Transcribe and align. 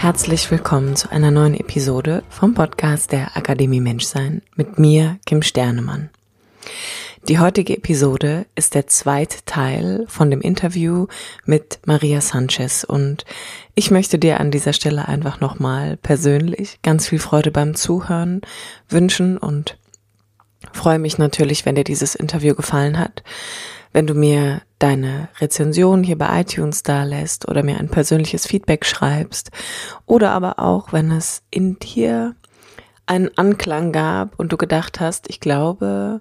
Herzlich 0.00 0.50
willkommen 0.50 0.96
zu 0.96 1.12
einer 1.12 1.30
neuen 1.30 1.52
Episode 1.52 2.22
vom 2.30 2.54
Podcast 2.54 3.12
der 3.12 3.36
Akademie 3.36 3.82
Menschsein 3.82 4.40
mit 4.56 4.78
mir, 4.78 5.18
Kim 5.26 5.42
Sternemann. 5.42 6.08
Die 7.28 7.38
heutige 7.38 7.76
Episode 7.76 8.46
ist 8.54 8.74
der 8.74 8.86
zweite 8.86 9.44
Teil 9.44 10.06
von 10.08 10.30
dem 10.30 10.40
Interview 10.40 11.06
mit 11.44 11.80
Maria 11.84 12.22
Sanchez 12.22 12.82
und 12.82 13.26
ich 13.74 13.90
möchte 13.90 14.18
dir 14.18 14.40
an 14.40 14.50
dieser 14.50 14.72
Stelle 14.72 15.06
einfach 15.06 15.40
nochmal 15.40 15.98
persönlich 15.98 16.80
ganz 16.80 17.06
viel 17.06 17.18
Freude 17.18 17.50
beim 17.50 17.74
Zuhören 17.74 18.40
wünschen 18.88 19.36
und 19.36 19.76
freue 20.72 20.98
mich 20.98 21.18
natürlich, 21.18 21.66
wenn 21.66 21.74
dir 21.74 21.84
dieses 21.84 22.14
Interview 22.14 22.54
gefallen 22.54 22.98
hat 22.98 23.22
wenn 23.92 24.06
du 24.06 24.14
mir 24.14 24.62
deine 24.78 25.28
Rezension 25.40 26.02
hier 26.02 26.16
bei 26.16 26.40
iTunes 26.40 26.82
da 26.82 27.04
lässt 27.04 27.48
oder 27.48 27.62
mir 27.62 27.78
ein 27.78 27.88
persönliches 27.88 28.46
Feedback 28.46 28.86
schreibst 28.86 29.50
oder 30.06 30.30
aber 30.30 30.58
auch, 30.58 30.92
wenn 30.92 31.10
es 31.10 31.42
in 31.50 31.78
dir 31.78 32.34
einen 33.06 33.36
Anklang 33.36 33.92
gab 33.92 34.38
und 34.38 34.52
du 34.52 34.56
gedacht 34.56 35.00
hast, 35.00 35.28
ich 35.28 35.40
glaube, 35.40 36.20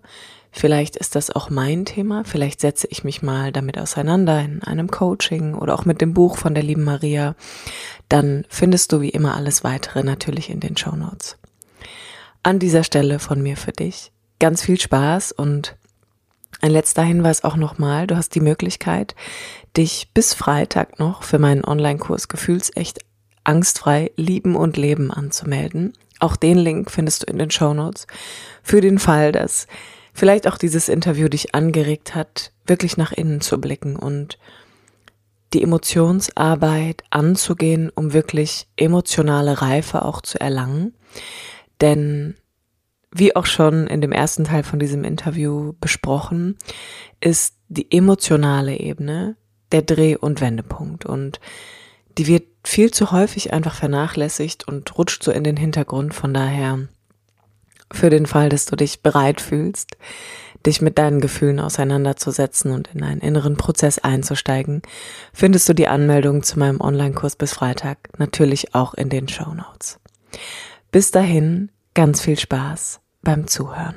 vielleicht 0.52 0.96
ist 0.96 1.16
das 1.16 1.30
auch 1.30 1.50
mein 1.50 1.86
Thema, 1.86 2.24
vielleicht 2.24 2.60
setze 2.62 2.88
ich 2.90 3.04
mich 3.04 3.22
mal 3.22 3.52
damit 3.52 3.78
auseinander 3.78 4.42
in 4.42 4.64
einem 4.64 4.90
Coaching 4.90 5.54
oder 5.54 5.76
auch 5.76 5.86
mit 5.86 6.02
dem 6.02 6.14
Buch 6.14 6.38
von 6.38 6.56
der 6.56 6.64
lieben 6.64 6.84
Maria, 6.84 7.36
dann 8.10 8.46
findest 8.50 8.92
du 8.92 9.02
wie 9.02 9.10
immer 9.10 9.36
alles 9.36 9.64
weitere 9.64 10.04
natürlich 10.04 10.50
in 10.50 10.60
den 10.60 10.76
Show 10.76 10.96
Notes. 10.96 11.38
An 12.42 12.58
dieser 12.58 12.84
Stelle 12.84 13.20
von 13.20 13.42
mir 13.42 13.56
für 13.56 13.72
dich 13.72 14.12
ganz 14.40 14.64
viel 14.64 14.80
Spaß 14.80 15.34
und 15.34 15.76
ein 16.62 16.72
letzter 16.72 17.04
Hinweis 17.04 17.44
auch 17.44 17.56
nochmal, 17.56 18.08
du 18.08 18.16
hast 18.16 18.36
die 18.36 18.42
Möglichkeit, 18.42 19.16
dich 19.78 20.12
bis 20.14 20.34
Freitag 20.34 21.00
noch 21.00 21.24
für 21.24 21.40
meinen 21.40 21.64
Online-Kurs 21.64 22.28
Gefühlsecht 22.28 23.00
angstfrei 23.44 24.12
lieben 24.16 24.56
und 24.56 24.78
leben 24.78 25.12
anzumelden. 25.12 25.94
Auch 26.20 26.36
den 26.36 26.58
Link 26.58 26.92
findest 26.92 27.24
du 27.24 27.32
in 27.32 27.40
den 27.40 27.52
Show 27.52 27.74
Notes. 27.74 28.06
Für 28.62 28.82
den 28.82 29.00
Fall, 29.00 29.32
dass 29.32 29.68
vielleicht 30.14 30.48
auch 30.48 30.58
dieses 30.58 30.90
Interview 30.90 31.30
dich 31.30 31.56
angeregt 31.56 32.14
hat, 32.14 32.52
wirklich 32.66 32.98
nach 32.98 33.12
innen 33.12 33.42
zu 33.42 33.60
blicken 33.60 33.96
und 33.96 34.38
die 35.54 35.64
Emotionsarbeit 35.64 37.04
anzugehen, 37.10 37.90
um 37.96 38.14
wirklich 38.14 38.68
emotionale 38.76 39.62
Reife 39.62 40.04
auch 40.04 40.22
zu 40.22 40.40
erlangen. 40.40 40.94
Denn 41.82 42.36
wie 43.12 43.36
auch 43.36 43.46
schon 43.46 43.88
in 43.88 44.02
dem 44.02 44.12
ersten 44.12 44.44
Teil 44.44 44.64
von 44.64 44.80
diesem 44.80 45.04
Interview 45.04 45.74
besprochen, 45.80 46.58
ist 47.20 47.56
die 47.68 47.92
emotionale 47.92 48.78
Ebene 48.78 49.36
der 49.72 49.82
Dreh- 49.82 50.18
und 50.18 50.42
Wendepunkt. 50.42 51.06
Und 51.06 51.40
die 52.18 52.28
wird 52.28 52.44
viel 52.64 52.92
zu 52.92 53.12
häufig 53.12 53.54
einfach 53.54 53.76
vernachlässigt 53.76 54.68
und 54.68 54.98
rutscht 54.98 55.24
so 55.24 55.32
in 55.32 55.44
den 55.44 55.58
Hintergrund. 55.58 56.14
Von 56.14 56.34
daher, 56.34 56.88
für 57.92 58.10
den 58.10 58.26
Fall, 58.26 58.50
dass 58.50 58.66
du 58.66 58.76
dich 58.76 59.02
bereit 59.02 59.42
fühlst, 59.42 59.98
dich 60.66 60.82
mit 60.82 60.98
deinen 60.98 61.22
Gefühlen 61.22 61.60
auseinanderzusetzen 61.60 62.72
und 62.72 62.90
in 62.94 63.04
einen 63.04 63.22
inneren 63.22 63.56
Prozess 63.56 63.98
einzusteigen, 64.00 64.82
findest 65.34 65.70
du 65.70 65.74
die 65.74 65.88
Anmeldung 65.88 66.44
zu 66.44 66.60
meinem 66.60 66.82
Online-Kurs 66.82 67.38
bis 67.38 67.54
Freitag 67.54 68.20
natürlich 68.20 68.76
auch 68.76 68.94
in 68.94 69.10
den 69.10 69.30
Show 69.30 69.54
Notes. 69.54 70.00
Bis 70.92 71.12
dahin, 71.12 71.72
ganz 71.94 72.22
viel 72.22 72.38
Spaß 72.38 73.00
beim 73.22 73.48
Zuhören. 73.48 73.96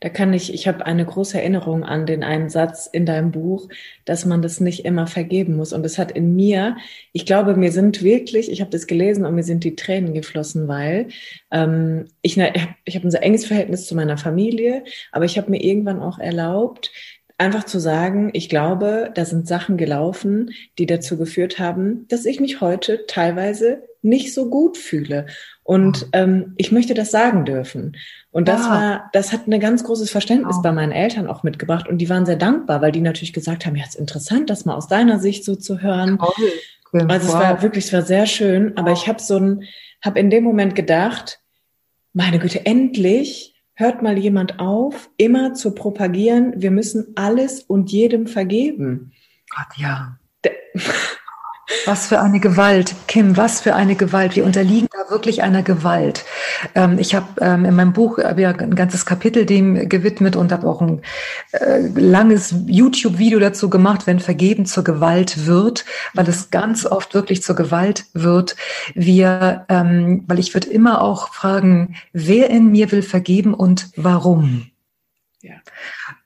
Da 0.00 0.10
kann 0.10 0.34
ich, 0.34 0.52
ich 0.52 0.68
habe 0.68 0.84
eine 0.84 1.06
große 1.06 1.38
Erinnerung 1.38 1.82
an 1.82 2.04
den 2.04 2.22
einen 2.22 2.50
Satz 2.50 2.86
in 2.86 3.06
deinem 3.06 3.30
Buch, 3.30 3.68
dass 4.04 4.26
man 4.26 4.42
das 4.42 4.60
nicht 4.60 4.84
immer 4.84 5.06
vergeben 5.06 5.56
muss. 5.56 5.72
Und 5.72 5.84
es 5.86 5.98
hat 5.98 6.12
in 6.12 6.36
mir, 6.36 6.76
ich 7.12 7.24
glaube, 7.24 7.56
mir 7.56 7.72
sind 7.72 8.02
wirklich, 8.02 8.50
ich 8.50 8.60
habe 8.60 8.70
das 8.70 8.86
gelesen 8.86 9.24
und 9.24 9.34
mir 9.34 9.44
sind 9.44 9.64
die 9.64 9.76
Tränen 9.76 10.12
geflossen, 10.12 10.68
weil 10.68 11.08
ähm, 11.50 12.06
ich, 12.20 12.36
ich 12.36 12.96
habe 12.96 13.08
ein 13.08 13.10
sehr 13.10 13.22
enges 13.22 13.46
Verhältnis 13.46 13.86
zu 13.86 13.94
meiner 13.94 14.18
Familie, 14.18 14.84
aber 15.10 15.24
ich 15.24 15.38
habe 15.38 15.50
mir 15.50 15.62
irgendwann 15.62 16.00
auch 16.00 16.18
erlaubt, 16.18 16.90
einfach 17.38 17.64
zu 17.64 17.78
sagen, 17.78 18.30
ich 18.32 18.48
glaube, 18.48 19.10
da 19.14 19.24
sind 19.24 19.48
Sachen 19.48 19.76
gelaufen, 19.76 20.50
die 20.78 20.86
dazu 20.86 21.16
geführt 21.16 21.58
haben, 21.58 22.06
dass 22.08 22.26
ich 22.26 22.40
mich 22.40 22.60
heute 22.60 23.06
teilweise 23.06 23.82
nicht 24.02 24.34
so 24.34 24.50
gut 24.50 24.76
fühle. 24.76 25.26
Und 25.64 26.08
ähm, 26.12 26.52
ich 26.58 26.72
möchte 26.72 26.92
das 26.92 27.10
sagen 27.10 27.46
dürfen. 27.46 27.96
Und 28.30 28.48
das 28.48 28.60
ja. 28.60 28.70
war, 28.70 29.10
das 29.14 29.32
hat 29.32 29.48
ein 29.48 29.60
ganz 29.60 29.82
großes 29.82 30.10
Verständnis 30.10 30.56
oh. 30.58 30.62
bei 30.62 30.72
meinen 30.72 30.92
Eltern 30.92 31.26
auch 31.26 31.42
mitgebracht. 31.42 31.88
Und 31.88 31.98
die 31.98 32.10
waren 32.10 32.26
sehr 32.26 32.36
dankbar, 32.36 32.82
weil 32.82 32.92
die 32.92 33.00
natürlich 33.00 33.32
gesagt 33.32 33.64
haben, 33.64 33.74
ja, 33.74 33.84
ist 33.84 33.94
interessant, 33.94 34.50
das 34.50 34.66
mal 34.66 34.74
aus 34.74 34.88
deiner 34.88 35.18
Sicht 35.18 35.42
so 35.44 35.56
zu 35.56 35.80
hören. 35.80 36.18
Cool. 36.92 37.10
Also 37.10 37.28
wow. 37.28 37.34
es 37.34 37.40
war 37.40 37.62
wirklich, 37.62 37.86
es 37.86 37.92
war 37.94 38.02
sehr 38.02 38.26
schön. 38.26 38.76
Aber 38.76 38.92
ich 38.92 39.08
habe 39.08 39.20
so 39.20 39.38
ein, 39.38 39.64
habe 40.02 40.20
in 40.20 40.28
dem 40.28 40.44
Moment 40.44 40.74
gedacht, 40.74 41.40
meine 42.12 42.38
Güte, 42.38 42.66
endlich 42.66 43.54
hört 43.72 44.02
mal 44.02 44.18
jemand 44.18 44.60
auf, 44.60 45.10
immer 45.16 45.54
zu 45.54 45.74
propagieren, 45.74 46.52
wir 46.56 46.70
müssen 46.70 47.12
alles 47.16 47.62
und 47.62 47.90
jedem 47.90 48.26
vergeben. 48.26 49.12
Gott, 49.50 49.78
ja. 49.78 50.18
Was 51.86 52.06
für 52.06 52.20
eine 52.20 52.40
Gewalt, 52.40 52.94
Kim, 53.08 53.36
was 53.36 53.60
für 53.60 53.74
eine 53.74 53.94
Gewalt. 53.94 54.36
Wir 54.36 54.44
unterliegen 54.44 54.88
da 54.92 55.10
wirklich 55.10 55.42
einer 55.42 55.62
Gewalt. 55.62 56.24
Ähm, 56.74 56.98
ich 56.98 57.14
habe 57.14 57.26
ähm, 57.40 57.64
in 57.64 57.74
meinem 57.74 57.92
Buch 57.92 58.18
hab 58.18 58.38
ja 58.38 58.50
ein 58.50 58.74
ganzes 58.74 59.06
Kapitel 59.06 59.46
dem 59.46 59.88
gewidmet 59.88 60.36
und 60.36 60.52
habe 60.52 60.66
auch 60.66 60.82
ein 60.82 61.00
äh, 61.52 61.80
langes 61.94 62.54
YouTube-Video 62.66 63.38
dazu 63.38 63.70
gemacht, 63.70 64.06
wenn 64.06 64.20
Vergeben 64.20 64.66
zur 64.66 64.84
Gewalt 64.84 65.46
wird, 65.46 65.84
weil 66.12 66.28
es 66.28 66.50
ganz 66.50 66.84
oft 66.84 67.14
wirklich 67.14 67.42
zur 67.42 67.56
Gewalt 67.56 68.06
wird. 68.12 68.56
Wir, 68.94 69.64
ähm, 69.68 70.24
weil 70.26 70.38
ich 70.38 70.52
würde 70.52 70.68
immer 70.68 71.00
auch 71.00 71.32
fragen, 71.32 71.96
wer 72.12 72.50
in 72.50 72.70
mir 72.70 72.92
will 72.92 73.02
vergeben 73.02 73.54
und 73.54 73.90
warum? 73.96 74.70
Ja. 75.40 75.54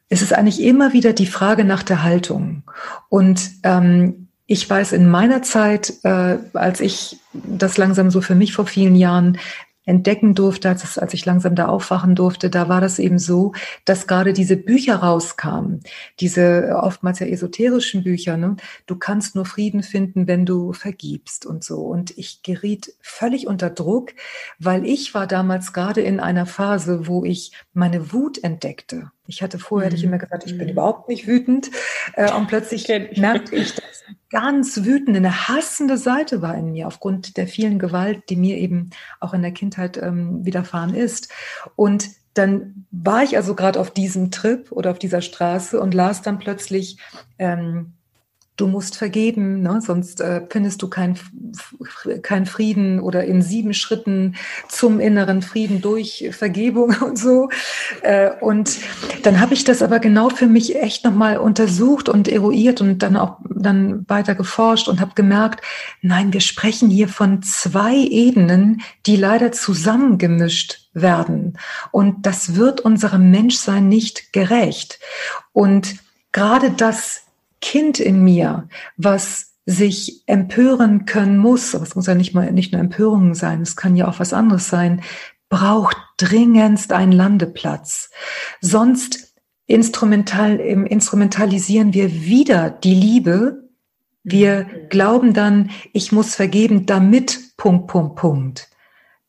Es 0.08 0.22
ist 0.22 0.32
eigentlich 0.32 0.62
immer 0.62 0.92
wieder 0.92 1.12
die 1.12 1.26
Frage 1.26 1.64
nach 1.64 1.82
der 1.82 2.02
Haltung. 2.02 2.62
Und 3.08 3.50
ähm, 3.62 4.27
ich 4.50 4.68
weiß 4.68 4.92
in 4.92 5.10
meiner 5.10 5.42
Zeit, 5.42 5.92
äh, 6.04 6.38
als 6.54 6.80
ich 6.80 7.18
das 7.34 7.76
langsam 7.76 8.10
so 8.10 8.22
für 8.22 8.34
mich 8.34 8.54
vor 8.54 8.66
vielen 8.66 8.96
Jahren 8.96 9.38
entdecken 9.84 10.34
durfte, 10.34 10.70
als, 10.70 10.96
als 10.96 11.12
ich 11.12 11.26
langsam 11.26 11.54
da 11.54 11.68
aufwachen 11.68 12.14
durfte, 12.14 12.48
da 12.48 12.68
war 12.68 12.80
das 12.80 12.98
eben 12.98 13.18
so, 13.18 13.52
dass 13.84 14.06
gerade 14.06 14.32
diese 14.32 14.56
Bücher 14.56 14.96
rauskamen, 14.96 15.82
diese 16.18 16.80
oftmals 16.82 17.18
ja 17.18 17.26
esoterischen 17.26 18.04
Bücher, 18.04 18.38
ne? 18.38 18.56
du 18.86 18.96
kannst 18.96 19.34
nur 19.34 19.44
Frieden 19.44 19.82
finden, 19.82 20.26
wenn 20.26 20.46
du 20.46 20.72
vergibst 20.72 21.44
und 21.44 21.62
so. 21.62 21.80
Und 21.80 22.16
ich 22.16 22.42
geriet 22.42 22.94
völlig 23.00 23.46
unter 23.46 23.68
Druck, 23.68 24.12
weil 24.58 24.86
ich 24.86 25.12
war 25.12 25.26
damals 25.26 25.74
gerade 25.74 26.00
in 26.00 26.20
einer 26.20 26.46
Phase, 26.46 27.06
wo 27.06 27.24
ich 27.24 27.52
meine 27.74 28.14
Wut 28.14 28.42
entdeckte. 28.42 29.10
Ich 29.28 29.42
hatte 29.42 29.58
vorher, 29.58 29.86
mhm. 29.86 29.90
hätte 29.90 30.00
ich 30.00 30.04
immer 30.04 30.18
gesagt, 30.18 30.46
ich 30.46 30.56
bin 30.56 30.66
mhm. 30.66 30.72
überhaupt 30.72 31.08
nicht 31.08 31.26
wütend. 31.26 31.70
Äh, 32.14 32.32
und 32.32 32.48
plötzlich 32.48 32.88
merkte 33.16 33.54
ich, 33.54 33.74
dass 33.74 34.04
ganz 34.30 34.84
wütende, 34.84 35.18
eine 35.18 35.48
hassende 35.48 35.96
Seite 35.96 36.42
war 36.42 36.56
in 36.56 36.72
mir 36.72 36.86
aufgrund 36.86 37.36
der 37.36 37.46
vielen 37.46 37.78
Gewalt, 37.78 38.24
die 38.30 38.36
mir 38.36 38.56
eben 38.56 38.90
auch 39.20 39.34
in 39.34 39.42
der 39.42 39.52
Kindheit 39.52 39.96
ähm, 39.96 40.44
widerfahren 40.44 40.94
ist. 40.94 41.32
Und 41.76 42.08
dann 42.34 42.86
war 42.90 43.22
ich 43.22 43.36
also 43.36 43.54
gerade 43.54 43.80
auf 43.80 43.90
diesem 43.90 44.30
Trip 44.30 44.70
oder 44.72 44.90
auf 44.92 44.98
dieser 44.98 45.20
Straße 45.20 45.80
und 45.80 45.92
las 45.92 46.22
dann 46.22 46.38
plötzlich 46.38 46.98
ähm, 47.38 47.94
du 48.58 48.66
musst 48.66 48.96
vergeben, 48.96 49.62
ne? 49.62 49.80
sonst 49.80 50.20
äh, 50.20 50.42
findest 50.50 50.82
du 50.82 50.90
keinen 50.90 51.18
kein 52.22 52.44
Frieden 52.44 53.00
oder 53.00 53.24
in 53.24 53.40
sieben 53.40 53.72
Schritten 53.72 54.34
zum 54.68 55.00
inneren 55.00 55.42
Frieden 55.42 55.80
durch 55.80 56.28
Vergebung 56.32 56.94
und 57.00 57.18
so. 57.18 57.48
Äh, 58.02 58.30
und 58.40 58.78
dann 59.22 59.40
habe 59.40 59.54
ich 59.54 59.64
das 59.64 59.80
aber 59.80 60.00
genau 60.00 60.28
für 60.28 60.48
mich 60.48 60.76
echt 60.76 61.04
nochmal 61.04 61.38
untersucht 61.38 62.08
und 62.08 62.28
eruiert 62.28 62.80
und 62.80 62.98
dann 62.98 63.16
auch 63.16 63.38
dann 63.48 64.04
weiter 64.08 64.34
geforscht 64.34 64.88
und 64.88 65.00
habe 65.00 65.12
gemerkt, 65.14 65.64
nein, 66.02 66.32
wir 66.32 66.40
sprechen 66.40 66.90
hier 66.90 67.08
von 67.08 67.42
zwei 67.42 67.94
Ebenen, 67.94 68.82
die 69.06 69.16
leider 69.16 69.52
zusammengemischt 69.52 70.88
werden. 70.94 71.58
Und 71.92 72.26
das 72.26 72.56
wird 72.56 72.80
unserem 72.80 73.30
Menschsein 73.30 73.88
nicht 73.88 74.32
gerecht. 74.32 74.98
Und 75.52 75.96
gerade 76.32 76.72
das 76.72 77.27
Kind 77.60 78.00
in 78.00 78.22
mir, 78.22 78.68
was 78.96 79.54
sich 79.66 80.22
empören 80.26 81.04
können 81.04 81.36
muss, 81.36 81.74
aber 81.74 81.84
es 81.84 81.94
muss 81.94 82.06
ja 82.06 82.14
nicht 82.14 82.34
mal 82.34 82.50
nicht 82.52 82.72
nur 82.72 82.80
Empörung 82.80 83.34
sein, 83.34 83.60
es 83.60 83.76
kann 83.76 83.96
ja 83.96 84.08
auch 84.08 84.18
was 84.18 84.32
anderes 84.32 84.68
sein, 84.68 85.02
braucht 85.50 85.96
dringendst 86.16 86.92
einen 86.92 87.12
Landeplatz. 87.12 88.10
Sonst 88.60 89.34
instrumental, 89.66 90.58
instrumentalisieren 90.58 91.92
wir 91.92 92.12
wieder 92.12 92.70
die 92.70 92.94
Liebe. 92.94 93.68
Wir 94.24 94.64
mhm. 94.64 94.88
glauben 94.88 95.34
dann, 95.34 95.70
ich 95.92 96.12
muss 96.12 96.34
vergeben, 96.34 96.86
damit 96.86 97.56
Punkt, 97.56 97.88
Punkt, 97.88 98.16
Punkt. 98.16 98.68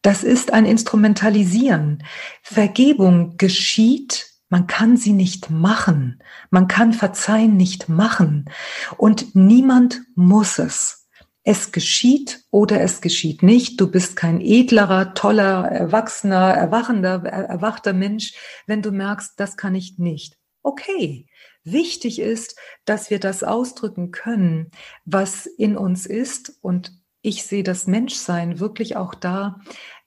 Das 0.02 0.24
ist 0.24 0.54
ein 0.54 0.66
Instrumentalisieren. 0.66 2.04
Vergebung 2.42 3.36
geschieht 3.38 4.28
man 4.50 4.68
kann 4.68 4.98
sie 4.98 5.14
nicht 5.14 5.50
machen. 5.50 6.22
Man 6.50 6.68
kann 6.68 6.94
Verzeihen 6.94 7.56
nicht 7.56 7.88
machen. 7.88 8.50
Und 8.98 9.36
niemand 9.36 10.02
muss 10.16 10.60
es. 10.60 11.08
Es 11.44 11.72
geschieht 11.72 12.44
oder 12.52 12.82
es 12.82 13.02
geschieht 13.02 13.44
nicht. 13.44 13.80
Du 13.80 13.90
bist 13.90 14.16
kein 14.16 14.42
edlerer, 14.42 15.14
toller, 15.14 15.66
erwachsener, 15.72 16.54
erwachender, 16.54 17.24
erwachter 17.24 17.94
Mensch, 17.94 18.34
wenn 18.68 18.82
du 18.82 18.92
merkst, 18.92 19.40
das 19.40 19.56
kann 19.56 19.76
ich 19.76 19.98
nicht. 19.98 20.38
Okay. 20.64 21.28
Wichtig 21.64 22.20
ist, 22.20 22.58
dass 22.86 23.10
wir 23.10 23.20
das 23.20 23.44
ausdrücken 23.44 24.12
können, 24.12 24.72
was 25.06 25.46
in 25.46 25.78
uns 25.78 26.06
ist. 26.06 26.58
Und 26.62 26.94
ich 27.22 27.44
sehe 27.44 27.64
das 27.64 27.86
Menschsein 27.86 28.60
wirklich 28.60 28.96
auch 28.96 29.14
da, 29.14 29.60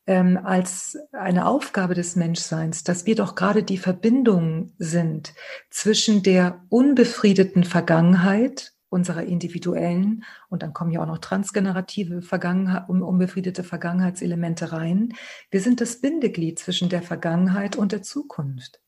ähm, 0.06 0.38
als 0.42 0.98
eine 1.12 1.46
Aufgabe 1.46 1.94
des 1.94 2.16
Menschseins, 2.16 2.84
dass 2.84 3.06
wir 3.06 3.14
doch 3.14 3.34
gerade 3.34 3.62
die 3.62 3.78
Verbindung 3.78 4.72
sind 4.78 5.34
zwischen 5.70 6.22
der 6.22 6.64
unbefriedeten 6.68 7.64
Vergangenheit 7.64 8.72
unserer 8.88 9.22
individuellen 9.22 10.24
und 10.50 10.62
dann 10.62 10.74
kommen 10.74 10.90
ja 10.90 11.02
auch 11.02 11.06
noch 11.06 11.18
transgenerative 11.18 12.20
Vergangenheit, 12.20 12.88
unbefriedete 12.88 13.64
Vergangenheitselemente 13.64 14.70
rein. 14.72 15.14
Wir 15.50 15.62
sind 15.62 15.80
das 15.80 16.00
Bindeglied 16.00 16.58
zwischen 16.58 16.90
der 16.90 17.00
Vergangenheit 17.00 17.74
und 17.74 17.92
der 17.92 18.02
Zukunft. 18.02 18.82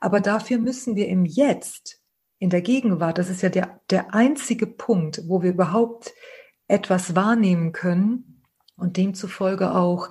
Aber 0.00 0.20
dafür 0.20 0.58
müssen 0.58 0.96
wir 0.96 1.08
im 1.08 1.24
Jetzt, 1.24 2.02
in 2.38 2.50
der 2.50 2.60
Gegenwart, 2.60 3.18
das 3.18 3.30
ist 3.30 3.42
ja 3.42 3.48
der, 3.48 3.80
der 3.88 4.14
einzige 4.14 4.66
Punkt, 4.66 5.22
wo 5.26 5.42
wir 5.42 5.50
überhaupt 5.50 6.12
etwas 6.66 7.14
wahrnehmen 7.14 7.72
können 7.72 8.42
und 8.76 8.96
demzufolge 8.96 9.74
auch 9.74 10.10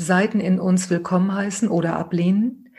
Seiten 0.00 0.40
in 0.40 0.58
uns 0.58 0.90
willkommen 0.90 1.34
heißen 1.34 1.68
oder 1.68 1.96
ablehnen. 1.96 2.70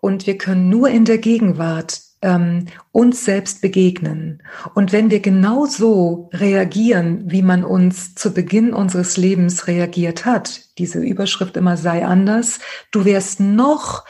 Und 0.00 0.26
wir 0.26 0.38
können 0.38 0.68
nur 0.68 0.88
in 0.88 1.04
der 1.04 1.18
Gegenwart 1.18 2.00
ähm, 2.22 2.66
uns 2.92 3.24
selbst 3.24 3.60
begegnen. 3.60 4.42
Und 4.74 4.92
wenn 4.92 5.10
wir 5.10 5.20
genau 5.20 5.66
so 5.66 6.30
reagieren, 6.32 7.24
wie 7.30 7.42
man 7.42 7.64
uns 7.64 8.14
zu 8.14 8.32
Beginn 8.32 8.72
unseres 8.72 9.16
Lebens 9.16 9.66
reagiert 9.66 10.24
hat, 10.24 10.78
diese 10.78 11.00
Überschrift 11.00 11.56
immer 11.56 11.76
sei 11.76 12.06
anders, 12.06 12.60
du 12.92 13.04
wärst 13.04 13.40
noch 13.40 14.04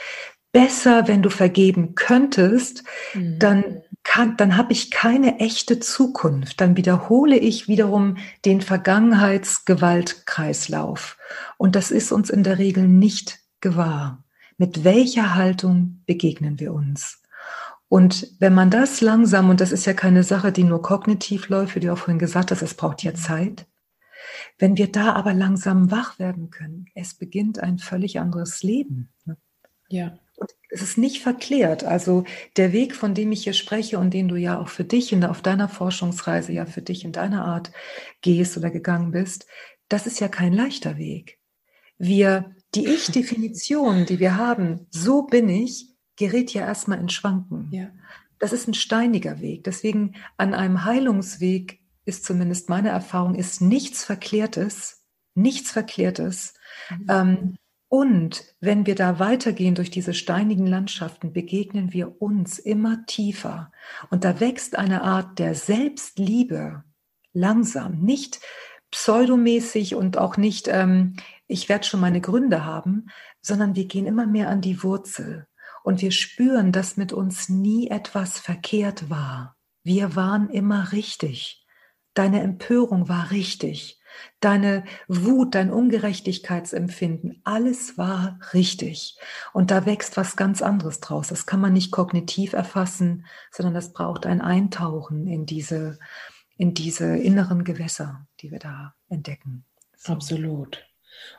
besser, 0.53 1.09
wenn 1.09 1.23
du 1.23 1.31
vergeben 1.31 1.95
könntest, 1.95 2.85
mhm. 3.15 3.39
dann 3.39 3.83
kann, 4.05 4.37
dann 4.37 4.57
habe 4.57 4.73
ich 4.73 4.91
keine 4.91 5.39
echte 5.39 5.79
Zukunft. 5.81 6.61
Dann 6.61 6.77
wiederhole 6.77 7.39
ich 7.39 7.69
wiederum 7.69 8.17
den 8.45 8.61
Vergangenheitsgewaltkreislauf. 8.61 11.17
Und 11.57 11.77
das 11.77 11.91
ist 11.91 12.13
uns 12.13 12.29
in 12.31 12.43
der 12.43 12.59
Regel 12.59 12.89
nicht 12.89 13.39
gewahr. 13.61 14.25
Mit 14.59 14.85
welcher 14.85 15.35
Haltung 15.35 16.03
begegnen 16.07 16.61
wir 16.61 16.75
uns? 16.75 17.23
Und 17.89 18.29
wenn 18.39 18.55
man 18.55 18.71
das 18.71 19.01
langsam, 19.03 19.51
und 19.51 19.61
das 19.61 19.71
ist 19.71 19.85
ja 19.85 19.93
keine 19.93 20.25
Sache, 20.25 20.51
die 20.51 20.65
nur 20.65 20.83
kognitiv 20.83 21.49
läuft, 21.49 21.77
wie 21.77 21.81
du 21.81 21.93
auch 21.93 21.99
vorhin 21.99 22.19
gesagt 22.19 22.51
hast, 22.51 22.63
es 22.63 22.75
braucht 22.75 23.03
ja 23.03 23.15
Zeit. 23.15 23.67
Wenn 24.59 24.77
wir 24.77 24.91
da 24.91 25.13
aber 25.13 25.35
langsam 25.35 25.91
wach 25.91 26.19
werden 26.19 26.51
können, 26.51 26.87
es 26.95 27.15
beginnt 27.15 27.59
ein 27.59 27.79
völlig 27.79 28.19
anderes 28.19 28.63
Leben. 28.63 29.11
Ja. 29.89 30.19
Es 30.73 30.83
ist 30.83 30.97
nicht 30.99 31.23
verklärt. 31.23 31.85
Also 31.85 32.25
der 32.57 32.73
Weg, 32.73 32.95
von 32.95 33.15
dem 33.15 33.31
ich 33.33 33.45
hier 33.45 33.53
spreche 33.53 33.99
und 33.99 34.15
den 34.15 34.29
du 34.29 34.37
ja 34.37 34.59
auch 34.59 34.69
für 34.69 34.85
dich 34.85 35.13
in, 35.13 35.25
auf 35.25 35.43
deiner 35.43 35.69
Forschungsreise, 35.69 36.53
ja 36.53 36.67
für 36.67 36.83
dich 36.83 37.05
in 37.05 37.13
deiner 37.13 37.45
Art 37.45 37.73
gehst 38.23 38.57
oder 38.57 38.71
gegangen 38.71 39.11
bist, 39.11 39.47
das 39.89 40.07
ist 40.07 40.21
ja 40.21 40.29
kein 40.29 40.53
leichter 40.53 40.97
Weg. 40.97 41.39
Wir, 41.99 42.55
die 42.75 42.87
Ich-Definition, 42.87 44.07
die 44.09 44.19
wir 44.19 44.37
haben, 44.37 44.87
so 44.91 45.23
bin 45.23 45.49
ich, 45.49 45.89
gerät 46.17 46.53
ja 46.53 46.63
erstmal 46.63 47.01
in 47.01 47.09
Schwanken. 47.09 47.69
Ja. 47.71 47.91
Das 48.39 48.53
ist 48.53 48.67
ein 48.67 48.75
steiniger 48.75 49.41
Weg. 49.41 49.65
Deswegen 49.65 50.15
an 50.37 50.55
einem 50.55 50.85
Heilungsweg 50.85 51.81
ist 52.05 52.25
zumindest 52.25 52.69
meine 52.69 52.89
Erfahrung, 52.89 53.35
ist 53.35 53.61
nichts 53.61 54.05
Verklärtes, 54.05 55.05
nichts 55.35 55.71
Verklärtes. 55.71 56.55
Mhm. 56.91 57.07
Ähm, 57.09 57.57
und 57.93 58.43
wenn 58.59 58.87
wir 58.87 58.95
da 58.95 59.19
weitergehen 59.19 59.75
durch 59.75 59.91
diese 59.91 60.15
steinigen 60.15 60.67
Landschaften, 60.67 61.35
begegnen 61.35 61.93
wir 61.93 62.23
uns 62.23 62.59
immer 62.59 63.05
tiefer. 63.05 63.71
Und 64.09 64.25
da 64.25 64.41
wächst 64.41 64.79
eine 64.79 65.03
Art 65.03 65.39
der 65.39 65.55
Selbstliebe 65.55 66.85
langsam, 67.35 67.99
nicht 67.99 68.41
pseudomäßig 68.91 69.95
und 69.95 70.17
auch 70.17 70.39
nicht, 70.39 70.69
ähm, 70.69 71.17
ich 71.49 71.69
werde 71.69 71.85
schon 71.85 72.01
meine 72.01 72.23
Gründe 72.23 72.65
haben, 72.65 73.11
sondern 73.43 73.77
wir 73.77 73.85
gehen 73.85 74.07
immer 74.07 74.27
mehr 74.27 74.49
an 74.49 74.63
die 74.63 74.83
Wurzel. 74.83 75.47
Und 75.85 76.01
wir 76.01 76.13
spüren, 76.13 76.73
dass 76.73 76.97
mit 76.97 77.13
uns 77.13 77.51
nie 77.51 77.89
etwas 77.89 78.39
verkehrt 78.39 79.11
war. 79.11 79.59
Wir 79.85 80.17
waren 80.17 80.49
immer 80.49 80.93
richtig. 80.93 81.67
Deine 82.15 82.41
Empörung 82.41 83.11
war 83.11 83.31
richtig 83.33 84.02
deine 84.41 84.85
Wut, 85.09 85.55
dein 85.55 85.71
Ungerechtigkeitsempfinden, 85.71 87.41
alles 87.45 87.97
war 87.99 88.39
richtig. 88.53 89.19
Und 89.53 89.71
da 89.71 89.87
wächst 89.87 90.17
was 90.17 90.37
ganz 90.37 90.63
anderes 90.63 91.01
draus. 91.01 91.29
Das 91.29 91.47
kann 91.47 91.61
man 91.61 91.73
nicht 91.73 91.93
kognitiv 91.93 92.53
erfassen, 92.53 93.27
sondern 93.51 93.75
das 93.75 93.93
braucht 93.93 94.27
ein 94.27 94.41
Eintauchen 94.41 95.27
in 95.27 95.47
diese, 95.47 95.99
in 96.57 96.75
diese 96.75 97.17
inneren 97.17 97.65
Gewässer, 97.65 98.27
die 98.41 98.51
wir 98.51 98.59
da 98.59 98.95
entdecken. 99.09 99.65
So. 99.97 100.13
Absolut. 100.13 100.85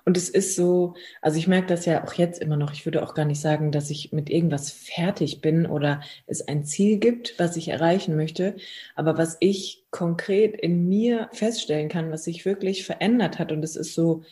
Und 0.05 0.17
es 0.17 0.29
ist 0.29 0.55
so, 0.55 0.95
also 1.21 1.37
ich 1.37 1.47
merke 1.47 1.67
das 1.67 1.85
ja 1.85 2.03
auch 2.03 2.13
jetzt 2.13 2.41
immer 2.41 2.57
noch. 2.57 2.73
Ich 2.73 2.85
würde 2.85 3.03
auch 3.03 3.13
gar 3.13 3.25
nicht 3.25 3.41
sagen, 3.41 3.71
dass 3.71 3.89
ich 3.89 4.11
mit 4.11 4.29
irgendwas 4.29 4.71
fertig 4.71 5.41
bin 5.41 5.65
oder 5.65 6.01
es 6.27 6.47
ein 6.47 6.65
Ziel 6.65 6.99
gibt, 6.99 7.35
was 7.39 7.55
ich 7.55 7.69
erreichen 7.69 8.15
möchte. 8.15 8.55
Aber 8.95 9.17
was 9.17 9.37
ich 9.39 9.82
konkret 9.93 10.59
in 10.59 10.89
mir 10.89 11.29
feststellen 11.31 11.87
kann, 11.87 12.11
was 12.11 12.25
sich 12.25 12.43
wirklich 12.43 12.85
verändert 12.85 13.39
hat, 13.39 13.51
und 13.53 13.63
es 13.63 13.77
ist 13.77 13.93
so, 13.93 14.23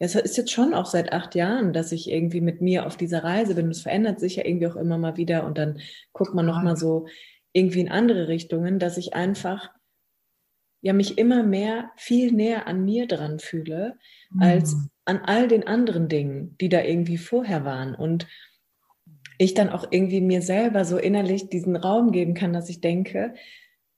es 0.00 0.14
ist 0.14 0.38
jetzt 0.38 0.50
schon 0.50 0.72
auch 0.72 0.86
seit 0.86 1.12
acht 1.12 1.34
Jahren, 1.34 1.74
dass 1.74 1.92
ich 1.92 2.10
irgendwie 2.10 2.40
mit 2.40 2.62
mir 2.62 2.86
auf 2.86 2.96
dieser 2.96 3.22
Reise 3.22 3.54
bin. 3.54 3.70
Es 3.70 3.82
verändert 3.82 4.18
sich 4.18 4.36
ja 4.36 4.46
irgendwie 4.46 4.66
auch 4.66 4.76
immer 4.76 4.96
mal 4.96 5.18
wieder 5.18 5.44
und 5.44 5.58
dann 5.58 5.78
guckt 6.14 6.34
man 6.34 6.46
nochmal 6.46 6.76
so 6.76 7.06
irgendwie 7.52 7.80
in 7.80 7.90
andere 7.90 8.28
Richtungen, 8.28 8.78
dass 8.78 8.96
ich 8.96 9.12
einfach 9.12 9.70
ja 10.80 10.94
mich 10.94 11.18
immer 11.18 11.42
mehr 11.42 11.90
viel 11.96 12.32
näher 12.32 12.66
an 12.66 12.82
mir 12.86 13.06
dran 13.06 13.40
fühle 13.40 13.98
als 14.38 14.74
mhm. 14.74 14.88
an 15.04 15.18
all 15.18 15.48
den 15.48 15.66
anderen 15.66 16.08
Dingen, 16.08 16.56
die 16.62 16.70
da 16.70 16.80
irgendwie 16.82 17.18
vorher 17.18 17.66
waren 17.66 17.94
und 17.94 18.26
ich 19.36 19.52
dann 19.52 19.68
auch 19.68 19.86
irgendwie 19.90 20.22
mir 20.22 20.40
selber 20.40 20.86
so 20.86 20.96
innerlich 20.96 21.50
diesen 21.50 21.76
Raum 21.76 22.10
geben 22.10 22.32
kann, 22.32 22.54
dass 22.54 22.70
ich 22.70 22.80
denke, 22.80 23.34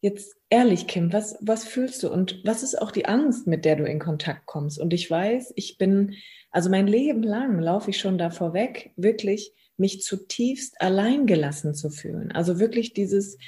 jetzt 0.01 0.37
ehrlich, 0.53 0.87
Kim, 0.87 1.15
was, 1.15 1.39
was 1.41 1.65
fühlst 1.65 2.03
du 2.03 2.13
und 2.13 2.43
was 2.45 2.63
ist 2.63 2.81
auch 2.81 2.91
die 2.91 3.07
Angst, 3.07 3.47
mit 3.47 3.65
der 3.65 3.77
du 3.77 3.85
in 3.85 3.99
Kontakt 3.99 4.45
kommst? 4.45 4.79
Und 4.79 4.93
ich 4.93 5.11
weiß, 5.11 5.55
ich 5.57 5.79
bin, 5.79 6.15
also 6.51 6.69
mein 6.69 6.87
Leben 6.87 7.23
lang 7.23 7.59
laufe 7.59 7.89
ich 7.89 7.99
schon 7.99 8.19
davor 8.19 8.53
weg, 8.53 8.93
wirklich 8.97 9.55
mich 9.79 10.03
zutiefst 10.03 10.79
alleingelassen 10.79 11.75
zu 11.75 11.89
fühlen. 11.89 12.33
Also 12.33 12.61
wirklich 12.61 12.93
dieses, 12.93 13.39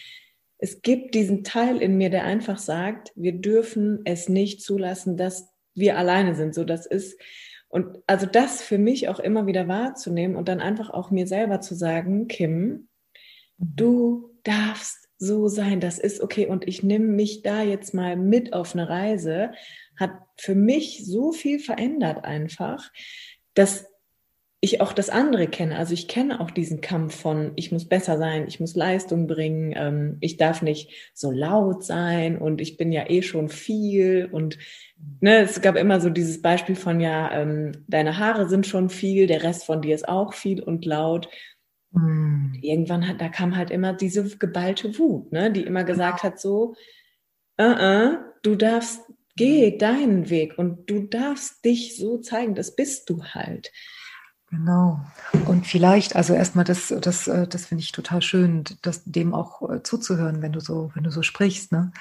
es 0.57 0.81
gibt 0.81 1.15
diesen 1.15 1.45
Teil 1.45 1.83
in 1.83 1.99
mir, 1.99 2.09
der 2.09 2.25
einfach 2.25 2.57
sagt, 2.57 3.13
wir 3.15 3.33
dürfen 3.33 4.01
es 4.07 4.31
nicht 4.31 4.63
zulassen, 4.63 5.19
dass 5.19 5.51
wir 5.75 5.99
alleine 5.99 6.35
sind. 6.35 6.55
So, 6.55 6.65
das 6.65 6.87
ist, 6.87 7.21
und 7.69 7.99
also 8.07 8.25
das 8.25 8.63
für 8.63 8.79
mich 8.79 9.11
auch 9.11 9.21
immer 9.21 9.47
wieder 9.47 9.69
wahrzunehmen 9.69 10.37
und 10.37 10.49
dann 10.49 10.61
einfach 10.61 10.89
auch 10.89 11.11
mir 11.11 11.27
selber 11.27 11.61
zu 11.61 11.75
sagen, 11.75 12.29
Kim, 12.29 12.89
du 13.59 14.31
darfst 14.43 15.04
so 15.19 15.49
sein, 15.49 15.81
das 15.81 15.99
ist 15.99 16.21
okay 16.21 16.47
und 16.47 16.67
ich 16.67 16.83
nehme 16.83 17.07
mich 17.07 17.43
da 17.43 17.63
jetzt 17.63 17.95
mal 17.95 18.17
mit 18.17 18.53
auf 18.53 18.75
eine 18.75 18.89
Reise, 18.89 19.53
hat 19.97 20.13
für 20.37 20.55
mich 20.55 21.05
so 21.07 21.33
viel 21.33 21.59
verändert 21.59 22.25
einfach, 22.25 22.91
dass 23.55 23.87
ich 24.65 24.81
auch 24.81 24.95
das 24.95 25.11
andere 25.11 25.47
kenne. 25.47 25.77
Also 25.77 25.93
ich 25.93 26.09
kenne 26.09 26.41
auch 26.41 26.51
diesen 26.51 26.81
Kampf 26.81 27.15
von, 27.15 27.53
ich 27.55 27.71
muss 27.71 27.87
besser 27.87 28.17
sein, 28.17 28.47
ich 28.49 28.61
muss 28.61 28.75
Leistung 28.75 29.27
bringen, 29.27 29.75
ähm, 29.77 30.17
ich 30.21 30.39
darf 30.39 30.63
nicht 30.63 30.91
so 31.13 31.31
laut 31.31 31.85
sein 31.85 32.39
und 32.39 32.63
ich 32.63 32.79
bin 32.79 32.91
ja 32.91 33.11
eh 33.11 33.21
schon 33.21 33.51
viel 33.51 34.27
und 34.33 34.57
ne, 35.21 35.41
es 35.41 35.61
gab 35.61 35.77
immer 35.77 36.01
so 36.01 36.09
dieses 36.09 36.41
Beispiel 36.41 36.77
von 36.77 36.99
ja, 36.99 37.31
ähm, 37.33 37.73
deine 37.89 38.17
Haare 38.17 38.49
sind 38.49 38.67
schon 38.67 38.89
viel, 38.89 39.27
der 39.27 39.43
Rest 39.43 39.65
von 39.65 39.83
dir 39.83 39.95
ist 39.95 40.09
auch 40.09 40.33
viel 40.33 40.63
und 40.63 40.87
laut. 40.87 41.29
Mhm. 41.95 42.59
Irgendwann 42.61 43.09
hat, 43.09 43.21
da 43.21 43.29
kam 43.29 43.57
halt 43.57 43.71
immer 43.71 43.93
diese 43.93 44.37
geballte 44.37 44.99
Wut, 44.99 45.33
ne, 45.33 45.51
die 45.51 45.63
immer 45.63 45.85
gesagt 45.85 46.23
hat 46.23 46.39
so, 46.41 46.75
uh 47.61 47.65
-uh, 47.65 48.19
du 48.43 48.57
darfst 48.57 49.01
Geh 49.37 49.77
deinen 49.77 50.31
Weg 50.31 50.59
und 50.59 50.89
du 50.89 51.09
darfst 51.09 51.65
dich 51.65 51.97
so 51.97 52.19
zeigen, 52.19 52.55
das 52.55 52.77
bist 52.77 53.11
du 53.11 53.25
halt. 53.25 53.73
Genau. 54.49 55.01
Und 55.47 55.67
vielleicht, 55.67 56.15
also 56.15 56.35
erstmal 56.35 56.65
das, 56.65 56.95
das, 57.01 57.27
äh, 57.27 57.49
das 57.49 57.67
finde 57.67 57.83
ich 57.83 57.91
total 57.91 58.23
schön, 58.23 58.63
das, 58.83 59.03
dem 59.05 59.35
auch 59.35 59.83
zuzuhören, 59.83 60.43
wenn 60.43 60.53
du 60.53 60.61
so, 60.61 60.93
wenn 60.95 61.03
du 61.03 61.11
so 61.11 61.23
sprichst, 61.23 61.73
ne? 61.73 61.93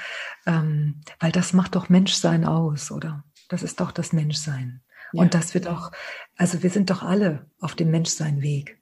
Ähm, 0.46 1.02
weil 1.20 1.32
das 1.32 1.54
macht 1.54 1.76
doch 1.76 1.90
Menschsein 1.90 2.46
aus, 2.46 2.92
oder? 2.92 3.24
Das 3.50 3.64
ist 3.64 3.80
doch 3.80 3.92
das 3.92 4.14
Menschsein. 4.14 4.82
Ja. 5.14 5.22
Und 5.24 5.34
das 5.34 5.56
wird 5.56 5.68
auch, 5.68 5.92
also 6.38 6.62
wir 6.62 6.70
sind 6.70 6.92
doch 6.92 7.02
alle 7.02 7.48
auf 7.60 7.74
dem 7.74 7.90
Menschsein-Weg. 7.90 8.80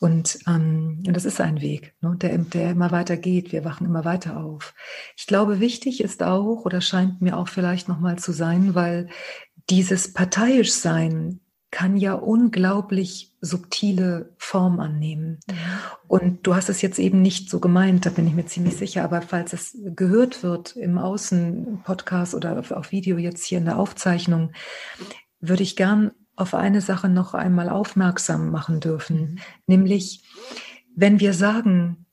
Und, 0.00 0.38
ähm, 0.46 1.02
und 1.06 1.16
das 1.16 1.24
ist 1.24 1.40
ein 1.40 1.60
Weg, 1.60 1.94
ne, 2.00 2.14
der, 2.16 2.38
der 2.38 2.70
immer 2.70 2.92
weiter 2.92 3.16
geht. 3.16 3.50
Wir 3.50 3.64
wachen 3.64 3.84
immer 3.86 4.04
weiter 4.04 4.36
auf. 4.36 4.74
Ich 5.16 5.26
glaube, 5.26 5.58
wichtig 5.58 6.00
ist 6.00 6.22
auch, 6.22 6.64
oder 6.64 6.80
scheint 6.80 7.20
mir 7.20 7.36
auch 7.36 7.48
vielleicht 7.48 7.88
nochmal 7.88 8.16
zu 8.16 8.32
sein, 8.32 8.74
weil 8.76 9.08
dieses 9.68 10.12
parteiisch 10.12 10.72
sein 10.72 11.40
kann 11.70 11.96
ja 11.96 12.14
unglaublich 12.14 13.34
subtile 13.40 14.34
Form 14.38 14.80
annehmen. 14.80 15.40
Mhm. 15.48 15.54
Und 16.06 16.46
du 16.46 16.54
hast 16.54 16.70
es 16.70 16.80
jetzt 16.80 16.98
eben 16.98 17.20
nicht 17.20 17.50
so 17.50 17.60
gemeint, 17.60 18.06
da 18.06 18.10
bin 18.10 18.26
ich 18.26 18.34
mir 18.34 18.46
ziemlich 18.46 18.76
sicher, 18.76 19.04
aber 19.04 19.20
falls 19.20 19.52
es 19.52 19.76
gehört 19.82 20.42
wird 20.42 20.76
im 20.76 20.96
Außen-Podcast 20.96 22.34
oder 22.34 22.58
auf, 22.58 22.70
auf 22.70 22.90
Video 22.92 23.18
jetzt 23.18 23.44
hier 23.44 23.58
in 23.58 23.66
der 23.66 23.78
Aufzeichnung, 23.78 24.52
würde 25.40 25.62
ich 25.62 25.76
gern 25.76 26.12
auf 26.38 26.54
eine 26.54 26.80
Sache 26.80 27.08
noch 27.08 27.34
einmal 27.34 27.68
aufmerksam 27.68 28.50
machen 28.50 28.80
dürfen, 28.80 29.16
mhm. 29.16 29.38
nämlich 29.66 30.22
wenn 30.94 31.20
wir 31.20 31.32
sagen, 31.32 32.06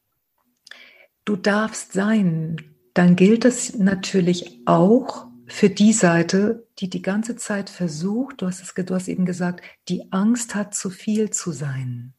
du 1.26 1.36
darfst 1.36 1.94
sein, 1.94 2.58
dann 2.94 3.16
gilt 3.16 3.46
es 3.46 3.78
natürlich 3.78 4.62
auch 4.66 5.28
für 5.48 5.70
die 5.70 5.94
Seite, 5.94 6.68
die 6.80 6.90
die 6.90 7.02
ganze 7.02 7.36
Zeit 7.36 7.70
versucht, 7.70 8.42
du 8.42 8.48
hast, 8.48 8.62
es, 8.62 8.74
du 8.74 8.96
hast 8.96 9.08
eben 9.08 9.26
gesagt, 9.26 9.62
die 9.90 10.12
Angst 10.12 10.56
hat, 10.56 10.74
zu 10.74 10.90
viel 10.90 11.30
zu 11.30 11.52
sein. 11.52 12.14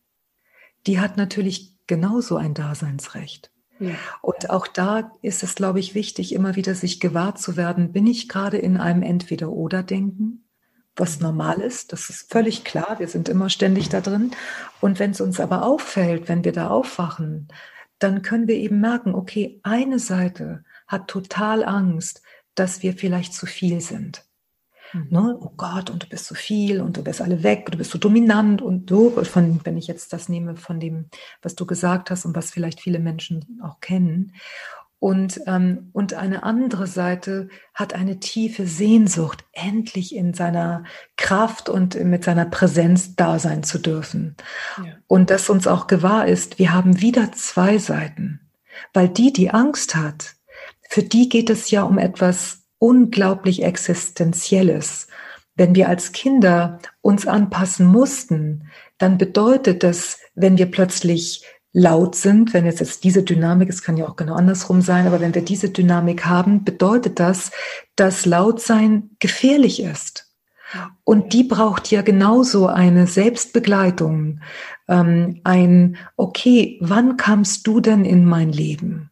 Die 0.87 1.01
hat 1.01 1.17
natürlich 1.17 1.77
genauso 1.87 2.37
ein 2.37 2.55
Daseinsrecht. 2.55 3.51
Ja. 3.79 3.95
Und 4.23 4.51
auch 4.51 4.67
da 4.67 5.13
ist 5.23 5.43
es, 5.43 5.55
glaube 5.55 5.81
ich, 5.81 5.95
wichtig, 5.95 6.33
immer 6.33 6.57
wieder 6.57 6.75
sich 6.75 7.01
gewahr 7.01 7.35
zu 7.35 7.57
werden, 7.57 7.93
bin 7.93 8.07
ich 8.07 8.29
gerade 8.29 8.59
in 8.59 8.77
einem 8.77 9.03
Entweder-Oder-Denken, 9.03 10.46
was 10.97 11.21
normal 11.21 11.61
ist, 11.61 11.93
das 11.93 12.11
ist 12.11 12.33
völlig 12.33 12.65
klar, 12.65 12.99
wir 12.99 13.09
sind 13.09 13.29
immer 13.29 13.51
ständig 13.51 13.89
da 13.89 14.01
drin. 14.01 14.33
Und 14.81 14.99
wenn 14.99 15.11
es 15.11 15.21
uns 15.21 15.41
aber 15.41 15.63
auffällt, 15.65 16.29
wenn 16.29 16.45
wir 16.45 16.53
da 16.53 16.69
aufwachen, 16.69 17.49
dann 17.99 18.23
können 18.23 18.49
wir 18.49 18.57
eben 18.57 18.81
merken, 18.81 19.15
okay, 19.15 19.61
eine 19.63 19.99
Seite 19.99 20.65
hat 20.87 21.09
total 21.09 21.65
Angst, 21.65 22.23
dass 22.55 22.83
wir 22.83 22.95
vielleicht 22.95 23.35
zu 23.35 23.47
viel 23.47 23.81
sind. 23.81 24.25
Mhm. 24.93 25.07
Ne? 25.11 25.39
Oh 25.41 25.53
Gott, 25.57 25.91
und 25.91 26.05
du 26.05 26.09
bist 26.09 26.27
zu 26.27 26.35
viel 26.35 26.81
und 26.81 26.97
du 26.97 27.03
bist 27.03 27.21
alle 27.21 27.43
weg, 27.43 27.71
du 27.71 27.79
bist 27.79 27.91
so 27.91 27.99
dominant 27.99 28.63
und 28.63 28.91
so, 28.91 29.11
von, 29.25 29.61
wenn 29.65 29.77
ich 29.77 29.87
jetzt 29.87 30.13
das 30.13 30.29
nehme 30.29 30.57
von 30.57 30.81
dem, 30.81 31.09
was 31.43 31.55
du 31.55 31.67
gesagt 31.67 32.11
hast 32.11 32.25
und 32.25 32.35
was 32.37 32.51
vielleicht 32.51 32.81
viele 32.81 32.99
Menschen 32.99 33.61
auch 33.63 33.81
kennen. 33.81 34.33
Und, 35.07 35.41
ähm, 35.47 35.91
und 35.93 36.15
eine 36.15 36.43
andere 36.43 36.89
Seite 36.89 37.49
hat 37.75 37.95
eine 37.95 38.19
tiefe 38.19 38.67
Sehnsucht, 38.67 39.45
endlich 39.53 40.13
in 40.13 40.35
seiner 40.35 40.83
Kraft 41.17 41.69
und 41.69 41.95
mit 41.95 42.25
seiner 42.25 42.45
Präsenz 42.45 43.15
da 43.15 43.39
sein 43.39 43.63
zu 43.63 43.79
dürfen. 43.79 44.35
Ja. 44.79 44.95
Und 45.07 45.31
dass 45.31 45.49
uns 45.49 45.69
auch 45.69 45.87
gewahr 45.87 46.27
ist, 46.27 46.59
wir 46.59 46.73
haben 46.73 47.01
wieder 47.03 47.31
zwei 47.31 47.79
Seiten. 47.79 48.41
Weil 48.95 49.09
die, 49.09 49.33
die 49.33 49.51
Angst 49.51 49.95
hat, 49.95 50.35
für 50.89 51.05
die 51.05 51.29
geht 51.29 51.51
es 51.51 51.71
ja 51.71 51.85
um 51.85 51.99
etwas 51.99 52.65
unglaublich 52.81 53.63
Existenzielles. 53.63 55.07
Wenn 55.55 55.77
wir 55.77 55.89
als 55.89 56.11
Kinder 56.11 56.81
uns 57.01 57.29
anpassen 57.29 57.87
mussten, 57.87 58.73
dann 58.99 59.19
bedeutet 59.19 59.85
das, 59.85 60.19
wenn 60.35 60.59
wir 60.59 60.69
plötzlich 60.69 61.45
laut 61.79 62.15
sind, 62.15 62.55
wenn 62.55 62.65
jetzt, 62.65 62.81
jetzt 62.81 63.05
diese 63.05 63.23
Dynamik, 63.23 63.69
es 63.69 63.83
kann 63.83 63.99
ja 63.99 64.09
auch 64.09 64.17
genau 64.17 64.35
andersrum 64.35 64.81
sein, 64.81 65.07
aber 65.07 65.21
wenn 65.21 65.35
wir 65.35 65.43
diese 65.43 65.69
Dynamik 65.69 66.25
haben, 66.25 66.65
bedeutet 66.65 67.21
das, 67.21 67.51
dass 67.97 68.25
Lautsein 68.25 69.11
gefährlich 69.19 69.83
ist. 69.83 70.33
Und 71.05 71.35
die 71.35 71.45
braucht 71.45 71.91
ja 71.91 72.01
genauso 72.01 72.67
eine 72.67 73.07
Selbstbegleitung, 73.07 74.41
ähm, 74.89 75.43
ein, 75.45 75.99
okay, 76.17 76.79
wann 76.81 77.19
kamst 77.19 77.67
du 77.67 77.81
denn 77.81 78.07
in 78.07 78.25
mein 78.25 78.53
Leben? 78.53 79.11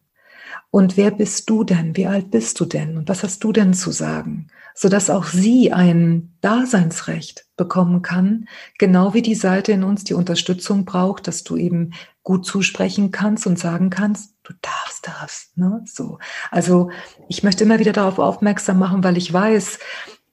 Und 0.70 0.96
wer 0.96 1.10
bist 1.10 1.50
du 1.50 1.64
denn? 1.64 1.96
Wie 1.98 2.06
alt 2.06 2.30
bist 2.30 2.58
du 2.60 2.64
denn? 2.64 2.96
Und 2.96 3.10
was 3.10 3.22
hast 3.22 3.44
du 3.44 3.52
denn 3.52 3.74
zu 3.74 3.90
sagen? 3.92 4.48
Sodass 4.74 5.10
auch 5.10 5.26
sie 5.26 5.70
ein 5.70 6.34
Daseinsrecht 6.40 7.44
bekommen 7.56 8.00
kann, 8.02 8.48
genau 8.78 9.12
wie 9.12 9.22
die 9.22 9.36
Seite 9.36 9.70
in 9.70 9.84
uns 9.84 10.02
die 10.02 10.14
Unterstützung 10.14 10.84
braucht, 10.86 11.28
dass 11.28 11.44
du 11.44 11.56
eben 11.56 11.92
gut 12.24 12.44
zusprechen 12.46 13.12
kannst 13.12 13.46
und 13.46 13.58
sagen 13.58 13.90
kannst, 13.90 14.34
du 14.42 14.54
darfst 14.60 15.06
das. 15.06 15.50
Ne? 15.54 15.84
So. 15.86 16.18
Also 16.50 16.90
ich 17.28 17.42
möchte 17.44 17.64
immer 17.64 17.78
wieder 17.78 17.92
darauf 17.92 18.18
aufmerksam 18.18 18.78
machen, 18.78 19.04
weil 19.04 19.16
ich 19.16 19.32
weiß, 19.32 19.78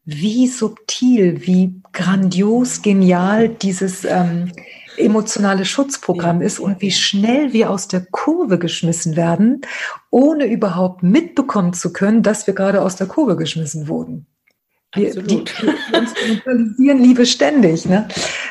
wie 0.06 0.48
subtil, 0.48 1.46
wie 1.46 1.82
grandios, 1.94 2.82
genial 2.82 3.50
dieses 3.50 4.04
ähm, 4.06 4.52
emotionale 4.98 5.66
Schutzprogramm 5.66 6.42
ist 6.42 6.60
und 6.60 6.82
wie 6.82 6.92
schnell 6.92 7.54
wir 7.54 7.70
aus 7.70 7.88
der 7.88 8.06
Kurve 8.10 8.58
geschmissen 8.58 9.16
werden, 9.16 9.62
ohne 10.10 10.46
überhaupt 10.46 11.04
mitbekommen 11.04 11.74
zu 11.74 11.94
können, 11.94 12.24
dass 12.24 12.48
wir 12.48 12.54
gerade 12.54 12.82
aus 12.82 12.96
der 12.96 13.08
Kurve 13.08 13.36
geschmissen 13.36 13.88
wurden. 13.88 14.26
Wir, 14.96 15.08
Absolut. 15.08 15.54
Die, 15.62 15.68
wir 15.68 16.00
instrumentalisieren 16.00 17.00
Liebe 17.00 17.26
ständig. 17.26 17.86
Ne? 17.86 18.08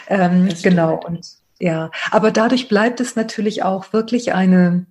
Ähm, 0.08 0.48
genau. 0.62 1.00
Und 1.04 1.39
ja, 1.60 1.90
aber 2.10 2.30
dadurch 2.30 2.68
bleibt 2.68 3.00
es 3.00 3.16
natürlich 3.16 3.62
auch 3.62 3.92
wirklich 3.92 4.32
eine, 4.32 4.86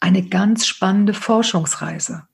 eine 0.00 0.28
ganz 0.28 0.66
spannende 0.66 1.14
Forschungsreise. 1.14 2.26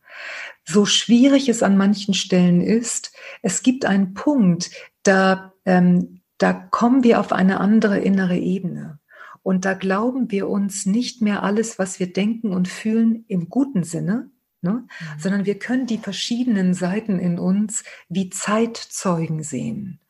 So 0.65 0.87
schwierig 0.87 1.49
es 1.49 1.63
an 1.63 1.77
manchen 1.77 2.15
Stellen 2.15 2.61
ist, 2.61 3.13
es 3.43 3.63
gibt 3.63 3.85
einen 3.85 4.15
Punkt, 4.15 4.71
da 5.03 5.53
ähm, 5.65 6.21
da 6.41 6.55
kommen 6.55 7.05
wir 7.05 7.21
auf 7.21 7.33
eine 7.33 7.61
andere 7.61 7.99
innere 7.99 8.39
Ebene. 8.39 8.99
Und 9.43 9.65
da 9.65 9.75
glauben 9.75 10.31
wir 10.31 10.49
uns 10.49 10.87
nicht 10.87 11.23
mehr 11.23 11.43
alles, 11.43 11.79
was 11.79 12.01
wir 12.01 12.13
denken 12.13 12.53
und 12.53 12.67
fühlen 12.67 13.25
im 13.29 13.49
guten 13.49 13.85
Sinne, 13.85 14.31
ne? 14.63 14.73
Mhm. 14.73 14.87
sondern 15.19 15.45
wir 15.45 15.59
können 15.59 15.87
die 15.87 15.99
verschiedenen 15.99 16.75
Seiten 16.75 17.19
in 17.19 17.39
uns 17.39 17.85
wie 18.09 18.31
Zeitzeugen 18.31 19.43
sehen. 19.43 20.01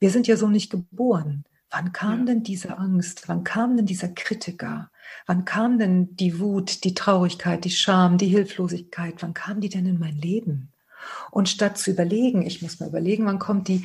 Wir 0.00 0.10
sind 0.10 0.26
ja 0.26 0.36
so 0.36 0.48
nicht 0.48 0.70
geboren. 0.70 1.44
Wann 1.70 1.92
kam 1.92 2.20
ja. 2.20 2.24
denn 2.26 2.42
diese 2.42 2.78
Angst? 2.78 3.28
Wann 3.28 3.44
kam 3.44 3.76
denn 3.76 3.86
dieser 3.86 4.08
Kritiker? 4.08 4.90
Wann 5.26 5.44
kam 5.44 5.78
denn 5.78 6.16
die 6.16 6.40
Wut, 6.40 6.84
die 6.84 6.94
Traurigkeit, 6.94 7.64
die 7.64 7.70
Scham, 7.70 8.18
die 8.18 8.28
Hilflosigkeit? 8.28 9.16
Wann 9.20 9.34
kam 9.34 9.60
die 9.60 9.68
denn 9.68 9.86
in 9.86 9.98
mein 9.98 10.16
Leben? 10.16 10.72
Und 11.30 11.48
statt 11.48 11.78
zu 11.78 11.90
überlegen, 11.90 12.42
ich 12.42 12.62
muss 12.62 12.80
mal 12.80 12.88
überlegen, 12.88 13.26
wann 13.26 13.38
kommt 13.38 13.68
die, 13.68 13.84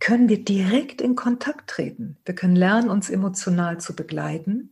können 0.00 0.28
wir 0.28 0.44
direkt 0.44 1.00
in 1.00 1.14
Kontakt 1.14 1.70
treten. 1.70 2.18
Wir 2.24 2.34
können 2.34 2.56
lernen, 2.56 2.90
uns 2.90 3.10
emotional 3.10 3.78
zu 3.78 3.96
begleiten. 3.96 4.70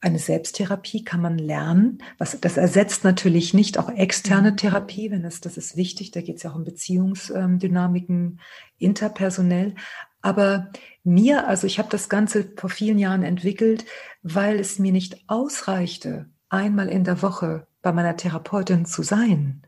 Eine 0.00 0.18
Selbsttherapie 0.18 1.04
kann 1.04 1.20
man 1.20 1.38
lernen. 1.38 2.02
Was, 2.18 2.38
das 2.40 2.56
ersetzt 2.56 3.04
natürlich 3.04 3.54
nicht 3.54 3.78
auch 3.78 3.88
externe 3.88 4.52
mhm. 4.52 4.56
Therapie, 4.56 5.10
wenn 5.10 5.24
es, 5.24 5.40
das 5.40 5.56
ist 5.56 5.76
wichtig. 5.76 6.10
Da 6.10 6.20
geht 6.20 6.36
es 6.36 6.42
ja 6.42 6.50
auch 6.50 6.56
um 6.56 6.64
Beziehungsdynamiken, 6.64 8.40
interpersonell. 8.78 9.74
Aber 10.20 10.70
mir, 11.04 11.48
also 11.48 11.66
ich 11.66 11.78
habe 11.78 11.88
das 11.90 12.08
Ganze 12.08 12.52
vor 12.56 12.70
vielen 12.70 12.98
Jahren 12.98 13.22
entwickelt, 13.22 13.84
weil 14.22 14.60
es 14.60 14.78
mir 14.78 14.92
nicht 14.92 15.28
ausreichte, 15.28 16.30
einmal 16.48 16.88
in 16.88 17.04
der 17.04 17.22
Woche 17.22 17.66
bei 17.82 17.92
meiner 17.92 18.16
Therapeutin 18.16 18.84
zu 18.86 19.02
sein. 19.02 19.62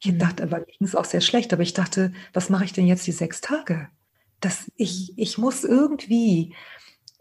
Ich 0.00 0.12
mhm. 0.12 0.18
dachte, 0.18 0.42
aber 0.42 0.60
ging 0.60 0.86
es 0.86 0.96
auch 0.96 1.04
sehr 1.04 1.20
schlecht, 1.20 1.52
aber 1.52 1.62
ich 1.62 1.74
dachte, 1.74 2.12
was 2.32 2.50
mache 2.50 2.64
ich 2.64 2.72
denn 2.72 2.86
jetzt 2.86 3.06
die 3.06 3.12
sechs 3.12 3.40
Tage? 3.40 3.88
dass 4.42 4.70
ich, 4.76 5.16
ich 5.16 5.38
muss 5.38 5.64
irgendwie 5.64 6.54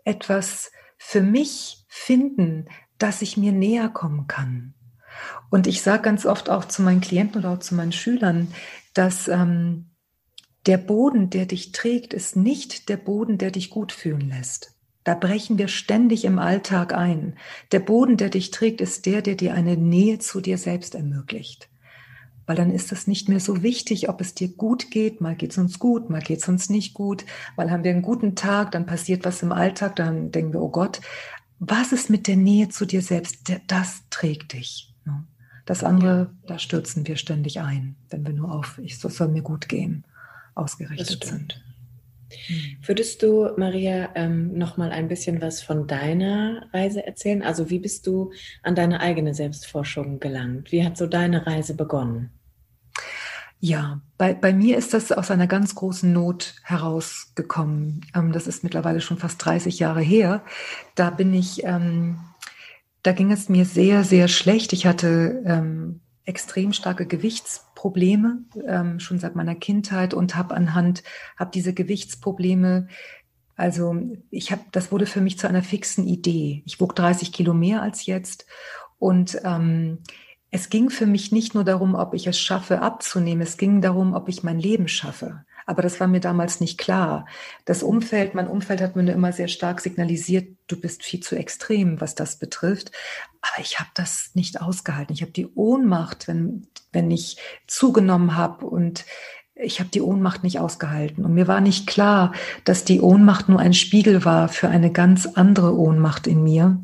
etwas 0.04 0.72
für 0.98 1.22
mich 1.22 1.86
finden, 1.88 2.66
dass 2.98 3.22
ich 3.22 3.38
mir 3.38 3.52
näher 3.52 3.90
kommen 3.90 4.28
kann. 4.28 4.74
Und 5.50 5.68
ich 5.68 5.82
sage 5.82 6.04
ganz 6.04 6.26
oft 6.26 6.50
auch 6.50 6.66
zu 6.66 6.82
meinen 6.82 7.02
Klienten 7.02 7.42
oder 7.42 7.54
auch 7.54 7.60
zu 7.60 7.76
meinen 7.76 7.92
Schülern, 7.92 8.54
dass 8.94 9.28
ähm, 9.28 9.91
der 10.66 10.78
Boden, 10.78 11.30
der 11.30 11.46
dich 11.46 11.72
trägt, 11.72 12.14
ist 12.14 12.36
nicht 12.36 12.90
der 12.90 12.98
Boden, 12.98 13.38
der 13.38 13.52
dich 13.52 13.70
gut 13.70 13.92
fühlen 13.92 14.30
lässt. 14.30 14.76
Da 15.04 15.16
brechen 15.16 15.58
wir 15.58 15.68
ständig 15.68 16.26
im 16.26 16.38
Alltag 16.38 16.94
ein. 16.94 17.36
Der 17.72 17.80
Boden, 17.80 18.18
der 18.18 18.30
dich 18.30 18.52
trägt, 18.52 18.82
ist 18.82 19.06
der, 19.08 19.22
der 19.22 19.36
dir 19.36 19.56
eine 19.56 19.76
Nähe 19.76 20.20
zu 20.20 20.42
dir 20.42 20.60
selbst 20.60 20.94
ermöglicht 20.94 21.72
weil 22.52 22.58
dann 22.58 22.72
ist 22.72 22.92
es 22.92 23.08
nicht 23.08 23.30
mehr 23.30 23.40
so 23.40 23.64
wichtig, 23.64 24.10
ob 24.10 24.20
es 24.20 24.34
dir 24.34 24.50
gut 24.50 24.92
geht. 24.92 25.22
Mal 25.22 25.36
geht 25.36 25.52
es 25.52 25.58
uns 25.58 25.80
gut, 25.80 26.10
mal 26.10 26.22
geht 26.22 26.40
es 26.40 26.50
uns 26.50 26.70
nicht 26.70 26.94
gut. 26.94 27.26
Mal 27.56 27.72
haben 27.72 27.86
wir 27.86 27.92
einen 27.92 28.02
guten 28.02 28.36
Tag, 28.36 28.72
dann 28.72 28.86
passiert 28.86 29.24
was 29.24 29.42
im 29.42 29.54
Alltag, 29.54 29.96
dann 29.96 30.32
denken 30.32 30.52
wir, 30.52 30.62
oh 30.62 30.70
Gott, 30.70 31.00
was 31.60 31.94
ist 31.94 32.10
mit 32.10 32.28
der 32.28 32.36
Nähe 32.36 32.68
zu 32.68 32.86
dir 32.86 33.02
selbst? 33.02 33.50
Das 33.68 34.02
trägt 34.10 34.52
dich. 34.52 34.94
Ne? 35.06 35.24
Das 35.66 35.82
andere, 35.84 36.34
da 36.46 36.60
stürzen 36.60 37.08
wir 37.08 37.16
ständig 37.16 37.62
ein, 37.62 37.96
wenn 38.10 38.26
wir 38.26 38.34
nur 38.34 38.52
auf, 38.52 38.80
ich, 38.84 39.02
es 39.02 39.16
soll 39.16 39.30
mir 39.30 39.44
gut 39.44 39.70
gehen, 39.70 40.04
ausgerichtet 40.56 41.24
sind. 41.24 41.62
Hm. 42.48 42.78
Würdest 42.86 43.24
du, 43.24 43.50
Maria, 43.58 44.10
ähm, 44.16 44.58
noch 44.58 44.78
mal 44.78 44.92
ein 44.92 45.08
bisschen 45.08 45.42
was 45.42 45.62
von 45.62 45.88
deiner 45.88 46.68
Reise 46.74 47.06
erzählen? 47.06 47.42
Also 47.42 47.70
wie 47.70 47.80
bist 47.80 48.08
du 48.08 48.32
an 48.64 48.76
deine 48.76 49.02
eigene 49.02 49.34
Selbstforschung 49.34 50.20
gelangt? 50.20 50.72
Wie 50.72 50.86
hat 50.86 50.98
so 50.98 51.08
deine 51.08 51.46
Reise 51.46 51.76
begonnen? 51.76 52.32
Ja, 53.64 54.02
bei, 54.18 54.34
bei 54.34 54.54
mir 54.54 54.76
ist 54.76 54.96
das 54.96 55.12
aus 55.12 55.30
einer 55.30 55.46
ganz 55.46 55.76
großen 55.76 56.12
Not 56.12 56.56
herausgekommen. 56.64 58.02
Ähm, 58.16 58.32
das 58.32 58.48
ist 58.48 58.64
mittlerweile 58.64 59.02
schon 59.02 59.18
fast 59.18 59.46
30 59.46 59.78
Jahre 59.78 60.02
her. 60.02 60.44
Da 60.96 61.12
bin 61.12 61.32
ich, 61.36 61.64
ähm, 61.64 62.20
da 63.04 63.12
ging 63.12 63.32
es 63.32 63.50
mir 63.50 63.66
sehr, 63.66 64.04
sehr 64.04 64.28
schlecht. 64.28 64.74
Ich 64.74 64.88
hatte 64.88 65.44
ähm, 65.46 66.02
extrem 66.26 66.74
starke 66.74 67.06
Gewichtsprobleme 67.82 68.44
ähm, 68.66 69.00
schon 69.00 69.20
seit 69.20 69.36
meiner 69.36 69.56
Kindheit 69.56 70.14
und 70.14 70.36
habe 70.36 70.56
anhand, 70.56 71.04
habe 71.38 71.52
diese 71.52 71.74
Gewichtsprobleme, 71.74 72.88
also 73.56 73.96
ich 74.30 74.52
habe, 74.52 74.62
das 74.72 74.92
wurde 74.92 75.06
für 75.06 75.22
mich 75.22 75.38
zu 75.38 75.48
einer 75.48 75.64
fixen 75.64 76.08
Idee. 76.08 76.64
Ich 76.66 76.80
wog 76.80 76.96
30 76.96 77.32
Kilo 77.32 77.54
mehr 77.54 77.82
als 77.82 78.06
jetzt 78.06 78.46
und 79.00 79.40
ähm, 79.44 80.00
es 80.52 80.70
ging 80.70 80.90
für 80.90 81.06
mich 81.06 81.32
nicht 81.32 81.56
nur 81.56 81.64
darum, 81.64 81.96
ob 81.96 82.14
ich 82.14 82.28
es 82.28 82.38
schaffe 82.38 82.82
abzunehmen, 82.82 83.42
es 83.42 83.58
ging 83.58 83.82
darum, 83.82 84.14
ob 84.14 84.30
ich 84.30 84.44
mein 84.44 84.60
Leben 84.60 84.88
schaffe. 84.88 85.46
Aber 85.72 85.82
das 85.82 86.02
war 86.02 86.08
mir 86.08 86.20
damals 86.20 86.60
nicht 86.60 86.78
klar. 86.78 87.26
Das 87.64 87.82
Umfeld, 87.82 88.36
mein 88.36 88.50
Umfeld 88.50 88.82
hat 88.82 88.98
mir 88.98 89.10
immer 89.10 89.32
sehr 89.32 89.48
stark 89.48 89.80
signalisiert, 89.80 90.50
du 90.68 90.76
bist 90.76 91.02
viel 91.02 91.22
zu 91.22 91.38
extrem, 91.38 92.02
was 92.02 92.14
das 92.14 92.38
betrifft. 92.38 92.92
Aber 93.42 93.64
ich 93.64 93.80
habe 93.80 93.90
das 93.94 94.32
nicht 94.34 94.60
ausgehalten. 94.60 95.14
Ich 95.14 95.22
habe 95.22 95.32
die 95.32 95.48
Ohnmacht, 95.48 96.28
wenn, 96.28 96.68
wenn 96.92 97.10
ich 97.10 97.38
zugenommen 97.68 98.36
habe 98.36 98.66
und 98.66 99.06
ich 99.56 99.80
habe 99.80 99.90
die 99.90 100.02
Ohnmacht 100.02 100.44
nicht 100.44 100.60
ausgehalten. 100.60 101.24
Und 101.24 101.36
mir 101.36 101.48
war 101.48 101.62
nicht 101.62 101.88
klar, 101.88 102.34
dass 102.66 102.84
die 102.84 103.00
Ohnmacht 103.00 103.48
nur 103.48 103.62
ein 103.62 103.74
Spiegel 103.74 104.26
war 104.26 104.50
für 104.50 104.68
eine 104.68 104.92
ganz 104.92 105.26
andere 105.26 105.74
Ohnmacht 105.78 106.28
in 106.28 106.44
mir. 106.44 106.82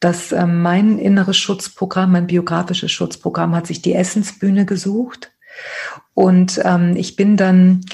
Dass 0.00 0.32
äh, 0.32 0.44
mein 0.44 0.98
inneres 0.98 1.38
Schutzprogramm, 1.38 2.12
mein 2.12 2.26
biografisches 2.26 2.92
Schutzprogramm 2.92 3.54
hat 3.54 3.66
sich 3.66 3.80
die 3.80 3.94
Essensbühne 3.94 4.66
gesucht. 4.66 5.32
Und 6.14 6.60
ähm, 6.64 6.94
ich 6.96 7.16
bin 7.16 7.36
dann 7.36 7.84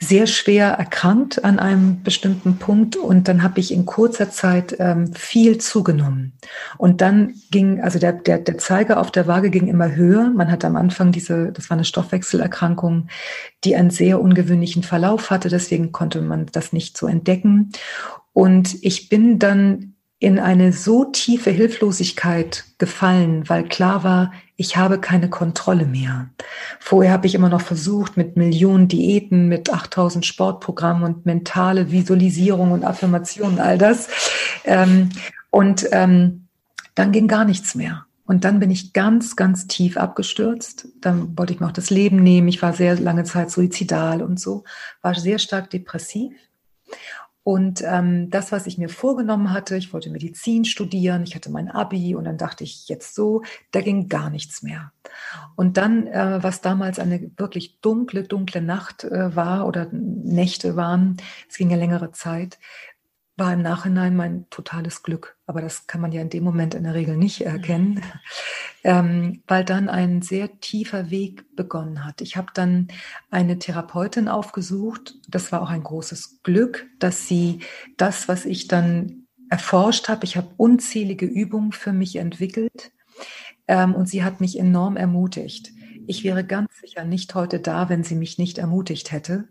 sehr 0.00 0.28
schwer 0.28 0.68
erkrankt 0.68 1.44
an 1.44 1.58
einem 1.58 2.04
bestimmten 2.04 2.58
Punkt 2.58 2.94
und 2.94 3.26
dann 3.26 3.42
habe 3.42 3.58
ich 3.58 3.72
in 3.72 3.84
kurzer 3.84 4.30
Zeit 4.30 4.76
ähm, 4.78 5.12
viel 5.12 5.58
zugenommen. 5.58 6.34
Und 6.76 7.00
dann 7.00 7.34
ging, 7.50 7.80
also 7.80 7.98
der, 7.98 8.12
der, 8.12 8.38
der 8.38 8.58
Zeiger 8.58 9.00
auf 9.00 9.10
der 9.10 9.26
Waage 9.26 9.50
ging 9.50 9.66
immer 9.66 9.96
höher. 9.96 10.30
Man 10.30 10.52
hatte 10.52 10.68
am 10.68 10.76
Anfang 10.76 11.10
diese, 11.10 11.50
das 11.50 11.68
war 11.68 11.76
eine 11.76 11.84
Stoffwechselerkrankung, 11.84 13.08
die 13.64 13.74
einen 13.74 13.90
sehr 13.90 14.20
ungewöhnlichen 14.20 14.84
Verlauf 14.84 15.30
hatte, 15.30 15.48
deswegen 15.48 15.90
konnte 15.90 16.22
man 16.22 16.46
das 16.46 16.72
nicht 16.72 16.96
so 16.96 17.08
entdecken. 17.08 17.72
Und 18.32 18.76
ich 18.82 19.08
bin 19.08 19.40
dann 19.40 19.94
in 20.20 20.38
eine 20.38 20.72
so 20.72 21.04
tiefe 21.04 21.50
Hilflosigkeit 21.50 22.64
gefallen, 22.78 23.48
weil 23.48 23.68
klar 23.68 24.02
war, 24.02 24.32
ich 24.56 24.76
habe 24.76 24.98
keine 24.98 25.30
Kontrolle 25.30 25.86
mehr. 25.86 26.30
Vorher 26.80 27.12
habe 27.12 27.28
ich 27.28 27.36
immer 27.36 27.48
noch 27.48 27.60
versucht, 27.60 28.16
mit 28.16 28.36
Millionen 28.36 28.88
Diäten, 28.88 29.46
mit 29.46 29.72
8000 29.72 30.26
Sportprogrammen 30.26 31.04
und 31.04 31.26
mentale 31.26 31.92
Visualisierung 31.92 32.72
und 32.72 32.84
Affirmation, 32.84 33.60
all 33.60 33.78
das. 33.78 34.08
Ähm, 34.64 35.10
und 35.50 35.86
ähm, 35.92 36.48
dann 36.96 37.12
ging 37.12 37.28
gar 37.28 37.44
nichts 37.44 37.76
mehr. 37.76 38.04
Und 38.26 38.44
dann 38.44 38.58
bin 38.58 38.72
ich 38.72 38.92
ganz, 38.92 39.36
ganz 39.36 39.68
tief 39.68 39.96
abgestürzt. 39.96 40.88
Dann 41.00 41.38
wollte 41.38 41.52
ich 41.52 41.60
mir 41.60 41.66
auch 41.66 41.72
das 41.72 41.90
Leben 41.90 42.22
nehmen. 42.22 42.48
Ich 42.48 42.60
war 42.60 42.72
sehr 42.72 42.98
lange 42.98 43.22
Zeit 43.22 43.50
suizidal 43.50 44.20
und 44.20 44.40
so, 44.40 44.64
war 45.00 45.14
sehr 45.14 45.38
stark 45.38 45.70
depressiv. 45.70 46.32
Und 47.48 47.82
ähm, 47.82 48.28
das, 48.28 48.52
was 48.52 48.66
ich 48.66 48.76
mir 48.76 48.90
vorgenommen 48.90 49.54
hatte, 49.54 49.74
ich 49.78 49.94
wollte 49.94 50.10
Medizin 50.10 50.66
studieren, 50.66 51.22
ich 51.22 51.34
hatte 51.34 51.50
mein 51.50 51.70
Abi 51.70 52.14
und 52.14 52.24
dann 52.24 52.36
dachte 52.36 52.62
ich 52.62 52.88
jetzt 52.88 53.14
so, 53.14 53.40
da 53.70 53.80
ging 53.80 54.10
gar 54.10 54.28
nichts 54.28 54.62
mehr. 54.62 54.92
Und 55.56 55.78
dann, 55.78 56.06
äh, 56.08 56.42
was 56.42 56.60
damals 56.60 56.98
eine 56.98 57.30
wirklich 57.38 57.80
dunkle, 57.80 58.24
dunkle 58.24 58.60
Nacht 58.60 59.04
äh, 59.04 59.34
war 59.34 59.66
oder 59.66 59.88
Nächte 59.92 60.76
waren, 60.76 61.16
es 61.48 61.56
ging 61.56 61.70
ja 61.70 61.78
längere 61.78 62.12
Zeit, 62.12 62.58
war 63.38 63.52
im 63.52 63.62
Nachhinein 63.62 64.16
mein 64.16 64.46
totales 64.50 65.02
Glück. 65.02 65.36
Aber 65.46 65.62
das 65.62 65.86
kann 65.86 66.00
man 66.00 66.12
ja 66.12 66.20
in 66.20 66.28
dem 66.28 66.42
Moment 66.42 66.74
in 66.74 66.82
der 66.84 66.94
Regel 66.94 67.16
nicht 67.16 67.40
erkennen, 67.42 67.94
mhm. 67.94 68.02
ähm, 68.84 69.42
weil 69.46 69.64
dann 69.64 69.88
ein 69.88 70.22
sehr 70.22 70.60
tiefer 70.60 71.10
Weg 71.10 71.54
begonnen 71.54 72.04
hat. 72.04 72.20
Ich 72.20 72.36
habe 72.36 72.48
dann 72.52 72.88
eine 73.30 73.58
Therapeutin 73.58 74.28
aufgesucht. 74.28 75.14
Das 75.28 75.52
war 75.52 75.62
auch 75.62 75.70
ein 75.70 75.84
großes 75.84 76.42
Glück, 76.42 76.86
dass 76.98 77.28
sie 77.28 77.60
das, 77.96 78.26
was 78.26 78.44
ich 78.44 78.66
dann 78.66 79.28
erforscht 79.50 80.08
habe, 80.08 80.24
ich 80.24 80.36
habe 80.36 80.48
unzählige 80.56 81.24
Übungen 81.24 81.72
für 81.72 81.92
mich 81.92 82.16
entwickelt 82.16 82.92
ähm, 83.66 83.94
und 83.94 84.08
sie 84.08 84.24
hat 84.24 84.40
mich 84.40 84.58
enorm 84.58 84.96
ermutigt. 84.96 85.70
Ich 86.08 86.24
wäre 86.24 86.42
ganz 86.42 86.70
sicher 86.80 87.04
nicht 87.04 87.34
heute 87.34 87.60
da, 87.60 87.90
wenn 87.90 88.02
sie 88.02 88.14
mich 88.14 88.38
nicht 88.38 88.56
ermutigt 88.56 89.12
hätte. 89.12 89.44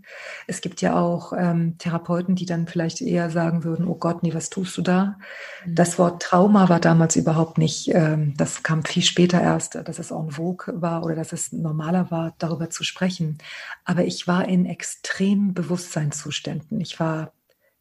Es 0.47 0.61
gibt 0.61 0.81
ja 0.81 0.99
auch 0.99 1.31
ähm, 1.37 1.77
Therapeuten, 1.77 2.33
die 2.33 2.47
dann 2.47 2.65
vielleicht 2.65 2.99
eher 2.99 3.29
sagen 3.29 3.63
würden, 3.63 3.87
oh 3.87 3.93
Gott, 3.93 4.23
nee, 4.23 4.33
was 4.33 4.49
tust 4.49 4.75
du 4.75 4.81
da? 4.81 5.19
Mhm. 5.65 5.75
Das 5.75 5.99
Wort 5.99 6.23
Trauma 6.23 6.67
war 6.67 6.79
damals 6.79 7.15
überhaupt 7.15 7.59
nicht, 7.59 7.93
ähm, 7.93 8.33
das 8.37 8.63
kam 8.63 8.83
viel 8.83 9.03
später 9.03 9.39
erst, 9.39 9.75
dass 9.75 9.99
es 9.99 10.09
en 10.09 10.31
vogue 10.31 10.81
war 10.81 11.03
oder 11.03 11.13
dass 11.13 11.31
es 11.31 11.51
normaler 11.51 12.09
war, 12.09 12.33
darüber 12.39 12.71
zu 12.71 12.83
sprechen. 12.83 13.37
Aber 13.85 14.05
ich 14.05 14.27
war 14.27 14.47
in 14.47 14.65
extremen 14.65 15.53
Bewusstseinszuständen. 15.53 16.81
Ich 16.81 16.99
war 16.99 17.33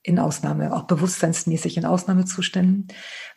in 0.06 0.20
Ausnahme, 0.20 0.72
auch 0.72 0.84
bewusstseinsmäßig 0.84 1.76
in 1.76 1.84
Ausnahmezuständen, 1.84 2.86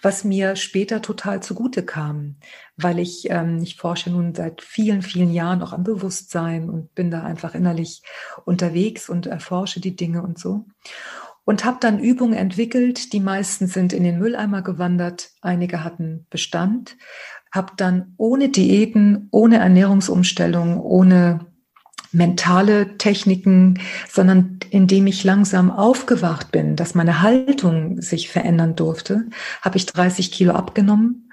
was 0.04 0.24
mir 0.24 0.56
später 0.56 1.02
total 1.02 1.42
zugute 1.42 1.84
kam, 1.84 2.36
weil 2.78 3.00
ich, 3.00 3.28
ähm, 3.32 3.60
ich 3.64 3.76
forsche 3.76 4.12
nun 4.12 4.36
seit 4.36 4.62
vielen, 4.62 5.02
vielen 5.02 5.34
Jahren 5.34 5.64
auch 5.64 5.74
am 5.74 5.84
Bewusstsein 5.84 6.70
und 6.70 6.94
bin 6.94 7.10
da 7.10 7.24
einfach 7.24 7.56
innerlich 7.56 8.04
unterwegs 8.46 9.10
und 9.10 9.26
erforsche 9.26 9.82
die 9.82 9.96
Dinge 9.96 10.22
und 10.22 10.38
so. 10.38 10.66
Und 11.44 11.66
habe 11.66 11.78
dann 11.80 12.00
Übungen 12.00 12.36
entwickelt, 12.36 13.14
die 13.14 13.20
meisten 13.20 13.66
sind 13.66 13.92
in 13.92 14.04
den 14.04 14.20
Mülleimer 14.20 14.62
gewandert, 14.62 15.32
einige 15.42 15.84
hatten 15.84 16.28
Bestand, 16.30 16.98
habe 17.52 17.74
dann 17.78 18.14
ohne 18.18 18.50
Diäten, 18.50 19.28
ohne 19.32 19.58
Ernährungsumstellung, 19.58 20.80
ohne 20.80 21.49
mentale 22.12 22.98
Techniken, 22.98 23.80
sondern 24.10 24.60
indem 24.70 25.08
ich 25.08 25.24
langsam 25.24 25.72
aufgewacht 25.72 26.52
bin, 26.52 26.76
dass 26.76 26.96
meine 26.96 27.22
Haltung 27.22 28.02
sich 28.02 28.30
verändern 28.30 28.76
durfte, 28.76 29.26
habe 29.62 29.78
ich 29.78 29.86
30 29.86 30.32
Kilo 30.32 30.54
abgenommen. 30.54 31.30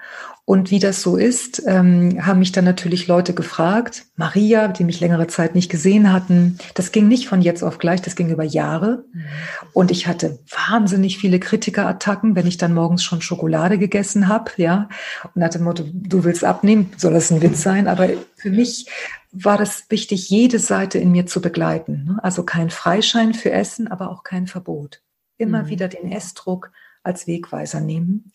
Und 0.49 0.71
wie 0.71 0.79
das 0.79 1.01
so 1.01 1.17
ist, 1.17 1.61
ähm, 1.67 2.25
haben 2.25 2.39
mich 2.39 2.53
dann 2.53 2.63
natürlich 2.63 3.05
Leute 3.07 3.33
gefragt, 3.33 4.05
Maria, 4.15 4.69
die 4.69 4.85
mich 4.85 5.01
längere 5.01 5.27
Zeit 5.27 5.55
nicht 5.55 5.69
gesehen 5.69 6.13
hatten. 6.13 6.57
Das 6.73 6.93
ging 6.93 7.09
nicht 7.09 7.27
von 7.27 7.41
jetzt 7.41 7.63
auf 7.63 7.79
gleich, 7.79 8.01
das 8.01 8.15
ging 8.15 8.29
über 8.29 8.45
Jahre. 8.45 9.03
Mhm. 9.11 9.25
Und 9.73 9.91
ich 9.91 10.07
hatte 10.07 10.39
wahnsinnig 10.69 11.17
viele 11.17 11.41
Kritikerattacken, 11.41 12.37
wenn 12.37 12.47
ich 12.47 12.55
dann 12.55 12.73
morgens 12.73 13.03
schon 13.03 13.21
Schokolade 13.21 13.77
gegessen 13.77 14.29
habe, 14.29 14.51
ja. 14.55 14.87
Und 15.35 15.43
hatte 15.43 15.59
Motto, 15.59 15.83
du 15.91 16.23
willst 16.23 16.45
abnehmen, 16.45 16.93
soll 16.95 17.11
das 17.11 17.29
ein 17.29 17.41
Witz 17.41 17.61
sein? 17.61 17.89
Aber 17.89 18.07
für 18.37 18.49
mich 18.49 18.87
war 19.43 19.57
das 19.57 19.89
wichtig, 19.89 20.29
jede 20.29 20.59
Seite 20.59 20.97
in 20.97 21.11
mir 21.11 21.25
zu 21.25 21.41
begleiten. 21.41 22.05
Ne? 22.05 22.19
Also 22.23 22.43
kein 22.43 22.69
Freischein 22.69 23.33
für 23.33 23.51
Essen, 23.51 23.87
aber 23.87 24.11
auch 24.11 24.23
kein 24.23 24.47
Verbot. 24.47 25.01
Immer 25.37 25.63
mhm. 25.63 25.67
wieder 25.69 25.87
den 25.87 26.11
Essdruck 26.11 26.71
als 27.03 27.27
Wegweiser 27.27 27.79
nehmen. 27.79 28.33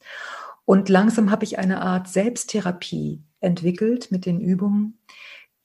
Und 0.65 0.89
langsam 0.89 1.31
habe 1.31 1.45
ich 1.45 1.59
eine 1.59 1.83
Art 1.83 2.09
Selbsttherapie 2.09 3.25
entwickelt 3.41 4.11
mit 4.11 4.27
den 4.27 4.41
Übungen, 4.41 4.99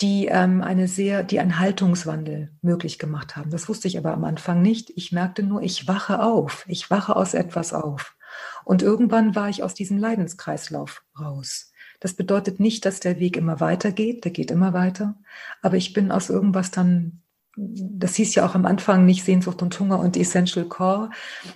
die 0.02 0.28
ähm, 0.28 0.62
eine 0.62 0.88
sehr, 0.88 1.24
die 1.24 1.40
einen 1.40 1.60
Haltungswandel 1.60 2.52
möglich 2.62 3.00
gemacht 3.00 3.36
haben. 3.36 3.50
Das 3.50 3.68
wusste 3.68 3.88
ich 3.88 3.98
aber 3.98 4.14
am 4.14 4.24
Anfang 4.24 4.62
nicht. 4.62 4.92
Ich 4.96 5.12
merkte 5.12 5.44
nur, 5.44 5.62
ich 5.62 5.88
wache 5.88 6.22
auf. 6.22 6.66
Ich 6.68 6.90
wache 6.92 7.16
aus 7.16 7.34
etwas 7.34 7.74
auf. 7.74 8.16
Und 8.64 8.82
irgendwann 8.82 9.36
war 9.36 9.50
ich 9.50 9.64
aus 9.64 9.74
diesem 9.74 9.98
Leidenskreislauf 9.98 11.04
raus. 11.20 11.67
Das 12.00 12.14
bedeutet 12.14 12.60
nicht, 12.60 12.86
dass 12.86 13.00
der 13.00 13.20
Weg 13.20 13.38
immer 13.38 13.60
weitergeht, 13.60 14.24
der 14.24 14.32
geht 14.32 14.52
immer 14.52 14.74
weiter. 14.74 15.16
Aber 15.62 15.78
ich 15.78 15.94
bin 15.94 16.12
aus 16.12 16.30
irgendwas 16.30 16.70
dann, 16.70 17.22
das 17.56 18.14
hieß 18.16 18.36
ja 18.36 18.46
auch 18.46 18.54
am 18.54 18.68
Anfang 18.68 19.06
nicht 19.06 19.24
Sehnsucht 19.24 19.64
und 19.64 19.80
Hunger 19.80 20.00
und 20.00 20.16
Essential 20.16 20.66
Core. 20.66 21.10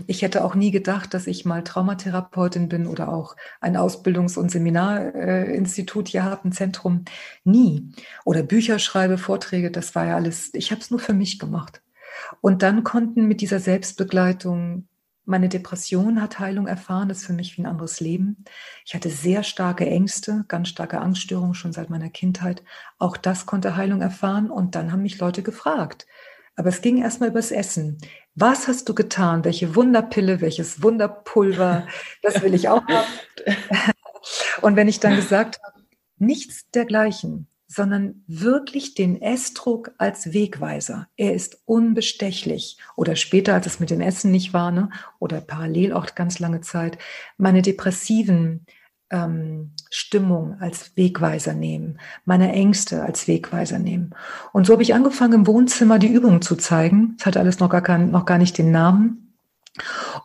Ich 0.08 0.24
hätte 0.24 0.44
auch 0.44 0.56
nie 0.56 0.72
gedacht, 0.72 1.14
dass 1.14 1.28
ich 1.28 1.46
mal 1.46 1.64
Traumatherapeutin 1.64 2.70
bin 2.70 2.88
oder 2.88 3.10
auch 3.10 3.36
ein 3.60 3.78
Ausbildungs- 3.78 4.38
und 4.38 4.50
Seminarinstitut 4.50 6.08
hier 6.08 6.24
habe, 6.24 6.48
ein 6.48 6.54
Zentrum. 6.54 7.06
Nie. 7.44 7.92
Oder 8.26 8.42
Bücher 8.42 8.80
schreibe, 8.80 9.20
Vorträge, 9.20 9.70
das 9.70 9.94
war 9.94 10.08
ja 10.08 10.16
alles, 10.16 10.50
ich 10.54 10.72
habe 10.72 10.82
es 10.82 10.90
nur 10.90 11.00
für 11.00 11.14
mich 11.14 11.38
gemacht. 11.38 11.84
Und 12.42 12.64
dann 12.64 12.84
konnten 12.84 13.28
mit 13.28 13.42
dieser 13.42 13.60
Selbstbegleitung 13.60 14.88
Meine 15.26 15.50
Depression 15.50 16.22
hat 16.22 16.40
Heilung 16.40 16.68
erfahren, 16.68 17.08
das 17.08 17.20
ist 17.20 17.26
für 17.26 17.34
mich 17.34 17.58
wie 17.58 17.62
ein 17.62 17.68
anderes 17.68 18.00
Leben. 18.00 18.44
Ich 18.86 18.96
hatte 18.96 19.10
sehr 19.10 19.44
starke 19.44 19.86
Ängste, 19.86 20.46
ganz 20.48 20.70
starke 20.70 21.00
Angststörungen 21.00 21.54
schon 21.54 21.74
seit 21.74 21.90
meiner 21.90 22.10
Kindheit. 22.10 22.64
Auch 22.98 23.18
das 23.18 23.46
konnte 23.46 23.76
Heilung 23.76 24.02
erfahren 24.02 24.50
und 24.50 24.76
dann 24.76 24.92
haben 24.92 25.04
mich 25.04 25.20
Leute 25.20 25.44
gefragt. 25.44 26.08
Aber 26.56 26.70
es 26.70 26.82
ging 26.82 27.02
erstmal 27.02 27.30
übers 27.30 27.52
Essen. 27.52 28.00
Was 28.36 28.68
hast 28.68 28.90
du 28.90 28.96
getan? 28.96 29.46
Welche 29.46 29.76
Wunderpille, 29.76 30.42
welches 30.42 30.82
Wunderpulver? 30.82 31.88
Das 32.22 32.42
will 32.42 32.54
ich 32.54 32.70
auch 32.70 32.84
haben. 32.88 33.94
Und 34.62 34.76
wenn 34.76 34.88
ich 34.88 35.00
dann 35.00 35.16
gesagt 35.16 35.60
habe, 35.64 35.86
nichts 36.18 36.70
dergleichen, 36.72 37.48
sondern 37.74 38.24
wirklich 38.28 38.96
den 38.96 39.22
Essdruck 39.22 39.92
als 39.98 40.34
Wegweiser. 40.34 41.08
Er 41.16 41.34
ist 41.34 41.62
unbestechlich. 41.64 42.78
Oder 42.98 43.16
später, 43.16 43.54
als 43.54 43.66
es 43.66 43.80
mit 43.80 43.90
dem 43.90 44.02
Essen 44.02 44.30
nicht 44.30 44.54
war, 44.54 44.72
ne? 44.72 44.90
oder 45.20 45.40
parallel 45.40 45.94
auch 45.94 46.14
ganz 46.14 46.40
lange 46.40 46.60
Zeit, 46.60 46.98
meine 47.38 47.62
depressiven 47.62 48.66
ähm, 49.10 49.72
Stimmung 49.90 50.58
als 50.60 50.98
Wegweiser 50.98 51.54
nehmen, 51.54 52.00
meine 52.26 52.52
Ängste 52.52 53.04
als 53.04 53.30
Wegweiser 53.30 53.80
nehmen. 53.80 54.14
Und 54.52 54.68
so 54.68 54.74
habe 54.74 54.84
ich 54.84 54.94
angefangen, 54.94 55.34
im 55.34 55.48
Wohnzimmer 55.48 55.98
die 55.98 56.12
Übungen 56.12 56.42
zu 56.42 56.58
zeigen. 56.58 57.16
Es 57.20 57.26
hatte 57.26 57.40
alles 57.40 57.60
noch 57.60 57.70
gar, 57.70 57.82
kein, 57.82 58.12
noch 58.12 58.26
gar 58.26 58.38
nicht 58.38 58.58
den 58.58 58.72
Namen. 58.72 59.38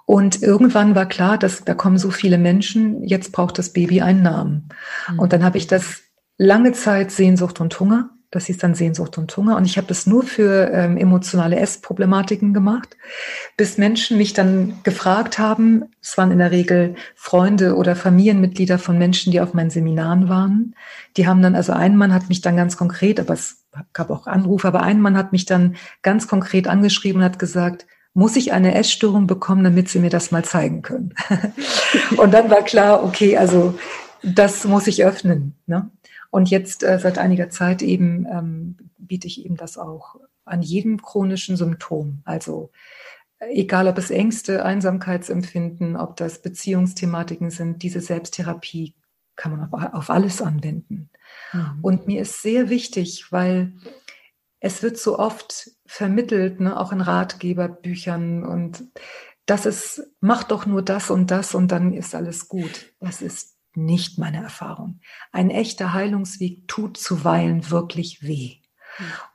Und 0.04 0.42
irgendwann 0.42 0.96
war 0.96 1.06
klar, 1.06 1.38
dass 1.38 1.62
da 1.64 1.74
kommen 1.74 1.98
so 1.98 2.10
viele 2.10 2.38
Menschen, 2.38 3.04
jetzt 3.04 3.30
braucht 3.30 3.56
das 3.58 3.72
Baby 3.72 4.00
einen 4.00 4.22
Namen. 4.22 4.68
Mhm. 5.12 5.20
Und 5.20 5.32
dann 5.32 5.44
habe 5.44 5.58
ich 5.58 5.68
das 5.68 6.05
lange 6.38 6.72
Zeit 6.72 7.10
Sehnsucht 7.10 7.60
und 7.60 7.78
Hunger. 7.78 8.10
Das 8.30 8.46
hieß 8.46 8.58
dann 8.58 8.74
Sehnsucht 8.74 9.16
und 9.18 9.34
Hunger. 9.36 9.56
Und 9.56 9.64
ich 9.64 9.76
habe 9.76 9.86
das 9.86 10.06
nur 10.06 10.24
für 10.24 10.70
ähm, 10.72 10.96
emotionale 10.96 11.56
Essproblematiken 11.56 12.52
gemacht, 12.52 12.96
bis 13.56 13.78
Menschen 13.78 14.18
mich 14.18 14.32
dann 14.32 14.78
gefragt 14.82 15.38
haben, 15.38 15.84
es 16.02 16.18
waren 16.18 16.32
in 16.32 16.38
der 16.38 16.50
Regel 16.50 16.96
Freunde 17.14 17.76
oder 17.76 17.94
Familienmitglieder 17.94 18.78
von 18.78 18.98
Menschen, 18.98 19.30
die 19.30 19.40
auf 19.40 19.54
meinen 19.54 19.70
Seminaren 19.70 20.28
waren. 20.28 20.74
Die 21.16 21.26
haben 21.26 21.40
dann, 21.40 21.54
also 21.54 21.72
ein 21.72 21.96
Mann 21.96 22.12
hat 22.12 22.28
mich 22.28 22.40
dann 22.40 22.56
ganz 22.56 22.76
konkret, 22.76 23.20
aber 23.20 23.34
es 23.34 23.64
gab 23.92 24.10
auch 24.10 24.26
Anrufe, 24.26 24.68
aber 24.68 24.82
ein 24.82 25.00
Mann 25.00 25.16
hat 25.16 25.32
mich 25.32 25.46
dann 25.46 25.76
ganz 26.02 26.26
konkret 26.26 26.66
angeschrieben 26.66 27.20
und 27.20 27.24
hat 27.24 27.38
gesagt, 27.38 27.86
muss 28.12 28.34
ich 28.36 28.52
eine 28.52 28.74
Essstörung 28.74 29.26
bekommen, 29.26 29.62
damit 29.62 29.88
Sie 29.88 29.98
mir 29.98 30.10
das 30.10 30.30
mal 30.30 30.44
zeigen 30.44 30.82
können. 30.82 31.14
und 32.16 32.32
dann 32.32 32.50
war 32.50 32.62
klar, 32.62 33.04
okay, 33.04 33.36
also 33.36 33.78
das 34.22 34.64
muss 34.64 34.86
ich 34.86 35.04
öffnen. 35.04 35.54
Ne? 35.66 35.90
Und 36.36 36.50
jetzt 36.50 36.82
äh, 36.82 36.98
seit 36.98 37.16
einiger 37.16 37.48
Zeit 37.48 37.80
eben 37.80 38.26
ähm, 38.30 38.76
biete 38.98 39.26
ich 39.26 39.46
eben 39.46 39.56
das 39.56 39.78
auch 39.78 40.16
an 40.44 40.60
jedem 40.60 41.00
chronischen 41.00 41.56
Symptom. 41.56 42.20
Also 42.26 42.72
äh, 43.38 43.54
egal 43.54 43.88
ob 43.88 43.96
es 43.96 44.10
Ängste, 44.10 44.62
Einsamkeitsempfinden, 44.62 45.96
ob 45.96 46.14
das 46.16 46.42
Beziehungsthematiken 46.42 47.48
sind, 47.48 47.82
diese 47.82 48.02
Selbsttherapie 48.02 48.94
kann 49.34 49.56
man 49.56 49.72
auf, 49.72 49.94
auf 49.94 50.10
alles 50.10 50.42
anwenden. 50.42 51.08
Mhm. 51.54 51.78
Und 51.80 52.06
mir 52.06 52.20
ist 52.20 52.42
sehr 52.42 52.68
wichtig, 52.68 53.32
weil 53.32 53.72
es 54.60 54.82
wird 54.82 54.98
so 54.98 55.18
oft 55.18 55.70
vermittelt, 55.86 56.60
ne, 56.60 56.78
auch 56.78 56.92
in 56.92 57.00
Ratgeberbüchern 57.00 58.44
und 58.44 58.84
das 59.46 59.64
ist, 59.64 60.02
mach 60.20 60.44
doch 60.44 60.66
nur 60.66 60.82
das 60.82 61.08
und 61.08 61.30
das 61.30 61.54
und 61.54 61.72
dann 61.72 61.94
ist 61.94 62.14
alles 62.14 62.46
gut. 62.48 62.92
Das 63.00 63.22
ist 63.22 63.55
nicht 63.76 64.18
meine 64.18 64.42
Erfahrung. 64.42 65.00
Ein 65.32 65.50
echter 65.50 65.92
Heilungsweg 65.92 66.66
tut 66.68 66.96
zuweilen 66.96 67.70
wirklich 67.70 68.22
weh. 68.22 68.56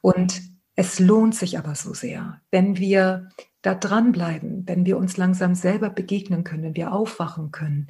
Und 0.01 0.41
es 0.75 0.99
lohnt 0.99 1.35
sich 1.35 1.57
aber 1.57 1.75
so 1.75 1.93
sehr, 1.93 2.41
wenn 2.49 2.77
wir 2.77 3.29
da 3.61 3.75
dranbleiben, 3.75 4.67
wenn 4.67 4.85
wir 4.85 4.97
uns 4.97 5.17
langsam 5.17 5.53
selber 5.53 5.89
begegnen 5.89 6.43
können, 6.43 6.63
wenn 6.63 6.75
wir 6.75 6.93
aufwachen 6.93 7.51
können, 7.51 7.89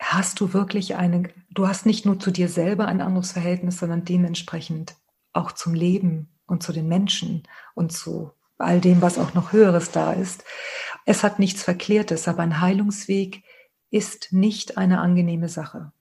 hast 0.00 0.40
du 0.40 0.52
wirklich 0.52 0.96
eine, 0.96 1.24
du 1.50 1.68
hast 1.68 1.84
nicht 1.84 2.06
nur 2.06 2.18
zu 2.18 2.30
dir 2.30 2.48
selber 2.48 2.86
ein 2.86 3.00
anderes 3.00 3.32
Verhältnis, 3.32 3.78
sondern 3.78 4.04
dementsprechend 4.04 4.94
auch 5.32 5.52
zum 5.52 5.74
Leben 5.74 6.28
und 6.46 6.62
zu 6.62 6.72
den 6.72 6.88
Menschen 6.88 7.42
und 7.74 7.92
zu 7.92 8.32
all 8.56 8.80
dem, 8.80 9.02
was 9.02 9.18
auch 9.18 9.34
noch 9.34 9.52
Höheres 9.52 9.90
da 9.90 10.12
ist. 10.12 10.44
Es 11.04 11.22
hat 11.22 11.38
nichts 11.38 11.62
Verklärtes, 11.62 12.26
aber 12.28 12.42
ein 12.42 12.60
Heilungsweg 12.60 13.42
ist 13.90 14.32
nicht 14.32 14.78
eine 14.78 15.00
angenehme 15.00 15.48
Sache. 15.48 15.92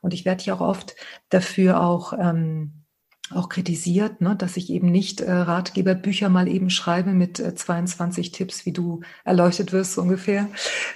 Und 0.00 0.14
ich 0.14 0.24
werde 0.24 0.44
ja 0.44 0.54
auch 0.54 0.60
oft 0.60 0.94
dafür 1.28 1.82
auch, 1.82 2.12
ähm, 2.12 2.84
auch 3.30 3.48
kritisiert, 3.48 4.20
ne, 4.20 4.34
dass 4.34 4.56
ich 4.56 4.70
eben 4.70 4.90
nicht 4.90 5.20
äh, 5.20 5.30
Ratgeberbücher 5.30 6.28
mal 6.28 6.48
eben 6.48 6.70
schreibe 6.70 7.12
mit 7.12 7.38
äh, 7.38 7.54
22 7.54 8.32
Tipps, 8.32 8.66
wie 8.66 8.72
du 8.72 9.02
erleuchtet 9.24 9.72
wirst 9.72 9.92
so 9.92 10.02
ungefähr, 10.02 10.48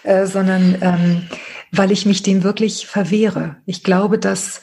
äh, 0.03 0.27
sondern 0.27 0.77
ähm, 0.81 1.29
weil 1.71 1.93
ich 1.93 2.07
mich 2.07 2.23
dem 2.23 2.43
wirklich 2.43 2.87
verwehre. 2.87 3.57
Ich 3.67 3.85
glaube, 3.85 4.19
dass 4.19 4.63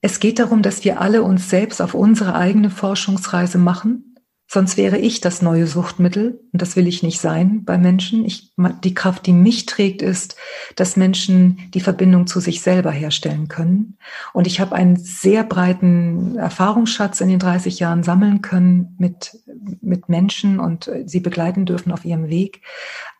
es 0.00 0.20
geht 0.20 0.38
darum, 0.38 0.62
dass 0.62 0.84
wir 0.84 1.00
alle 1.00 1.22
uns 1.22 1.50
selbst 1.50 1.82
auf 1.82 1.94
unsere 1.94 2.34
eigene 2.36 2.70
Forschungsreise 2.70 3.58
machen 3.58 4.15
Sonst 4.48 4.76
wäre 4.76 4.96
ich 4.96 5.20
das 5.20 5.42
neue 5.42 5.66
Suchtmittel 5.66 6.40
und 6.52 6.62
das 6.62 6.76
will 6.76 6.86
ich 6.86 7.02
nicht 7.02 7.20
sein 7.20 7.64
bei 7.64 7.78
Menschen. 7.78 8.24
Ich, 8.24 8.52
die 8.84 8.94
Kraft, 8.94 9.26
die 9.26 9.32
mich 9.32 9.66
trägt, 9.66 10.02
ist, 10.02 10.36
dass 10.76 10.96
Menschen 10.96 11.58
die 11.74 11.80
Verbindung 11.80 12.28
zu 12.28 12.38
sich 12.38 12.62
selber 12.62 12.92
herstellen 12.92 13.48
können. 13.48 13.98
Und 14.32 14.46
ich 14.46 14.60
habe 14.60 14.76
einen 14.76 14.96
sehr 14.96 15.42
breiten 15.42 16.36
Erfahrungsschatz 16.36 17.20
in 17.20 17.28
den 17.28 17.40
30 17.40 17.80
Jahren 17.80 18.04
sammeln 18.04 18.40
können 18.40 18.94
mit, 18.98 19.36
mit 19.80 20.08
Menschen 20.08 20.60
und 20.60 20.90
sie 21.06 21.20
begleiten 21.20 21.66
dürfen 21.66 21.90
auf 21.90 22.04
ihrem 22.04 22.28
Weg. 22.28 22.62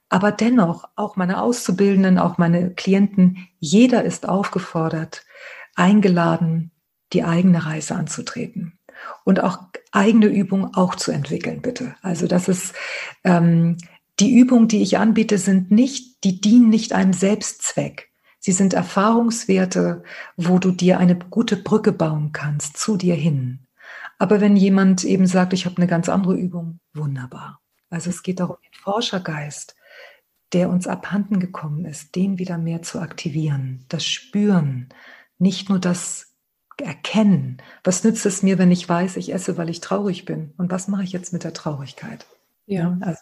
Aber 0.08 0.30
dennoch, 0.30 0.84
auch 0.94 1.16
meine 1.16 1.42
Auszubildenden, 1.42 2.20
auch 2.20 2.38
meine 2.38 2.72
Klienten, 2.72 3.48
jeder 3.58 4.04
ist 4.04 4.28
aufgefordert, 4.28 5.24
eingeladen, 5.74 6.70
die 7.12 7.24
eigene 7.24 7.66
Reise 7.66 7.96
anzutreten 7.96 8.75
und 9.24 9.40
auch 9.40 9.58
eigene 9.92 10.26
Übungen 10.26 10.74
auch 10.74 10.94
zu 10.94 11.12
entwickeln, 11.12 11.62
bitte. 11.62 11.94
Also 12.02 12.26
das 12.26 12.48
ist 12.48 12.74
ähm, 13.24 13.76
die 14.20 14.34
Übungen, 14.34 14.68
die 14.68 14.82
ich 14.82 14.98
anbiete, 14.98 15.38
sind 15.38 15.70
nicht, 15.70 16.24
die 16.24 16.40
dienen 16.40 16.68
nicht 16.68 16.92
einem 16.92 17.12
Selbstzweck. 17.12 18.10
Sie 18.38 18.52
sind 18.52 18.74
Erfahrungswerte, 18.74 20.04
wo 20.36 20.58
du 20.58 20.70
dir 20.70 20.98
eine 20.98 21.16
gute 21.16 21.56
Brücke 21.56 21.92
bauen 21.92 22.32
kannst 22.32 22.76
zu 22.76 22.96
dir 22.96 23.14
hin. 23.14 23.66
Aber 24.18 24.40
wenn 24.40 24.56
jemand 24.56 25.04
eben 25.04 25.26
sagt, 25.26 25.52
ich 25.52 25.66
habe 25.66 25.76
eine 25.78 25.86
ganz 25.86 26.08
andere 26.08 26.36
Übung, 26.36 26.80
wunderbar. 26.94 27.60
Also 27.90 28.10
es 28.10 28.22
geht 28.22 28.40
darum, 28.40 28.56
den 28.62 28.80
Forschergeist, 28.80 29.76
der 30.52 30.70
uns 30.70 30.86
abhanden 30.86 31.40
gekommen 31.40 31.84
ist, 31.84 32.14
den 32.14 32.38
wieder 32.38 32.56
mehr 32.56 32.82
zu 32.82 33.00
aktivieren, 33.00 33.84
das 33.88 34.04
Spüren, 34.04 34.88
nicht 35.38 35.68
nur 35.68 35.78
das 35.78 36.35
erkennen. 36.80 37.58
Was 37.84 38.04
nützt 38.04 38.26
es 38.26 38.42
mir, 38.42 38.58
wenn 38.58 38.70
ich 38.70 38.88
weiß, 38.88 39.16
ich 39.16 39.32
esse, 39.32 39.56
weil 39.56 39.70
ich 39.70 39.80
traurig 39.80 40.24
bin? 40.24 40.52
Und 40.58 40.70
was 40.70 40.88
mache 40.88 41.04
ich 41.04 41.12
jetzt 41.12 41.32
mit 41.32 41.44
der 41.44 41.52
Traurigkeit? 41.52 42.26
Ja. 42.66 42.98
Also, 43.00 43.20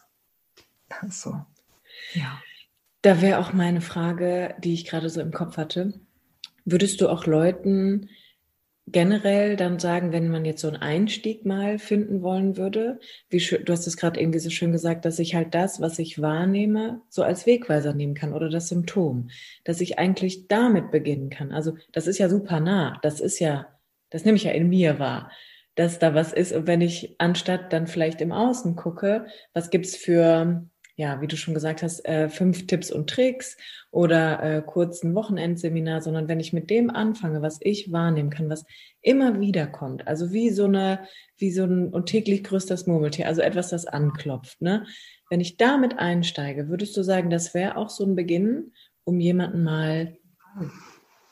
so. 1.11 1.31
Ja. 2.14 2.40
Da 3.03 3.21
wäre 3.21 3.38
auch 3.38 3.53
meine 3.53 3.81
Frage, 3.81 4.55
die 4.59 4.75
ich 4.75 4.87
gerade 4.87 5.11
so 5.11 5.21
im 5.21 5.33
Kopf 5.33 5.57
hatte. 5.57 6.01
Würdest 6.64 7.01
du 7.01 7.09
auch 7.09 7.27
Leuten 7.27 8.09
generell 8.87 9.57
dann 9.57 9.79
sagen, 9.79 10.12
wenn 10.12 10.29
man 10.29 10.44
jetzt 10.44 10.61
so 10.61 10.68
einen 10.68 10.77
Einstieg 10.77 11.47
mal 11.47 11.79
finden 11.79 12.23
wollen 12.23 12.57
würde, 12.57 13.01
wie 13.31 13.38
du 13.38 13.73
hast 13.73 13.87
es 13.87 13.97
gerade 13.97 14.20
irgendwie 14.20 14.38
so 14.38 14.51
schön 14.51 14.73
gesagt, 14.73 15.05
dass 15.05 15.18
ich 15.18 15.35
halt 15.35 15.55
das, 15.55 15.81
was 15.81 15.99
ich 15.99 16.20
wahrnehme, 16.20 17.01
so 17.09 17.23
als 17.23 17.47
Wegweiser 17.47 17.94
nehmen 17.94 18.14
kann 18.14 18.35
oder 18.35 18.51
das 18.51 18.68
Symptom, 18.68 19.31
dass 19.64 19.81
ich 19.81 19.99
eigentlich 19.99 20.49
damit 20.49 20.90
beginnen 20.90 21.31
kann. 21.31 21.51
Also 21.53 21.77
das 21.92 22.07
ist 22.07 22.18
ja 22.18 22.29
super 22.29 22.61
nah, 22.61 22.99
das 23.03 23.20
ist 23.20 23.38
ja, 23.38 23.68
das 24.11 24.25
nehme 24.25 24.37
ich 24.37 24.44
ja 24.44 24.53
in 24.53 24.68
mir 24.68 24.99
wahr, 24.99 25.31
dass 25.77 25.99
da 25.99 26.14
was 26.14 26.33
ist. 26.33 26.53
Und 26.53 26.66
wenn 26.66 26.83
ich 26.83 27.16
anstatt 27.18 27.73
dann 27.73 27.87
vielleicht 27.87 28.20
im 28.20 28.33
Außen 28.33 28.77
gucke, 28.77 29.27
was 29.55 29.70
gibt's 29.70 29.97
für 29.97 30.68
ja, 30.96 31.20
wie 31.20 31.26
du 31.26 31.37
schon 31.37 31.54
gesagt 31.54 31.83
hast, 31.83 32.04
äh, 32.07 32.28
fünf 32.28 32.66
Tipps 32.66 32.90
und 32.90 33.11
Tricks 33.11 33.57
oder 33.90 34.42
äh, 34.42 34.62
kurz 34.62 35.02
ein 35.02 35.14
Wochenendseminar, 35.14 36.02
sondern 36.02 36.28
wenn 36.28 36.40
ich 36.40 36.52
mit 36.52 36.70
dem 36.70 36.90
anfange, 36.90 37.42
was 37.42 37.59
ich 37.61 37.90
wahrnehmen 37.90 38.30
kann, 38.30 38.48
was 38.48 38.64
immer 39.02 39.40
wieder 39.40 39.66
kommt, 39.66 40.07
also 40.07 40.33
wie 40.33 40.50
so 40.50 40.64
eine, 40.64 41.00
wie 41.37 41.50
so 41.50 41.64
ein 41.64 41.88
und 41.88 42.07
täglich 42.07 42.44
grüßt 42.44 42.70
das 42.70 42.87
Murmeltier, 42.87 43.26
also 43.26 43.40
etwas, 43.40 43.70
das 43.70 43.87
anklopft, 43.87 44.61
ne? 44.61 44.87
Wenn 45.30 45.40
ich 45.40 45.57
damit 45.57 45.98
einsteige, 45.98 46.68
würdest 46.68 46.96
du 46.96 47.02
sagen, 47.02 47.30
das 47.30 47.54
wäre 47.54 47.76
auch 47.76 47.90
so 47.90 48.04
ein 48.04 48.14
Beginn, 48.14 48.72
um 49.04 49.18
jemanden 49.18 49.64
mal, 49.64 50.16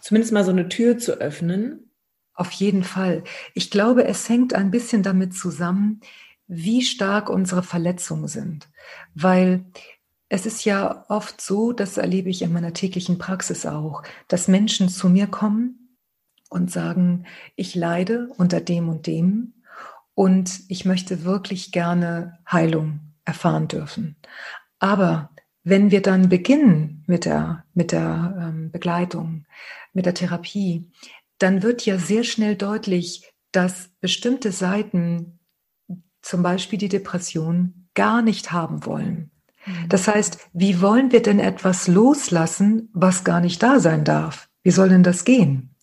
zumindest 0.00 0.32
mal 0.32 0.44
so 0.44 0.50
eine 0.50 0.68
Tür 0.68 0.98
zu 0.98 1.20
öffnen? 1.20 1.90
Auf 2.34 2.50
jeden 2.52 2.82
Fall. 2.82 3.22
Ich 3.54 3.70
glaube, 3.70 4.04
es 4.04 4.28
hängt 4.28 4.54
ein 4.54 4.70
bisschen 4.70 5.02
damit 5.02 5.34
zusammen, 5.34 6.00
wie 6.54 6.82
stark 6.82 7.30
unsere 7.30 7.62
Verletzungen 7.62 8.28
sind. 8.28 8.68
Weil 9.14 9.64
es 10.28 10.44
ist 10.44 10.64
ja 10.64 11.04
oft 11.08 11.40
so, 11.40 11.72
das 11.72 11.96
erlebe 11.96 12.28
ich 12.28 12.42
in 12.42 12.52
meiner 12.52 12.72
täglichen 12.74 13.18
Praxis 13.18 13.64
auch, 13.64 14.02
dass 14.28 14.48
Menschen 14.48 14.88
zu 14.88 15.08
mir 15.08 15.26
kommen 15.26 15.96
und 16.50 16.70
sagen, 16.70 17.24
ich 17.56 17.74
leide 17.74 18.28
unter 18.36 18.60
dem 18.60 18.88
und 18.88 19.06
dem 19.06 19.54
und 20.14 20.60
ich 20.68 20.84
möchte 20.84 21.24
wirklich 21.24 21.72
gerne 21.72 22.38
Heilung 22.50 23.00
erfahren 23.24 23.68
dürfen. 23.68 24.16
Aber 24.78 25.30
wenn 25.64 25.90
wir 25.90 26.02
dann 26.02 26.28
beginnen 26.28 27.04
mit 27.06 27.24
der, 27.24 27.64
mit 27.72 27.92
der 27.92 28.36
ähm, 28.38 28.70
Begleitung, 28.70 29.46
mit 29.94 30.06
der 30.06 30.14
Therapie, 30.14 30.90
dann 31.38 31.62
wird 31.62 31.86
ja 31.86 31.98
sehr 31.98 32.24
schnell 32.24 32.56
deutlich, 32.56 33.32
dass 33.52 33.90
bestimmte 34.00 34.52
Seiten, 34.52 35.38
zum 36.22 36.42
Beispiel 36.42 36.78
die 36.78 36.88
Depression, 36.88 37.88
gar 37.94 38.22
nicht 38.22 38.52
haben 38.52 38.86
wollen. 38.86 39.30
Mhm. 39.66 39.88
Das 39.88 40.08
heißt, 40.08 40.38
wie 40.52 40.80
wollen 40.80 41.12
wir 41.12 41.22
denn 41.22 41.38
etwas 41.38 41.88
loslassen, 41.88 42.88
was 42.92 43.24
gar 43.24 43.40
nicht 43.40 43.62
da 43.62 43.80
sein 43.80 44.04
darf? 44.04 44.48
Wie 44.62 44.70
soll 44.70 44.88
denn 44.88 45.02
das 45.02 45.24
gehen? 45.24 45.74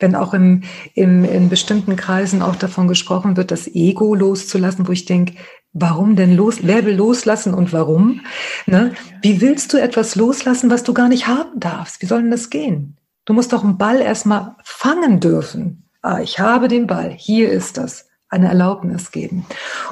Wenn 0.00 0.14
auch 0.14 0.32
im, 0.32 0.62
im, 0.94 1.24
in 1.24 1.48
bestimmten 1.48 1.96
Kreisen 1.96 2.40
auch 2.40 2.56
davon 2.56 2.86
gesprochen 2.86 3.36
wird, 3.36 3.50
das 3.50 3.66
Ego 3.66 4.14
loszulassen, 4.14 4.86
wo 4.86 4.92
ich 4.92 5.06
denke, 5.06 5.34
warum 5.72 6.14
denn 6.14 6.36
los? 6.36 6.58
Wer 6.62 6.84
will 6.86 6.94
loslassen 6.94 7.52
und 7.52 7.72
warum? 7.72 8.20
Ne? 8.66 8.94
Wie 9.22 9.40
willst 9.40 9.72
du 9.72 9.76
etwas 9.76 10.14
loslassen, 10.14 10.70
was 10.70 10.84
du 10.84 10.94
gar 10.94 11.08
nicht 11.08 11.26
haben 11.26 11.58
darfst? 11.58 12.00
Wie 12.00 12.06
soll 12.06 12.22
denn 12.22 12.30
das 12.30 12.50
gehen? 12.50 12.96
Du 13.24 13.34
musst 13.34 13.52
doch 13.52 13.64
einen 13.64 13.76
Ball 13.76 14.00
erstmal 14.00 14.56
fangen 14.62 15.20
dürfen. 15.20 15.88
Ah, 16.00 16.20
ich 16.20 16.38
habe 16.38 16.68
den 16.68 16.86
Ball, 16.86 17.10
hier 17.10 17.50
ist 17.50 17.76
das. 17.76 18.07
Eine 18.28 18.48
Erlaubnis 18.48 19.10
geben. 19.10 19.46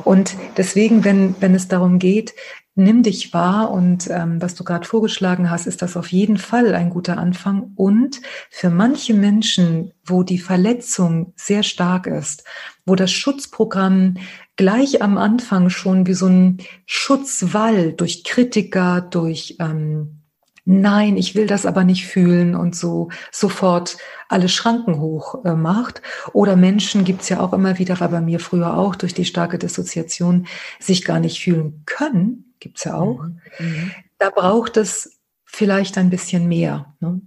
Und 0.05 0.37
deswegen, 0.57 1.05
wenn, 1.05 1.35
wenn 1.41 1.55
es 1.55 1.69
darum 1.69 1.99
geht, 1.99 2.35
nimm 2.77 3.03
dich 3.03 3.33
wahr 3.33 3.71
und 3.71 4.09
ähm, 4.11 4.41
was 4.41 4.55
du 4.55 4.63
gerade 4.63 4.87
vorgeschlagen 4.87 5.51
hast, 5.51 5.67
ist 5.67 5.81
das 5.81 5.97
auf 5.97 6.13
jeden 6.13 6.37
Fall 6.37 6.75
ein 6.75 6.91
guter 6.91 7.17
Anfang. 7.17 7.73
Und 7.75 8.21
für 8.51 8.69
manche 8.69 9.15
Menschen, 9.15 9.93
wo 10.05 10.23
die 10.23 10.39
Verletzung 10.39 11.33
sehr 11.37 11.63
stark 11.63 12.07
ist, 12.07 12.45
wo 12.85 12.95
das 12.95 13.11
Schutzprogramm 13.11 14.19
gleich 14.57 15.03
am 15.03 15.17
Anfang 15.17 15.71
schon 15.71 16.07
wie 16.07 16.15
so 16.15 16.27
ein 16.27 16.59
Schutzwall 16.85 17.95
durch 17.95 18.25
Kritiker, 18.25 19.01
durch 19.01 19.57
ähm, 19.59 20.21
Nein, 20.69 21.17
ich 21.17 21.37
will 21.37 21.47
das 21.47 21.65
aber 21.65 21.85
nicht 21.85 22.07
fühlen 22.07 22.57
und 22.57 22.75
so 22.75 23.09
sofort 23.31 23.99
alle 24.29 24.49
Schranken 24.49 24.99
hoch 24.99 25.45
äh, 25.45 25.55
macht. 25.55 26.03
Oder 26.33 26.57
Menschen 26.57 27.05
gibt's 27.05 27.29
ja 27.29 27.39
auch 27.39 27.53
immer 27.53 27.79
wieder, 27.79 28.01
war 28.01 28.09
bei 28.09 28.21
mir 28.21 28.41
früher 28.41 28.77
auch 28.77 28.97
durch 28.97 29.15
die 29.15 29.25
starke 29.25 29.59
Dissoziation, 29.59 30.49
sich 30.81 31.05
gar 31.05 31.21
nicht 31.21 31.41
fühlen 31.41 31.85
können, 31.87 32.53
gibt's 32.59 32.83
ja 32.83 32.97
auch. 32.97 33.23
Mhm. 33.23 33.41
mhm. 33.61 33.91
Da 34.19 34.31
braucht 34.31 34.77
es 34.77 35.21
vielleicht 35.45 35.99
ein 35.99 36.11
bisschen 36.11 36.49
mehr. 36.49 36.95
Ne? 37.01 37.21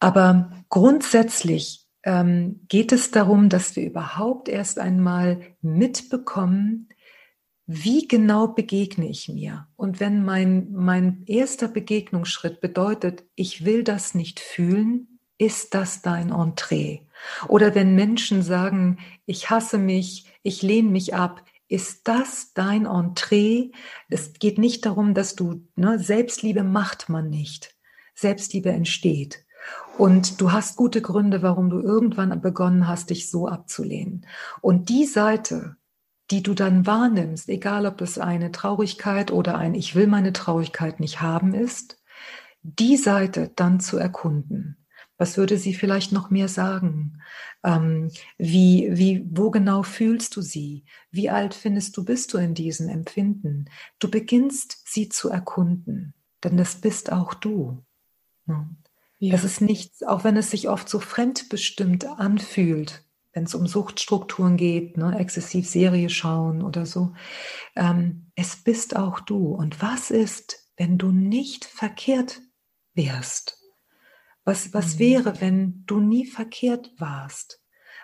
Aber 0.00 0.52
grundsätzlich 0.68 1.86
ähm, 2.04 2.60
geht 2.68 2.92
es 2.92 3.10
darum, 3.10 3.48
dass 3.48 3.76
wir 3.76 3.84
überhaupt 3.84 4.48
erst 4.48 4.78
einmal 4.78 5.40
mitbekommen, 5.60 6.88
wie 7.66 8.08
genau 8.08 8.48
begegne 8.48 9.08
ich 9.08 9.28
mir? 9.28 9.68
Und 9.76 10.00
wenn 10.00 10.24
mein, 10.24 10.72
mein 10.72 11.22
erster 11.26 11.68
Begegnungsschritt 11.68 12.60
bedeutet, 12.60 13.24
ich 13.34 13.64
will 13.64 13.84
das 13.84 14.14
nicht 14.14 14.40
fühlen, 14.40 15.20
ist 15.38 15.74
das 15.74 16.02
dein 16.02 16.30
Entree? 16.30 17.00
Oder 17.48 17.74
wenn 17.74 17.94
Menschen 17.94 18.42
sagen, 18.42 18.98
ich 19.26 19.50
hasse 19.50 19.78
mich, 19.78 20.26
ich 20.42 20.62
lehne 20.62 20.90
mich 20.90 21.14
ab, 21.14 21.44
ist 21.68 22.06
das 22.06 22.52
dein 22.52 22.86
Entree? 22.86 23.70
Es 24.08 24.34
geht 24.34 24.58
nicht 24.58 24.84
darum, 24.84 25.14
dass 25.14 25.34
du, 25.36 25.66
ne, 25.74 25.98
Selbstliebe 25.98 26.64
macht 26.64 27.08
man 27.08 27.30
nicht. 27.30 27.74
Selbstliebe 28.14 28.70
entsteht. 28.70 29.44
Und 29.96 30.40
du 30.40 30.52
hast 30.52 30.76
gute 30.76 31.00
Gründe, 31.00 31.42
warum 31.42 31.70
du 31.70 31.80
irgendwann 31.80 32.40
begonnen 32.40 32.88
hast, 32.88 33.10
dich 33.10 33.30
so 33.30 33.48
abzulehnen. 33.48 34.26
Und 34.60 34.88
die 34.88 35.06
Seite, 35.06 35.76
die 36.30 36.42
du 36.42 36.54
dann 36.54 36.86
wahrnimmst, 36.86 37.48
egal 37.48 37.86
ob 37.86 37.98
das 37.98 38.18
eine 38.18 38.52
Traurigkeit 38.52 39.30
oder 39.30 39.56
ein 39.58 39.74
Ich 39.74 39.94
will 39.94 40.06
meine 40.06 40.32
Traurigkeit 40.32 41.00
nicht 41.00 41.20
haben 41.20 41.54
ist, 41.54 42.02
die 42.62 42.96
Seite 42.96 43.50
dann 43.54 43.80
zu 43.80 43.98
erkunden. 43.98 44.76
Was 45.18 45.36
würde 45.36 45.56
sie 45.58 45.74
vielleicht 45.74 46.10
noch 46.10 46.30
mehr 46.30 46.48
sagen? 46.48 47.20
Ähm, 47.62 48.10
wie, 48.38 48.88
wie, 48.90 49.24
wo 49.30 49.50
genau 49.50 49.82
fühlst 49.82 50.34
du 50.36 50.40
sie? 50.40 50.84
Wie 51.10 51.30
alt 51.30 51.54
findest 51.54 51.96
du, 51.96 52.04
bist 52.04 52.32
du 52.32 52.38
in 52.38 52.54
diesem 52.54 52.88
Empfinden? 52.88 53.66
Du 53.98 54.10
beginnst 54.10 54.82
sie 54.84 55.08
zu 55.08 55.28
erkunden, 55.28 56.14
denn 56.42 56.56
das 56.56 56.76
bist 56.76 57.12
auch 57.12 57.34
du. 57.34 57.84
Ja. 58.46 58.66
Das 59.20 59.44
ist 59.44 59.60
nichts, 59.60 60.02
auch 60.02 60.24
wenn 60.24 60.36
es 60.36 60.50
sich 60.50 60.68
oft 60.68 60.88
so 60.88 60.98
fremdbestimmt 60.98 62.04
anfühlt, 62.04 63.04
wenn 63.32 63.44
es 63.44 63.54
um 63.54 63.66
Suchtstrukturen 63.66 64.56
geht, 64.56 64.96
ne, 64.96 65.18
exzessiv 65.18 65.68
Serie 65.68 66.10
schauen 66.10 66.62
oder 66.62 66.86
so. 66.86 67.14
Ähm, 67.76 68.30
es 68.34 68.56
bist 68.56 68.96
auch 68.96 69.20
du. 69.20 69.54
Und 69.54 69.80
was 69.82 70.10
ist, 70.10 70.68
wenn 70.76 70.98
du 70.98 71.10
nicht 71.10 71.64
verkehrt 71.64 72.40
wärst? 72.94 73.58
Was, 74.44 74.74
was 74.74 74.94
mhm. 74.94 74.98
wäre, 74.98 75.40
wenn 75.40 75.84
du 75.86 76.00
nie 76.00 76.26
verkehrt 76.26 76.90
warst? 76.98 77.60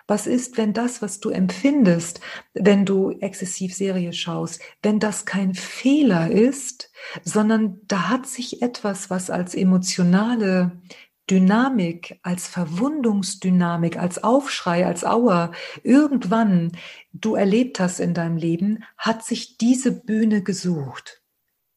Was 0.07 0.25
ist, 0.25 0.57
wenn 0.57 0.73
das, 0.73 1.03
was 1.03 1.19
du 1.19 1.29
empfindest, 1.29 2.19
wenn 2.55 2.83
du 2.83 3.11
exzessiv 3.11 3.75
Serie 3.75 4.11
schaust, 4.11 4.59
wenn 4.81 4.99
das 4.99 5.27
kein 5.27 5.53
Fehler 5.53 6.31
ist, 6.31 6.91
sondern 7.23 7.79
da 7.85 8.09
hat 8.09 8.25
sich 8.25 8.63
etwas, 8.63 9.11
was 9.11 9.29
als 9.29 9.53
emotionale 9.53 10.81
Dynamik, 11.29 12.19
als 12.23 12.47
Verwundungsdynamik, 12.47 13.97
als 13.97 14.23
Aufschrei, 14.23 14.85
als 14.85 15.03
Auer 15.03 15.51
irgendwann 15.83 16.71
du 17.13 17.35
erlebt 17.35 17.79
hast 17.79 17.99
in 17.99 18.13
deinem 18.13 18.37
Leben, 18.37 18.83
hat 18.97 19.23
sich 19.23 19.57
diese 19.57 19.91
Bühne 19.91 20.43
gesucht. 20.43 21.21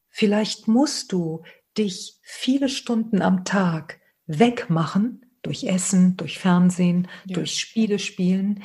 Vielleicht 0.09 0.67
musst 0.67 1.11
du 1.11 1.43
dich 1.77 2.19
viele 2.23 2.69
Stunden 2.69 3.21
am 3.21 3.45
Tag 3.45 3.99
wegmachen, 4.25 5.25
durch 5.41 5.65
Essen, 5.65 6.17
durch 6.17 6.39
Fernsehen, 6.39 7.07
ja. 7.25 7.35
durch 7.35 7.59
Spiele 7.59 7.99
spielen. 7.99 8.63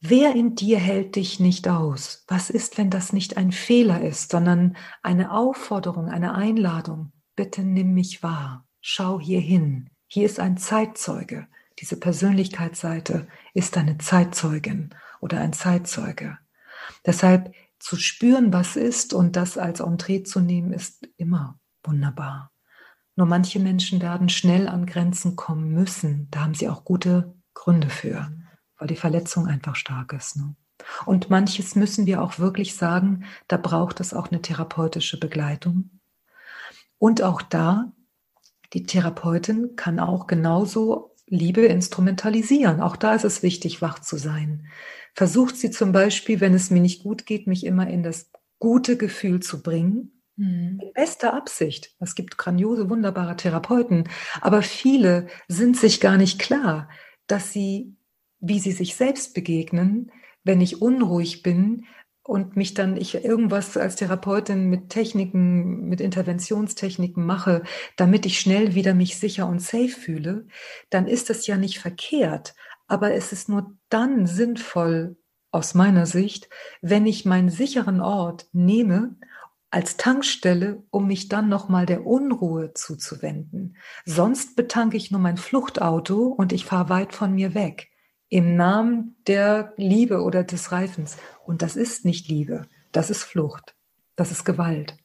Wer 0.00 0.34
in 0.34 0.54
dir 0.54 0.78
hält 0.78 1.16
dich 1.16 1.40
nicht 1.40 1.68
aus? 1.68 2.24
Was 2.26 2.48
ist, 2.48 2.78
wenn 2.78 2.88
das 2.88 3.12
nicht 3.12 3.36
ein 3.36 3.52
Fehler 3.52 4.00
ist, 4.00 4.30
sondern 4.30 4.76
eine 5.02 5.30
Aufforderung, 5.32 6.08
eine 6.08 6.34
Einladung? 6.34 7.12
Bitte 7.36 7.62
nimm 7.62 7.92
mich 7.92 8.22
wahr. 8.22 8.66
Schau 8.80 9.20
hier 9.20 9.40
hin. 9.40 9.90
Hier 10.12 10.26
ist 10.26 10.40
ein 10.40 10.56
Zeitzeuge. 10.56 11.46
Diese 11.78 11.96
Persönlichkeitsseite 11.96 13.28
ist 13.54 13.76
eine 13.76 13.96
Zeitzeugin 13.98 14.90
oder 15.20 15.40
ein 15.40 15.52
Zeitzeuge. 15.52 16.36
Deshalb 17.06 17.54
zu 17.78 17.94
spüren, 17.94 18.52
was 18.52 18.74
ist 18.74 19.14
und 19.14 19.36
das 19.36 19.56
als 19.56 19.78
Entree 19.78 20.24
zu 20.24 20.40
nehmen, 20.40 20.72
ist 20.72 21.06
immer 21.16 21.60
wunderbar. 21.84 22.50
Nur 23.14 23.28
manche 23.28 23.60
Menschen 23.60 24.02
werden 24.02 24.28
schnell 24.28 24.66
an 24.66 24.84
Grenzen 24.84 25.36
kommen 25.36 25.70
müssen. 25.70 26.26
Da 26.32 26.40
haben 26.40 26.54
sie 26.54 26.68
auch 26.68 26.84
gute 26.84 27.32
Gründe 27.54 27.88
für, 27.88 28.32
weil 28.78 28.88
die 28.88 28.96
Verletzung 28.96 29.46
einfach 29.46 29.76
stark 29.76 30.12
ist. 30.12 30.38
Ne? 30.38 30.56
Und 31.06 31.30
manches 31.30 31.76
müssen 31.76 32.06
wir 32.06 32.20
auch 32.20 32.40
wirklich 32.40 32.74
sagen, 32.74 33.26
da 33.46 33.58
braucht 33.58 34.00
es 34.00 34.12
auch 34.12 34.32
eine 34.32 34.42
therapeutische 34.42 35.20
Begleitung. 35.20 36.00
Und 36.98 37.22
auch 37.22 37.42
da 37.42 37.92
die 38.72 38.84
Therapeutin 38.84 39.76
kann 39.76 39.98
auch 39.98 40.26
genauso 40.26 41.16
Liebe 41.26 41.62
instrumentalisieren. 41.62 42.80
Auch 42.80 42.96
da 42.96 43.14
ist 43.14 43.24
es 43.24 43.42
wichtig, 43.42 43.82
wach 43.82 44.00
zu 44.00 44.16
sein. 44.16 44.66
Versucht 45.14 45.56
sie 45.56 45.70
zum 45.70 45.92
Beispiel, 45.92 46.40
wenn 46.40 46.54
es 46.54 46.70
mir 46.70 46.80
nicht 46.80 47.02
gut 47.02 47.26
geht, 47.26 47.46
mich 47.46 47.64
immer 47.64 47.88
in 47.88 48.02
das 48.02 48.30
gute 48.58 48.96
Gefühl 48.96 49.40
zu 49.40 49.62
bringen. 49.62 50.22
Mhm. 50.36 50.80
In 50.82 50.92
bester 50.92 51.34
Absicht. 51.34 51.94
Es 52.00 52.14
gibt 52.14 52.38
grandiose, 52.38 52.90
wunderbare 52.90 53.36
Therapeuten. 53.36 54.08
Aber 54.40 54.62
viele 54.62 55.28
sind 55.48 55.76
sich 55.76 56.00
gar 56.00 56.16
nicht 56.16 56.38
klar, 56.38 56.88
dass 57.26 57.52
sie, 57.52 57.96
wie 58.40 58.58
sie 58.58 58.72
sich 58.72 58.96
selbst 58.96 59.34
begegnen, 59.34 60.10
wenn 60.42 60.60
ich 60.60 60.80
unruhig 60.80 61.42
bin, 61.42 61.84
und 62.22 62.56
mich 62.56 62.74
dann, 62.74 62.96
ich 62.96 63.14
irgendwas 63.14 63.76
als 63.76 63.96
Therapeutin 63.96 64.68
mit 64.68 64.90
Techniken, 64.90 65.88
mit 65.88 66.00
Interventionstechniken 66.00 67.24
mache, 67.24 67.62
damit 67.96 68.26
ich 68.26 68.40
schnell 68.40 68.74
wieder 68.74 68.94
mich 68.94 69.18
sicher 69.18 69.46
und 69.46 69.60
safe 69.60 69.88
fühle, 69.88 70.46
dann 70.90 71.06
ist 71.06 71.30
das 71.30 71.46
ja 71.46 71.56
nicht 71.56 71.78
verkehrt. 71.78 72.54
Aber 72.86 73.14
es 73.14 73.32
ist 73.32 73.48
nur 73.48 73.74
dann 73.88 74.26
sinnvoll, 74.26 75.16
aus 75.52 75.74
meiner 75.74 76.06
Sicht, 76.06 76.48
wenn 76.80 77.06
ich 77.06 77.24
meinen 77.24 77.48
sicheren 77.48 78.00
Ort 78.00 78.48
nehme 78.52 79.16
als 79.70 79.96
Tankstelle, 79.96 80.82
um 80.90 81.06
mich 81.06 81.28
dann 81.28 81.48
nochmal 81.48 81.86
der 81.86 82.06
Unruhe 82.06 82.72
zuzuwenden. 82.74 83.76
Sonst 84.04 84.56
betanke 84.56 84.96
ich 84.96 85.10
nur 85.10 85.20
mein 85.20 85.36
Fluchtauto 85.36 86.26
und 86.26 86.52
ich 86.52 86.64
fahre 86.64 86.88
weit 86.88 87.14
von 87.14 87.34
mir 87.34 87.54
weg 87.54 87.89
im 88.30 88.56
Namen 88.56 89.16
der 89.26 89.74
Liebe 89.76 90.22
oder 90.22 90.44
des 90.44 90.72
Reifens. 90.72 91.18
Und 91.44 91.62
das 91.62 91.76
ist 91.76 92.04
nicht 92.04 92.28
Liebe, 92.28 92.66
das 92.92 93.10
ist 93.10 93.24
Flucht, 93.24 93.74
das 94.16 94.30
ist 94.30 94.44
Gewalt. 94.44 94.96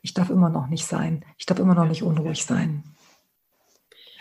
Ich 0.00 0.14
darf 0.14 0.30
immer 0.30 0.48
noch 0.48 0.68
nicht 0.68 0.86
sein, 0.86 1.24
ich 1.36 1.44
darf 1.44 1.58
immer 1.58 1.74
noch 1.74 1.86
nicht 1.86 2.02
unruhig 2.02 2.44
sein. 2.44 2.84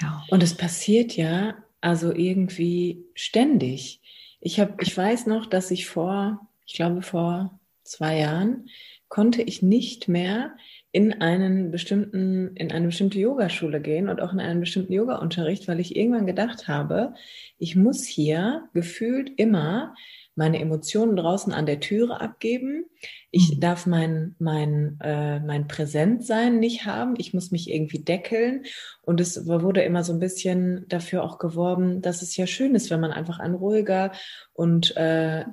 Ja. 0.01 0.23
Und 0.29 0.43
es 0.43 0.55
passiert 0.55 1.15
ja 1.15 1.55
also 1.81 2.11
irgendwie 2.11 3.05
ständig. 3.13 4.01
Ich 4.41 4.59
habe, 4.59 4.73
ich 4.81 4.95
weiß 4.95 5.27
noch, 5.27 5.45
dass 5.45 5.71
ich 5.71 5.87
vor, 5.87 6.47
ich 6.65 6.73
glaube 6.73 7.01
vor 7.03 7.59
zwei 7.83 8.17
Jahren 8.17 8.69
konnte 9.07 9.41
ich 9.41 9.61
nicht 9.61 10.07
mehr 10.07 10.55
in 10.97 11.21
einen 11.21 11.69
bestimmten, 11.69 12.55
in 12.55 12.71
eine 12.71 12.87
bestimmte 12.87 13.19
Yogaschule 13.19 13.81
gehen 13.81 14.09
und 14.09 14.19
auch 14.19 14.33
in 14.33 14.39
einen 14.39 14.61
bestimmten 14.61 14.93
Yoga-Unterricht, 14.93 15.67
weil 15.67 15.79
ich 15.79 15.95
irgendwann 15.95 16.25
gedacht 16.25 16.67
habe, 16.67 17.13
ich 17.59 17.75
muss 17.75 18.03
hier 18.03 18.63
gefühlt 18.73 19.29
immer 19.37 19.93
meine 20.33 20.59
Emotionen 20.59 21.15
draußen 21.15 21.53
an 21.53 21.67
der 21.67 21.81
Türe 21.81 22.19
abgeben. 22.19 22.85
Ich 23.29 23.57
mhm. 23.57 23.59
darf 23.59 23.85
mein, 23.85 24.35
mein, 24.39 24.97
äh, 25.03 25.39
mein 25.39 25.67
Präsentsein 25.67 26.57
nicht 26.57 26.87
haben. 26.87 27.13
Ich 27.19 27.31
muss 27.31 27.51
mich 27.51 27.69
irgendwie 27.69 28.03
deckeln. 28.03 28.63
Und 29.03 29.21
es 29.21 29.45
wurde 29.45 29.83
immer 29.83 30.03
so 30.03 30.13
ein 30.13 30.19
bisschen 30.19 30.85
dafür 30.87 31.23
auch 31.23 31.37
geworben, 31.37 32.01
dass 32.01 32.23
es 32.23 32.35
ja 32.37 32.47
schön 32.47 32.73
ist, 32.73 32.89
wenn 32.89 33.01
man 33.01 33.11
einfach 33.11 33.37
ein 33.37 33.53
ruhiger 33.53 34.13
und 34.53 34.97
äh, 34.97 35.45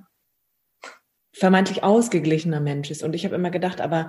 vermeintlich 1.35 1.83
ausgeglichener 1.83 2.61
Mensch 2.61 2.91
ist. 2.91 3.03
Und 3.03 3.15
ich 3.15 3.27
habe 3.27 3.35
immer 3.35 3.51
gedacht, 3.51 3.83
aber 3.83 4.09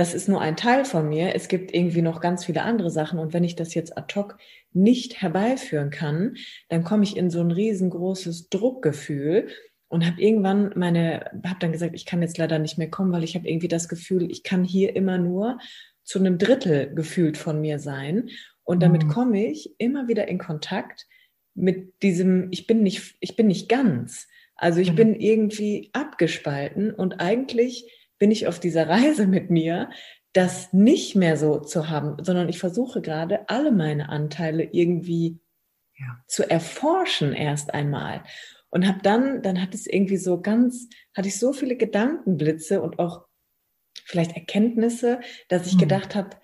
das 0.00 0.14
ist 0.14 0.30
nur 0.30 0.40
ein 0.40 0.56
Teil 0.56 0.86
von 0.86 1.10
mir. 1.10 1.34
Es 1.34 1.46
gibt 1.46 1.74
irgendwie 1.74 2.00
noch 2.00 2.22
ganz 2.22 2.46
viele 2.46 2.62
andere 2.62 2.90
Sachen. 2.90 3.18
Und 3.18 3.34
wenn 3.34 3.44
ich 3.44 3.54
das 3.54 3.74
jetzt 3.74 3.98
ad 3.98 4.14
hoc 4.18 4.38
nicht 4.72 5.20
herbeiführen 5.20 5.90
kann, 5.90 6.36
dann 6.70 6.84
komme 6.84 7.02
ich 7.02 7.18
in 7.18 7.28
so 7.28 7.40
ein 7.40 7.50
riesengroßes 7.50 8.48
Druckgefühl 8.48 9.48
und 9.88 10.06
habe 10.06 10.18
irgendwann 10.18 10.72
meine, 10.74 11.30
habe 11.44 11.58
dann 11.60 11.72
gesagt, 11.72 11.94
ich 11.94 12.06
kann 12.06 12.22
jetzt 12.22 12.38
leider 12.38 12.58
nicht 12.58 12.78
mehr 12.78 12.88
kommen, 12.88 13.12
weil 13.12 13.24
ich 13.24 13.34
habe 13.34 13.46
irgendwie 13.46 13.68
das 13.68 13.90
Gefühl, 13.90 14.30
ich 14.30 14.42
kann 14.42 14.64
hier 14.64 14.96
immer 14.96 15.18
nur 15.18 15.58
zu 16.02 16.18
einem 16.18 16.38
Drittel 16.38 16.94
gefühlt 16.94 17.36
von 17.36 17.60
mir 17.60 17.78
sein. 17.78 18.30
Und 18.64 18.82
damit 18.82 19.04
mhm. 19.04 19.08
komme 19.08 19.50
ich 19.50 19.74
immer 19.76 20.08
wieder 20.08 20.28
in 20.28 20.38
Kontakt 20.38 21.06
mit 21.54 22.02
diesem, 22.02 22.48
ich 22.52 22.66
bin 22.66 22.82
nicht, 22.82 23.16
ich 23.20 23.36
bin 23.36 23.48
nicht 23.48 23.68
ganz. 23.68 24.28
Also 24.56 24.80
ich 24.80 24.92
mhm. 24.92 24.96
bin 24.96 25.14
irgendwie 25.14 25.90
abgespalten 25.92 26.90
und 26.90 27.20
eigentlich 27.20 27.99
bin 28.20 28.30
ich 28.30 28.46
auf 28.46 28.60
dieser 28.60 28.88
Reise 28.88 29.26
mit 29.26 29.50
mir, 29.50 29.90
das 30.32 30.72
nicht 30.72 31.16
mehr 31.16 31.36
so 31.36 31.58
zu 31.58 31.88
haben, 31.88 32.22
sondern 32.22 32.48
ich 32.48 32.60
versuche 32.60 33.00
gerade 33.00 33.48
alle 33.48 33.72
meine 33.72 34.10
Anteile 34.10 34.62
irgendwie 34.62 35.40
ja. 35.98 36.22
zu 36.28 36.48
erforschen 36.48 37.32
erst 37.32 37.74
einmal 37.74 38.22
und 38.70 38.86
habe 38.86 39.00
dann, 39.02 39.42
dann 39.42 39.60
hat 39.60 39.74
es 39.74 39.88
irgendwie 39.88 40.18
so 40.18 40.40
ganz, 40.40 40.88
hatte 41.16 41.26
ich 41.26 41.38
so 41.38 41.52
viele 41.52 41.76
Gedankenblitze 41.76 42.80
und 42.80 43.00
auch 43.00 43.26
vielleicht 44.04 44.36
Erkenntnisse, 44.36 45.20
dass 45.48 45.66
ich 45.66 45.74
mhm. 45.74 45.80
gedacht 45.80 46.14
habe, 46.14 46.36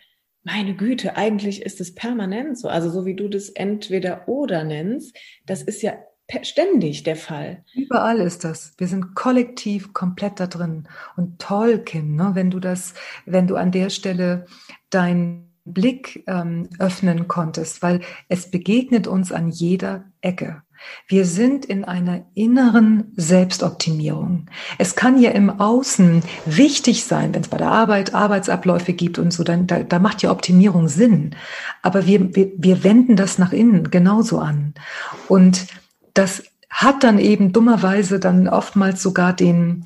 meine 0.43 0.75
Güte, 0.75 1.17
eigentlich 1.17 1.63
ist 1.63 1.81
es 1.81 1.95
permanent 1.95 2.59
so. 2.59 2.69
Also 2.69 2.91
so 2.91 3.05
wie 3.05 3.15
du 3.15 3.29
das 3.29 3.51
entweder 3.51 4.29
oder 4.29 4.65
nennst, 4.65 5.17
das 5.45 5.63
ist 5.63 5.83
ja 5.83 5.97
ständig 6.43 7.03
der 7.05 7.17
Fall. 7.17 7.65
Überall 7.75 8.21
ist 8.21 8.45
das. 8.45 8.75
Wir 8.79 8.89
sind 8.89 9.15
kollektiv 9.15 9.93
komplett 9.93 10.41
da 10.41 10.47
drin. 10.47 10.89
Und 11.17 11.39
toll, 11.39 11.79
Kim, 11.79 12.17
ne, 12.17 12.31
wenn 12.35 12.51
du 12.51 12.61
das, 12.61 12.95
wenn 13.25 13.47
du 13.47 13.57
an 13.57 13.71
der 13.71 13.91
Stelle 13.91 14.47
deinen 14.91 15.47
Blick 15.65 16.25
ähm, 16.27 16.69
öffnen 16.79 17.29
konntest, 17.29 17.83
weil 17.83 18.01
es 18.29 18.51
begegnet 18.51 19.07
uns 19.07 19.33
an 19.33 19.51
jeder 19.51 20.05
Ecke. 20.21 20.63
Wir 21.09 21.25
sind 21.25 21.65
in 21.65 21.85
einer 21.85 22.27
inneren 22.35 23.13
Selbstoptimierung. 23.17 24.47
Es 24.79 24.95
kann 24.95 25.21
ja 25.21 25.31
im 25.31 25.61
Außen 25.61 26.23
wichtig 26.45 27.05
sein, 27.05 27.35
wenn 27.35 27.43
es 27.43 27.49
bei 27.49 27.57
der 27.57 27.71
Arbeit 27.71 28.15
Arbeitsabläufe 28.15 28.93
gibt 28.93 29.19
und 29.19 29.33
so, 29.33 29.43
dann 29.43 29.67
da, 29.67 29.83
da 29.83 29.99
macht 29.99 30.23
ja 30.23 30.31
Optimierung 30.31 30.89
Sinn. 30.89 31.35
Aber 31.83 32.07
wir, 32.07 32.35
wir, 32.37 32.53
wir 32.57 32.85
wenden 32.85 33.17
das 33.17 33.39
nach 33.39 33.53
innen 33.53 33.91
genauso 33.91 34.39
an. 34.39 34.75
Und 35.29 35.67
das 36.17 36.45
hat 36.71 37.05
dann 37.05 37.19
eben 37.19 37.53
dummerweise 37.53 38.19
dann 38.19 38.49
oftmals 38.49 39.03
sogar 39.03 39.33
den, 39.33 39.85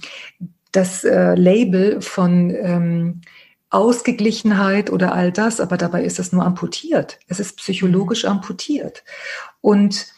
das 0.72 1.04
äh, 1.04 1.34
Label 1.34 2.00
von 2.00 2.50
ähm, 2.50 3.20
Ausgeglichenheit 3.68 4.90
oder 4.90 5.12
all 5.12 5.30
das, 5.30 5.60
aber 5.60 5.76
dabei 5.76 6.04
ist 6.04 6.18
es 6.18 6.32
nur 6.32 6.44
amputiert. 6.44 7.18
Es 7.28 7.38
ist 7.38 7.56
psychologisch 7.58 8.24
mhm. 8.24 8.30
amputiert. 8.30 9.04
Und 9.60 10.12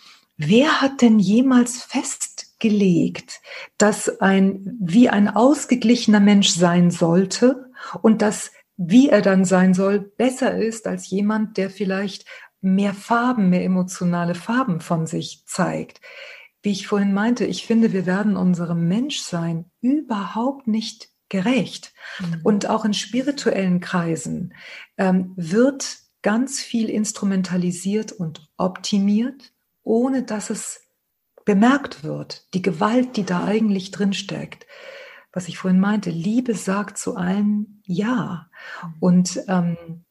Wer 0.44 0.80
hat 0.80 1.02
denn 1.02 1.20
jemals 1.20 1.82
festgelegt, 1.82 3.40
dass 3.78 4.20
ein, 4.20 4.76
wie 4.80 5.08
ein 5.08 5.28
ausgeglichener 5.28 6.18
Mensch 6.18 6.48
sein 6.48 6.90
sollte 6.90 7.70
und 8.00 8.22
dass, 8.22 8.50
wie 8.76 9.08
er 9.08 9.22
dann 9.22 9.44
sein 9.44 9.72
soll, 9.72 10.00
besser 10.00 10.56
ist 10.56 10.88
als 10.88 11.08
jemand, 11.10 11.58
der 11.58 11.70
vielleicht 11.70 12.24
mehr 12.62 12.94
Farben, 12.94 13.50
mehr 13.50 13.64
emotionale 13.64 14.34
Farben 14.34 14.80
von 14.80 15.06
sich 15.06 15.44
zeigt? 15.46 16.00
Wie 16.62 16.72
ich 16.72 16.86
vorhin 16.86 17.12
meinte, 17.12 17.44
ich 17.44 17.66
finde, 17.66 17.92
wir 17.92 18.06
werden 18.06 18.36
unserem 18.36 18.88
Menschsein 18.88 19.70
überhaupt 19.80 20.68
nicht 20.68 21.10
gerecht. 21.28 21.92
Mhm. 22.20 22.40
Und 22.44 22.70
auch 22.70 22.84
in 22.84 22.94
spirituellen 22.94 23.80
Kreisen 23.80 24.54
ähm, 24.96 25.32
wird 25.36 25.98
ganz 26.22 26.60
viel 26.60 26.88
instrumentalisiert 26.88 28.12
und 28.12 28.48
optimiert 28.56 29.52
ohne 29.82 30.22
dass 30.22 30.50
es 30.50 30.80
bemerkt 31.44 32.04
wird, 32.04 32.52
die 32.54 32.62
Gewalt, 32.62 33.16
die 33.16 33.24
da 33.24 33.44
eigentlich 33.44 33.90
drin 33.90 34.12
steckt. 34.12 34.66
Was 35.32 35.48
ich 35.48 35.58
vorhin 35.58 35.80
meinte, 35.80 36.10
Liebe 36.10 36.54
sagt 36.54 36.98
zu 36.98 37.16
allen 37.16 37.82
Ja. 37.84 38.48
Mhm. 38.82 38.94
Und, 39.00 39.40
ähm, 39.48 40.04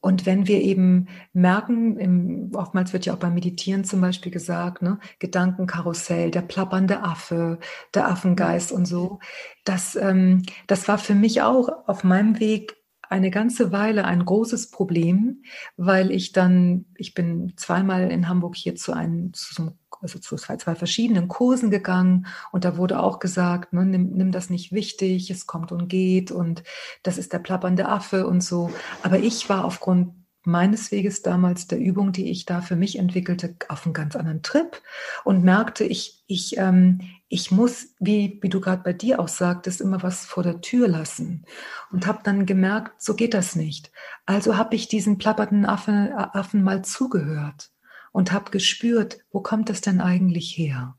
und 0.00 0.26
wenn 0.26 0.46
wir 0.46 0.60
eben 0.62 1.08
merken, 1.32 1.98
im, 1.98 2.50
oftmals 2.54 2.92
wird 2.92 3.06
ja 3.06 3.14
auch 3.14 3.18
beim 3.18 3.34
Meditieren 3.34 3.84
zum 3.84 4.00
Beispiel 4.00 4.30
gesagt, 4.30 4.82
ne, 4.82 4.98
Gedankenkarussell, 5.18 6.30
der 6.30 6.42
plappernde 6.42 7.02
Affe, 7.02 7.58
der 7.94 8.08
Affengeist 8.08 8.72
und 8.72 8.86
so, 8.86 9.18
das, 9.64 9.96
ähm, 9.96 10.42
das 10.66 10.86
war 10.88 10.98
für 10.98 11.14
mich 11.14 11.42
auch 11.42 11.68
auf 11.86 12.04
meinem 12.04 12.38
Weg 12.38 12.76
eine 13.08 13.30
ganze 13.30 13.72
Weile 13.72 14.04
ein 14.04 14.24
großes 14.24 14.70
Problem, 14.70 15.42
weil 15.76 16.10
ich 16.10 16.32
dann, 16.32 16.86
ich 16.96 17.14
bin 17.14 17.52
zweimal 17.56 18.10
in 18.10 18.28
Hamburg 18.28 18.56
hier 18.56 18.74
zu 18.74 18.92
einem, 18.92 19.32
zu, 19.32 19.72
also 20.00 20.18
zu 20.18 20.36
zwei, 20.36 20.56
zwei 20.56 20.74
verschiedenen 20.74 21.28
Kursen 21.28 21.70
gegangen 21.70 22.26
und 22.52 22.64
da 22.64 22.76
wurde 22.76 23.00
auch 23.00 23.18
gesagt, 23.18 23.72
ne, 23.72 23.84
nimm, 23.84 24.10
nimm 24.12 24.32
das 24.32 24.50
nicht 24.50 24.72
wichtig, 24.72 25.30
es 25.30 25.46
kommt 25.46 25.72
und 25.72 25.88
geht 25.88 26.30
und 26.30 26.62
das 27.02 27.18
ist 27.18 27.32
der 27.32 27.38
plappernde 27.38 27.88
Affe 27.88 28.26
und 28.26 28.42
so. 28.42 28.70
Aber 29.02 29.18
ich 29.18 29.48
war 29.48 29.64
aufgrund 29.64 30.12
meines 30.46 30.92
Weges 30.92 31.22
damals 31.22 31.66
der 31.66 31.78
Übung, 31.78 32.12
die 32.12 32.30
ich 32.30 32.46
da 32.46 32.60
für 32.60 32.76
mich 32.76 32.98
entwickelte, 32.98 33.56
auf 33.68 33.84
einen 33.84 33.94
ganz 33.94 34.14
anderen 34.14 34.42
Trip 34.42 34.80
und 35.24 35.42
merkte, 35.42 35.84
ich, 35.84 36.22
ich, 36.28 36.56
ähm, 36.56 37.00
ich 37.28 37.50
muss, 37.50 37.88
wie, 37.98 38.38
wie 38.40 38.48
du 38.48 38.60
gerade 38.60 38.82
bei 38.84 38.92
dir 38.92 39.18
auch 39.18 39.28
sagtest, 39.28 39.80
immer 39.80 40.04
was 40.04 40.24
vor 40.24 40.44
der 40.44 40.60
Tür 40.60 40.86
lassen. 40.86 41.44
Und 41.90 42.06
habe 42.06 42.20
dann 42.22 42.46
gemerkt, 42.46 43.02
so 43.02 43.14
geht 43.14 43.34
das 43.34 43.56
nicht. 43.56 43.90
Also 44.24 44.56
habe 44.56 44.76
ich 44.76 44.86
diesen 44.86 45.18
plappernden 45.18 45.66
Affen, 45.66 46.12
Affen 46.12 46.62
mal 46.62 46.84
zugehört 46.84 47.72
und 48.16 48.32
habe 48.32 48.50
gespürt, 48.50 49.18
wo 49.30 49.42
kommt 49.42 49.68
das 49.68 49.82
denn 49.82 50.00
eigentlich 50.00 50.56
her? 50.56 50.96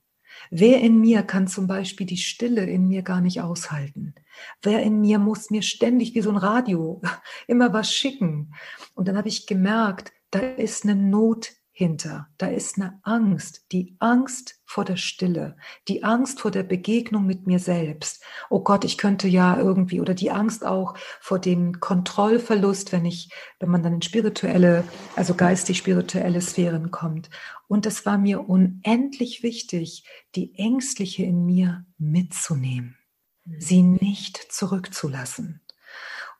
Wer 0.52 0.82
in 0.82 1.02
mir 1.02 1.24
kann 1.24 1.48
zum 1.48 1.66
Beispiel 1.66 2.06
die 2.06 2.18
Stille 2.18 2.64
in 2.68 2.88
mir 2.88 3.02
gar 3.02 3.22
nicht 3.22 3.42
aushalten? 3.42 4.14
Wer 4.62 4.84
in 4.84 5.02
mir 5.02 5.18
muss 5.18 5.50
mir 5.50 5.64
ständig 5.64 6.14
wie 6.14 6.22
so 6.22 6.30
ein 6.30 6.38
Radio 6.38 7.02
immer 7.48 7.74
was 7.74 7.92
schicken? 7.92 8.54
Und 8.94 9.08
dann 9.08 9.18
habe 9.18 9.30
ich 9.30 9.48
gemerkt, 9.48 10.14
da 10.30 10.42
ist 10.42 10.84
eine 10.84 10.94
Not 10.94 11.54
hinter. 11.78 12.28
Da 12.40 12.48
ist 12.48 12.80
eine 12.80 13.00
Angst, 13.04 13.72
die 13.72 13.96
Angst 14.00 14.60
vor 14.66 14.84
der 14.84 14.96
Stille, 14.96 15.56
die 15.88 16.04
Angst 16.04 16.40
vor 16.40 16.50
der 16.50 16.64
Begegnung 16.64 17.28
mit 17.28 17.46
mir 17.46 17.60
selbst. 17.60 18.24
Oh 18.50 18.62
Gott, 18.62 18.84
ich 18.84 18.98
könnte 18.98 19.28
ja 19.28 19.60
irgendwie, 19.60 20.02
oder 20.02 20.16
die 20.16 20.32
Angst 20.32 20.66
auch 20.66 20.96
vor 21.22 21.38
dem 21.38 21.80
Kontrollverlust, 21.80 22.94
wenn 22.94 23.06
ich, 23.06 23.30
wenn 23.60 23.70
man 23.70 23.84
dann 23.84 23.94
in 23.94 24.02
spirituelle, 24.02 24.86
also 25.16 25.36
geistig 25.36 25.78
spirituelle 25.78 26.42
Sphären 26.42 26.90
kommt. 26.90 27.30
Und 27.68 27.86
es 27.86 28.08
war 28.08 28.18
mir 28.18 28.50
unendlich 28.50 29.44
wichtig, 29.44 30.04
die 30.34 30.56
Ängstliche 30.56 31.26
in 31.26 31.46
mir 31.46 31.86
mitzunehmen, 32.00 32.98
mhm. 33.46 33.62
sie 33.62 33.84
nicht 33.84 34.38
zurückzulassen. 34.52 35.62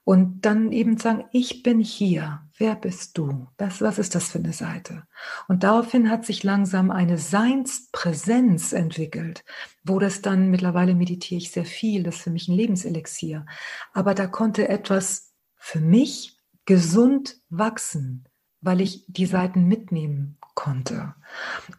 Und 0.08 0.46
dann 0.46 0.72
eben 0.72 0.96
sagen, 0.96 1.26
ich 1.34 1.64
bin 1.64 1.82
hier. 1.82 2.40
Wer 2.58 2.76
bist 2.76 3.18
du? 3.18 3.50
Das, 3.58 3.82
was 3.82 4.00
ist 4.00 4.16
das 4.16 4.30
für 4.30 4.40
eine 4.40 4.54
Seite? 4.54 5.04
Und 5.50 5.64
daraufhin 5.64 6.10
hat 6.10 6.26
sich 6.26 6.44
langsam 6.44 6.92
eine 6.92 7.18
Seinspräsenz 7.18 8.72
entwickelt, 8.72 9.44
wo 9.84 10.00
das 10.00 10.22
dann, 10.22 10.50
mittlerweile 10.50 10.96
meditiere 10.96 11.40
ich 11.40 11.52
sehr 11.52 11.66
viel, 11.66 12.04
das 12.04 12.16
ist 12.16 12.22
für 12.22 12.30
mich 12.30 12.48
ein 12.48 12.56
Lebenselixier. 12.56 13.46
Aber 13.92 14.14
da 14.14 14.28
konnte 14.28 14.70
etwas 14.70 15.34
für 15.58 15.82
mich 15.82 16.40
gesund 16.64 17.42
wachsen, 17.50 18.30
weil 18.62 18.80
ich 18.80 19.04
die 19.10 19.26
Seiten 19.26 19.66
mitnehmen 19.66 20.38
konnte 20.56 21.16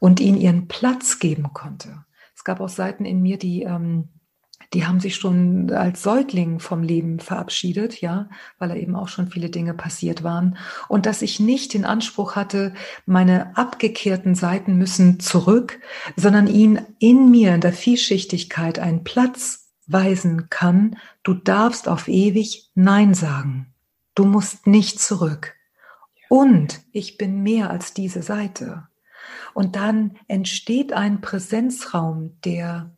und 0.01 0.21
ihnen 0.21 0.37
ihren 0.37 0.69
Platz 0.69 1.19
geben 1.19 1.55
konnte. 1.55 2.05
Es 2.37 2.45
gab 2.45 2.61
auch 2.61 2.69
Seiten 2.69 3.07
in 3.07 3.23
mir, 3.23 3.39
die 3.39 3.63
ähm, 3.63 4.11
die 4.75 4.87
haben 4.87 5.01
sich 5.01 5.17
schon 5.17 5.71
als 5.71 6.03
Säugling 6.03 6.61
vom 6.61 6.83
Leben 6.83 7.21
verabschiedet, 7.21 8.01
ja, 8.01 8.29
weil 8.59 8.69
da 8.69 8.75
eben 8.75 8.97
auch 8.97 9.09
schon 9.09 9.29
viele 9.29 9.49
Dinge 9.49 9.73
passiert 9.73 10.23
waren. 10.23 10.59
Und 10.89 11.07
dass 11.07 11.23
ich 11.23 11.41
nicht 11.41 11.73
den 11.73 11.87
Anspruch 11.87 12.37
hatte, 12.37 12.75
meine 13.07 13.57
abgekehrten 13.57 14.35
Seiten 14.35 14.77
müssen 14.77 15.21
zurück, 15.21 15.81
sondern 16.17 16.47
ihnen 16.47 16.81
in 16.99 17.31
mir, 17.31 17.55
in 17.55 17.63
der 17.63 17.73
Vielschichtigkeit 17.73 18.79
einen 18.79 19.05
Platz 19.05 19.71
weisen 19.87 20.51
kann. 20.51 20.99
Du 21.23 21.33
darfst 21.33 21.89
auf 21.89 22.09
ewig 22.09 22.71
Nein 22.75 23.15
sagen. 23.15 23.73
Du 24.15 24.25
musst 24.25 24.67
nicht 24.67 25.01
zurück. 25.01 25.55
Und 26.29 26.81
ich 26.93 27.17
bin 27.17 27.43
mehr 27.43 27.71
als 27.71 27.95
diese 27.95 28.23
Seite. 28.23 28.87
Und 29.55 29.77
dann 29.77 30.17
entsteht 30.29 30.93
ein 30.93 31.21
Präsenzraum, 31.21 32.39
der, 32.45 32.95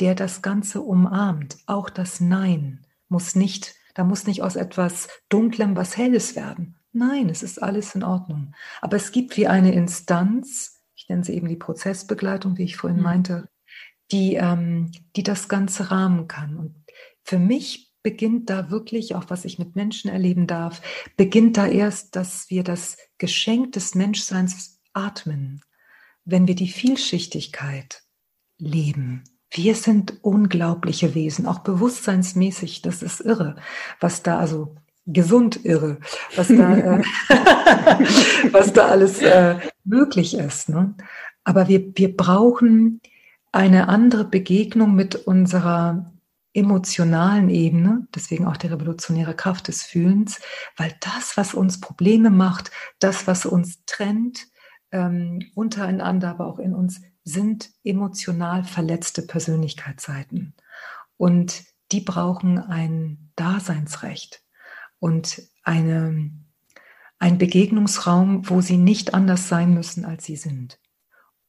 der 0.00 0.14
das 0.14 0.42
Ganze 0.42 0.80
umarmt. 0.80 1.58
Auch 1.66 1.90
das 1.90 2.20
Nein 2.20 2.86
muss 3.08 3.34
nicht, 3.34 3.74
da 3.94 4.04
muss 4.04 4.26
nicht 4.26 4.42
aus 4.42 4.56
etwas 4.56 5.08
Dunklem 5.28 5.76
was 5.76 5.96
Helles 5.96 6.36
werden. 6.36 6.78
Nein, 6.92 7.28
es 7.28 7.42
ist 7.42 7.62
alles 7.62 7.94
in 7.94 8.02
Ordnung. 8.02 8.54
Aber 8.80 8.96
es 8.96 9.12
gibt 9.12 9.36
wie 9.36 9.46
eine 9.46 9.72
Instanz, 9.72 10.82
ich 10.94 11.08
nenne 11.08 11.24
sie 11.24 11.34
eben 11.34 11.48
die 11.48 11.56
Prozessbegleitung, 11.56 12.58
wie 12.58 12.64
ich 12.64 12.76
vorhin 12.76 12.98
mhm. 12.98 13.04
meinte, 13.04 13.48
die, 14.10 14.34
ähm, 14.34 14.90
die 15.16 15.22
das 15.22 15.48
Ganze 15.48 15.90
rahmen 15.90 16.28
kann. 16.28 16.56
Und 16.56 16.74
für 17.24 17.38
mich 17.38 17.92
beginnt 18.02 18.48
da 18.48 18.70
wirklich, 18.70 19.14
auch 19.14 19.24
was 19.28 19.44
ich 19.44 19.58
mit 19.58 19.76
Menschen 19.76 20.10
erleben 20.10 20.46
darf, 20.46 20.80
beginnt 21.16 21.56
da 21.56 21.66
erst, 21.66 22.16
dass 22.16 22.48
wir 22.48 22.64
das 22.64 22.96
Geschenk 23.18 23.72
des 23.72 23.94
Menschseins 23.94 24.80
atmen, 24.92 25.62
wenn 26.24 26.48
wir 26.48 26.54
die 26.54 26.68
Vielschichtigkeit 26.68 28.02
leben. 28.58 29.24
Wir 29.50 29.74
sind 29.74 30.18
unglaubliche 30.22 31.14
Wesen, 31.14 31.46
auch 31.46 31.60
bewusstseinsmäßig, 31.60 32.82
das 32.82 33.02
ist 33.02 33.20
irre, 33.20 33.56
was 34.00 34.22
da 34.22 34.38
also 34.38 34.76
gesund 35.06 35.64
irre, 35.64 35.98
was 36.36 36.48
da, 36.48 36.76
äh, 36.76 37.02
was 38.52 38.72
da 38.74 38.88
alles 38.88 39.22
äh, 39.22 39.56
möglich 39.84 40.36
ist. 40.36 40.68
Ne? 40.68 40.94
Aber 41.44 41.68
wir, 41.68 41.92
wir 41.96 42.14
brauchen 42.14 43.00
eine 43.52 43.88
andere 43.88 44.24
Begegnung 44.24 44.94
mit 44.94 45.14
unserer 45.16 46.12
emotionalen 46.52 47.50
Ebene, 47.50 48.06
deswegen 48.14 48.46
auch 48.46 48.56
die 48.56 48.66
revolutionäre 48.66 49.34
Kraft 49.34 49.68
des 49.68 49.82
Fühlens, 49.82 50.40
weil 50.76 50.92
das, 51.00 51.36
was 51.36 51.54
uns 51.54 51.80
Probleme 51.80 52.30
macht, 52.30 52.70
das, 52.98 53.26
was 53.26 53.46
uns 53.46 53.84
trennt, 53.86 54.48
ähm, 54.90 55.40
untereinander, 55.54 56.30
aber 56.30 56.46
auch 56.46 56.58
in 56.58 56.74
uns, 56.74 57.00
sind 57.28 57.70
emotional 57.84 58.64
verletzte 58.64 59.22
Persönlichkeitsseiten. 59.22 60.54
Und 61.16 61.64
die 61.92 62.00
brauchen 62.00 62.58
ein 62.58 63.30
Daseinsrecht 63.36 64.42
und 64.98 65.42
eine, 65.62 66.30
ein 67.18 67.38
Begegnungsraum, 67.38 68.48
wo 68.48 68.60
sie 68.60 68.78
nicht 68.78 69.14
anders 69.14 69.48
sein 69.48 69.74
müssen, 69.74 70.04
als 70.04 70.24
sie 70.24 70.36
sind. 70.36 70.78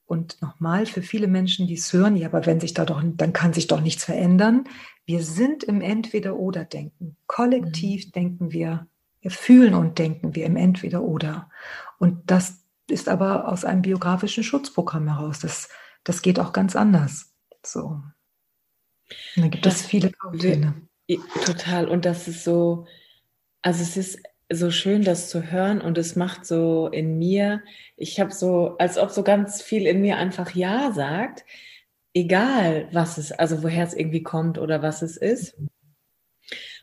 Und 0.05 0.41
nochmal 0.41 0.86
für 0.86 1.03
viele 1.03 1.27
Menschen, 1.27 1.67
die 1.67 1.75
es 1.75 1.93
hören, 1.93 2.15
ja, 2.15 2.27
aber 2.27 2.45
wenn 2.45 2.59
sich 2.59 2.73
da 2.73 2.84
doch, 2.84 3.03
dann 3.03 3.32
kann 3.32 3.53
sich 3.53 3.67
doch 3.67 3.80
nichts 3.80 4.03
verändern. 4.03 4.63
Wir 5.05 5.23
sind 5.23 5.63
im 5.63 5.82
Entweder-Oder-Denken. 5.82 7.15
Kollektiv 7.27 8.07
mhm. 8.07 8.11
denken 8.13 8.51
wir, 8.51 8.88
wir 9.21 9.32
fühlen 9.32 9.75
und 9.75 9.99
denken 9.99 10.34
wir 10.34 10.45
im 10.45 10.55
Entweder-Oder. 10.55 11.49
Und 11.99 12.32
das 12.32 12.63
ist 12.91 13.09
aber 13.09 13.47
aus 13.47 13.65
einem 13.65 13.81
biografischen 13.81 14.43
Schutzprogramm 14.43 15.07
heraus. 15.07 15.39
Das, 15.39 15.69
das 16.03 16.21
geht 16.21 16.39
auch 16.39 16.53
ganz 16.53 16.75
anders. 16.75 17.33
So. 17.65 18.01
Und 19.35 19.43
da 19.43 19.47
gibt 19.47 19.65
das, 19.65 19.81
es 19.81 19.85
viele 19.85 20.11
Baupläne. 20.21 20.81
Total. 21.45 21.87
Und 21.87 22.05
das 22.05 22.27
ist 22.27 22.43
so, 22.43 22.85
also 23.61 23.81
es 23.81 23.97
ist 23.97 24.19
so 24.51 24.71
schön, 24.71 25.03
das 25.03 25.29
zu 25.29 25.51
hören 25.51 25.81
und 25.81 25.97
es 25.97 26.15
macht 26.15 26.45
so 26.45 26.87
in 26.87 27.17
mir, 27.17 27.61
ich 27.95 28.19
habe 28.19 28.33
so, 28.33 28.77
als 28.77 28.97
ob 28.97 29.11
so 29.11 29.23
ganz 29.23 29.61
viel 29.61 29.85
in 29.85 30.01
mir 30.01 30.17
einfach 30.17 30.55
Ja 30.55 30.91
sagt, 30.91 31.45
egal 32.13 32.89
was 32.91 33.17
es, 33.17 33.31
also 33.31 33.63
woher 33.63 33.83
es 33.83 33.93
irgendwie 33.93 34.23
kommt 34.23 34.57
oder 34.57 34.81
was 34.81 35.01
es 35.01 35.17
ist. 35.17 35.55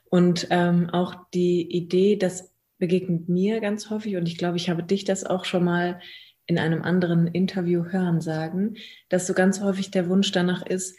Und 0.09 0.47
ähm, 0.51 0.91
auch 0.91 1.17
die 1.35 1.63
Idee, 1.63 2.17
das 2.17 2.53
begegnet 2.79 3.29
mir 3.29 3.61
ganz 3.61 3.91
häufig 3.91 4.17
und 4.17 4.27
ich 4.27 4.39
glaube, 4.39 4.57
ich 4.57 4.69
habe 4.69 4.83
dich 4.83 5.05
das 5.05 5.25
auch 5.25 5.45
schon 5.45 5.65
mal 5.65 6.01
in 6.47 6.59
einem 6.59 6.83
anderen 6.83 7.27
Interview 7.27 7.87
hören 7.87 8.21
sagen, 8.21 8.77
dass 9.09 9.27
so 9.27 9.35
ganz 9.35 9.61
häufig 9.61 9.91
der 9.91 10.09
Wunsch 10.09 10.31
danach 10.33 10.65
ist, 10.65 10.97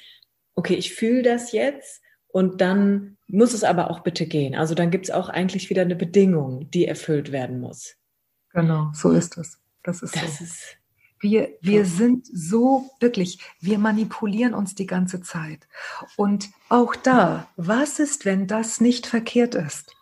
okay, 0.55 0.75
ich 0.75 0.93
fühle 0.93 1.21
das 1.21 1.51
jetzt 1.51 2.01
und 2.27 2.61
dann 2.61 3.17
muss 3.27 3.53
es 3.53 3.63
aber 3.63 3.89
auch 3.89 4.01
bitte 4.01 4.25
gehen. 4.25 4.55
Also 4.55 4.75
dann 4.75 4.91
gibt 4.91 5.05
es 5.05 5.11
auch 5.11 5.29
eigentlich 5.29 5.69
wieder 5.69 5.83
eine 5.83 5.95
Bedingung, 5.95 6.69
die 6.71 6.85
erfüllt 6.85 7.31
werden 7.31 7.59
muss. 7.59 7.95
Genau, 8.51 8.89
so 8.93 9.11
ist 9.11 9.37
es. 9.37 9.59
Das 9.83 10.01
ist 10.01 10.15
das 10.15 10.39
so. 10.39 10.43
Ist 10.43 10.77
wir, 11.19 11.57
wir 11.61 11.85
sind 11.85 12.27
so 12.31 12.89
wirklich, 12.99 13.39
wir 13.59 13.79
manipulieren 13.79 14.53
uns 14.53 14.75
die 14.75 14.85
ganze 14.85 15.21
Zeit. 15.21 15.67
Und 16.15 16.49
auch 16.69 16.95
da, 16.95 17.47
was 17.55 17.99
ist, 17.99 18.25
wenn 18.25 18.47
das 18.47 18.81
nicht 18.81 19.07
verkehrt 19.07 19.55
ist? 19.55 19.95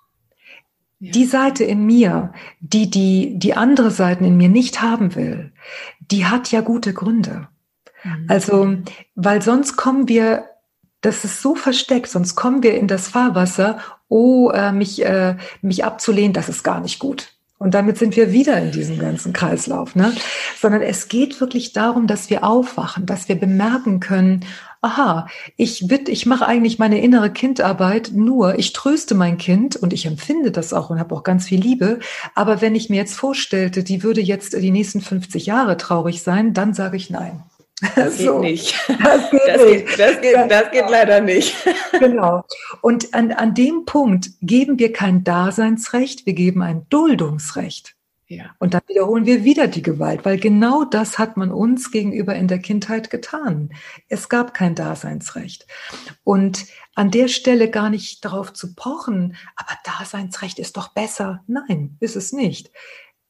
Die 1.12 1.26
Seite 1.26 1.64
in 1.64 1.86
mir, 1.86 2.34
die, 2.60 2.90
die 2.90 3.38
die 3.38 3.56
andere 3.56 3.92
Seiten 3.92 4.26
in 4.26 4.38
mir 4.38 4.50
nicht 4.50 4.82
haben 4.82 5.16
will, 5.16 5.52
die 6.00 6.26
hat 6.26 6.52
ja 6.52 6.62
gute 6.62 6.94
Gründe. 6.94 7.48
Mhm. 8.04 8.26
Also, 8.28 8.78
weil 9.16 9.42
sonst 9.42 9.76
kommen 9.76 10.08
wir 10.08 10.46
das 11.06 11.24
ist 11.24 11.42
so 11.42 11.56
versteckt, 11.56 12.08
sonst 12.08 12.36
kommen 12.36 12.64
wir 12.64 12.76
in 12.76 12.88
das 12.88 13.08
Fahrwasser, 13.08 13.78
oh, 14.08 14.50
äh, 14.50 14.72
mich, 14.72 15.06
äh, 15.06 15.38
mich 15.62 15.86
abzulehnen, 15.86 16.34
das 16.34 16.50
ist 16.50 16.64
gar 16.64 16.82
nicht 16.82 17.00
gut. 17.00 17.30
Und 17.58 17.74
damit 17.74 17.98
sind 17.98 18.16
wir 18.16 18.32
wieder 18.32 18.58
in 18.58 18.72
diesem 18.72 19.00
ganzen 19.00 19.32
Kreislauf, 19.32 19.96
ne? 19.96 20.14
Sondern 20.60 20.82
es 20.82 21.08
geht 21.08 21.40
wirklich 21.40 21.74
darum, 21.74 22.06
dass 22.06 22.30
wir 22.30 22.44
aufwachen, 22.44 23.06
dass 23.06 23.30
wir 23.30 23.40
bemerken 23.40 24.00
können, 24.00 24.44
aha, 24.86 25.28
ich 25.58 25.88
bitte, 25.88 26.12
ich 26.12 26.26
mache 26.26 26.46
eigentlich 26.46 26.78
meine 26.78 27.02
innere 27.02 27.32
Kindarbeit 27.32 28.12
nur, 28.14 28.60
ich 28.60 28.72
tröste 28.72 29.16
mein 29.16 29.38
Kind 29.38 29.76
und 29.76 29.94
ich 29.94 30.06
empfinde 30.06 30.52
das 30.52 30.74
auch 30.74 30.92
und 30.92 31.00
habe 31.00 31.16
auch 31.16 31.24
ganz 31.24 31.48
viel 31.48 31.60
Liebe. 31.60 32.00
Aber 32.36 32.62
wenn 32.62 32.76
ich 32.76 32.90
mir 32.90 32.98
jetzt 32.98 33.16
vorstellte, 33.16 33.84
die 33.84 34.04
würde 34.04 34.22
jetzt 34.22 34.54
die 34.54 34.72
nächsten 34.72 35.02
50 35.02 35.48
Jahre 35.48 35.78
traurig 35.78 36.22
sein, 36.22 36.54
dann 36.54 36.74
sage 36.74 36.98
ich 36.98 37.10
nein. 37.10 37.44
Das 37.96 38.18
geht 38.18 38.28
so. 38.28 38.40
nicht. 38.40 38.76
Das 38.88 39.30
geht 39.32 39.42
das 39.48 39.62
nicht. 39.66 39.88
Geht, 39.88 40.00
das, 40.00 40.22
geht, 40.22 40.52
das 40.52 40.72
geht 40.72 40.90
leider 40.90 41.22
nicht. 41.22 41.56
Genau. 42.00 42.44
Und 42.82 43.14
an, 43.14 43.32
an 43.32 43.54
dem 43.54 43.86
Punkt 43.86 44.32
geben 44.42 44.80
wir 44.80 44.92
kein 44.92 45.24
Daseinsrecht, 45.24 46.26
wir 46.26 46.34
geben 46.34 46.62
ein 46.62 46.86
Duldungsrecht. 46.90 47.95
Ja. 48.28 48.56
Und 48.58 48.74
dann 48.74 48.82
wiederholen 48.88 49.28
wir 49.28 49.44
wieder 49.44 49.68
die 49.68 49.84
Gewalt, 49.84 50.26
weil 50.26 50.40
genau 50.40 50.84
das 50.84 51.20
hat 51.20 51.38
man 51.38 51.52
uns 51.52 51.92
gegenüber 51.92 52.36
in 52.36 52.48
der 52.48 52.58
Kindheit 52.58 53.12
getan. 53.12 53.70
Es 54.08 54.30
gab 54.30 54.56
kein 54.56 54.74
Daseinsrecht. 54.74 55.68
Und 56.24 56.66
an 56.96 57.12
der 57.12 57.28
Stelle 57.28 57.70
gar 57.70 57.92
nicht 57.92 58.26
darauf 58.26 58.52
zu 58.52 58.74
pochen, 58.74 59.36
aber 59.56 59.78
Daseinsrecht 59.84 60.58
ist 60.58 60.76
doch 60.76 60.94
besser. 60.94 61.44
Nein, 61.46 61.98
ist 62.00 62.16
es 62.16 62.34
nicht. 62.34 62.72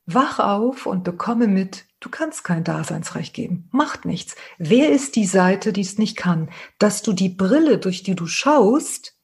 Wach 0.06 0.40
auf 0.40 0.86
und 0.86 1.04
bekomme 1.04 1.48
mit, 1.48 1.86
du 2.00 2.10
kannst 2.10 2.44
kein 2.44 2.64
Daseinsrecht 2.64 3.34
geben. 3.34 3.68
Macht 3.72 4.06
nichts. 4.06 4.36
Wer 4.58 4.92
ist 4.92 5.18
die 5.18 5.26
Seite, 5.26 5.74
die 5.74 5.82
es 5.82 5.98
nicht 5.98 6.16
kann? 6.16 6.50
Dass 6.80 7.02
du 7.02 7.12
die 7.12 7.30
Brille, 7.30 7.80
durch 7.80 8.04
die 8.04 8.16
du 8.16 8.28
schaust, 8.28 9.18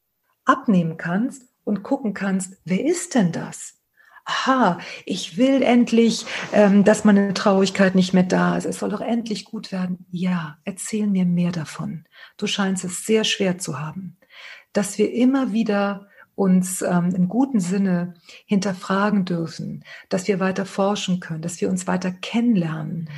abnehmen 0.43 0.97
kannst 0.97 1.43
und 1.63 1.83
gucken 1.83 2.13
kannst, 2.13 2.57
wer 2.65 2.83
ist 2.83 3.15
denn 3.15 3.31
das? 3.31 3.80
Aha, 4.25 4.79
ich 5.05 5.37
will 5.37 5.61
endlich, 5.63 6.25
ähm, 6.53 6.83
dass 6.83 7.05
meine 7.05 7.33
Traurigkeit 7.33 7.95
nicht 7.95 8.13
mehr 8.13 8.23
da 8.23 8.55
ist. 8.55 8.65
Es 8.65 8.79
soll 8.79 8.89
doch 8.89 9.01
endlich 9.01 9.45
gut 9.45 9.71
werden. 9.71 10.05
Ja, 10.11 10.57
erzähl 10.63 11.07
mir 11.07 11.25
mehr 11.25 11.51
davon. 11.51 12.05
Du 12.37 12.47
scheinst 12.47 12.83
es 12.85 13.05
sehr 13.05 13.23
schwer 13.23 13.57
zu 13.57 13.79
haben. 13.79 14.17
Dass 14.73 14.97
wir 14.97 15.11
immer 15.13 15.53
wieder 15.53 16.07
uns 16.35 16.81
ähm, 16.81 17.13
im 17.15 17.27
guten 17.27 17.59
Sinne 17.59 18.13
hinterfragen 18.45 19.25
dürfen, 19.25 19.83
dass 20.09 20.27
wir 20.27 20.39
weiter 20.39 20.65
forschen 20.65 21.19
können, 21.19 21.41
dass 21.41 21.59
wir 21.59 21.69
uns 21.69 21.87
weiter 21.87 22.11
kennenlernen. 22.11 23.09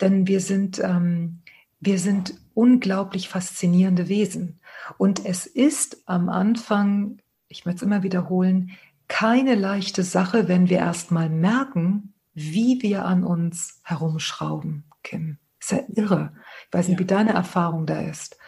Denn 0.00 0.26
wir 0.26 0.40
sind, 0.40 0.78
ähm, 0.78 1.40
wir 1.80 1.98
sind 1.98 2.34
unglaublich 2.54 3.28
faszinierende 3.28 4.08
Wesen. 4.08 4.60
Und 4.98 5.24
es 5.24 5.46
ist 5.46 6.02
am 6.06 6.28
Anfang, 6.28 7.18
ich 7.48 7.64
möchte 7.64 7.78
es 7.78 7.82
immer 7.82 8.02
wiederholen, 8.02 8.70
keine 9.10 9.54
leichte 9.54 10.02
Sache, 10.02 10.48
wenn 10.48 10.70
wir 10.70 10.78
erst 10.78 11.10
mal 11.10 11.28
merken, 11.28 12.14
wie 12.32 12.80
wir 12.80 13.04
an 13.04 13.24
uns 13.24 13.80
herumschrauben, 13.82 14.84
Kim. 15.02 15.36
Ist 15.60 15.72
ja 15.72 15.80
irre. 15.88 16.32
Ich 16.66 16.72
weiß 16.72 16.88
nicht, 16.88 16.98
ja. 16.98 17.00
wie 17.00 17.06
deine 17.06 17.34
Erfahrung 17.34 17.84
da 17.84 18.00
ist. 18.00 18.38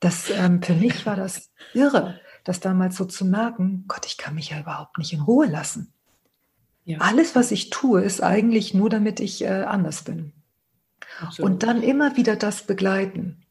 Das, 0.00 0.28
ähm, 0.28 0.62
für 0.62 0.74
mich 0.74 1.06
war 1.06 1.16
das 1.16 1.50
irre 1.72 2.20
das 2.48 2.60
damals 2.60 2.96
so 2.96 3.04
zu 3.04 3.26
merken, 3.26 3.84
Gott, 3.88 4.06
ich 4.06 4.16
kann 4.16 4.34
mich 4.34 4.48
ja 4.48 4.58
überhaupt 4.58 4.96
nicht 4.96 5.12
in 5.12 5.20
Ruhe 5.20 5.46
lassen. 5.46 5.92
Ja. 6.84 6.96
Alles, 7.00 7.36
was 7.36 7.50
ich 7.50 7.68
tue, 7.68 8.00
ist 8.00 8.22
eigentlich 8.22 8.72
nur, 8.72 8.88
damit 8.88 9.20
ich 9.20 9.44
äh, 9.44 9.64
anders 9.64 10.02
bin. 10.02 10.32
Absolut. 11.20 11.50
Und 11.50 11.62
dann 11.62 11.82
immer 11.82 12.16
wieder 12.16 12.36
das 12.36 12.62
begleiten. 12.62 13.44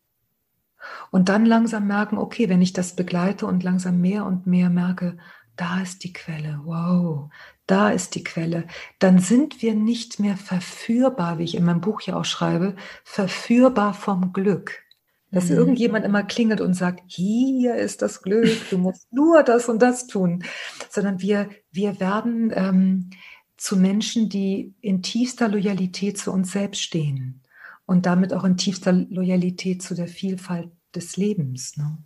Und 1.12 1.30
dann 1.30 1.46
langsam 1.46 1.86
merken, 1.86 2.18
okay, 2.18 2.50
wenn 2.50 2.64
ich 2.64 2.74
das 2.74 2.96
begleite 2.96 3.46
und 3.46 3.64
langsam 3.64 4.02
mehr 4.02 4.26
und 4.26 4.48
mehr 4.48 4.72
merke, 4.72 5.20
da 5.58 5.82
ist 5.82 6.04
die 6.04 6.14
Quelle, 6.14 6.62
wow, 6.64 7.30
da 7.66 7.90
ist 7.90 8.16
die 8.16 8.24
Quelle, 8.24 8.68
dann 9.00 9.20
sind 9.20 9.62
wir 9.62 9.76
nicht 9.76 10.20
mehr 10.20 10.38
verführbar, 10.38 11.40
wie 11.40 11.44
ich 11.44 11.56
in 11.56 11.66
meinem 11.66 11.82
Buch 11.82 12.02
ja 12.02 12.16
auch 12.16 12.26
schreibe, 12.26 12.76
verführbar 13.04 13.94
vom 13.94 14.32
Glück. 14.32 14.84
Dass 15.30 15.50
mhm. 15.50 15.58
irgendjemand 15.58 16.06
immer 16.06 16.24
klingelt 16.24 16.62
und 16.62 16.74
sagt, 16.74 17.04
hier 17.08 17.76
ist 17.76 18.02
das 18.02 18.22
Glück, 18.22 18.50
du 18.70 18.78
musst 18.78 19.12
nur 19.12 19.44
das 19.44 19.68
und 19.68 19.82
das 19.82 20.08
tun. 20.08 20.44
Sondern 20.90 21.20
wir, 21.20 21.50
wir 21.70 22.00
werden 22.00 22.54
ähm, 22.56 23.10
zu 23.58 23.76
Menschen, 23.76 24.30
die 24.30 24.74
in 24.80 25.02
tiefster 25.02 25.50
Loyalität 25.50 26.18
zu 26.18 26.32
uns 26.32 26.54
selbst 26.54 26.82
stehen 26.82 27.44
und 27.86 28.06
damit 28.06 28.34
auch 28.34 28.46
in 28.46 28.56
tiefster 28.56 28.94
Loyalität 28.94 29.82
zu 29.82 29.96
der 29.96 30.08
Vielfalt 30.08 30.72
des 30.96 31.18
Lebens. 31.18 31.76
Ne? 31.76 31.98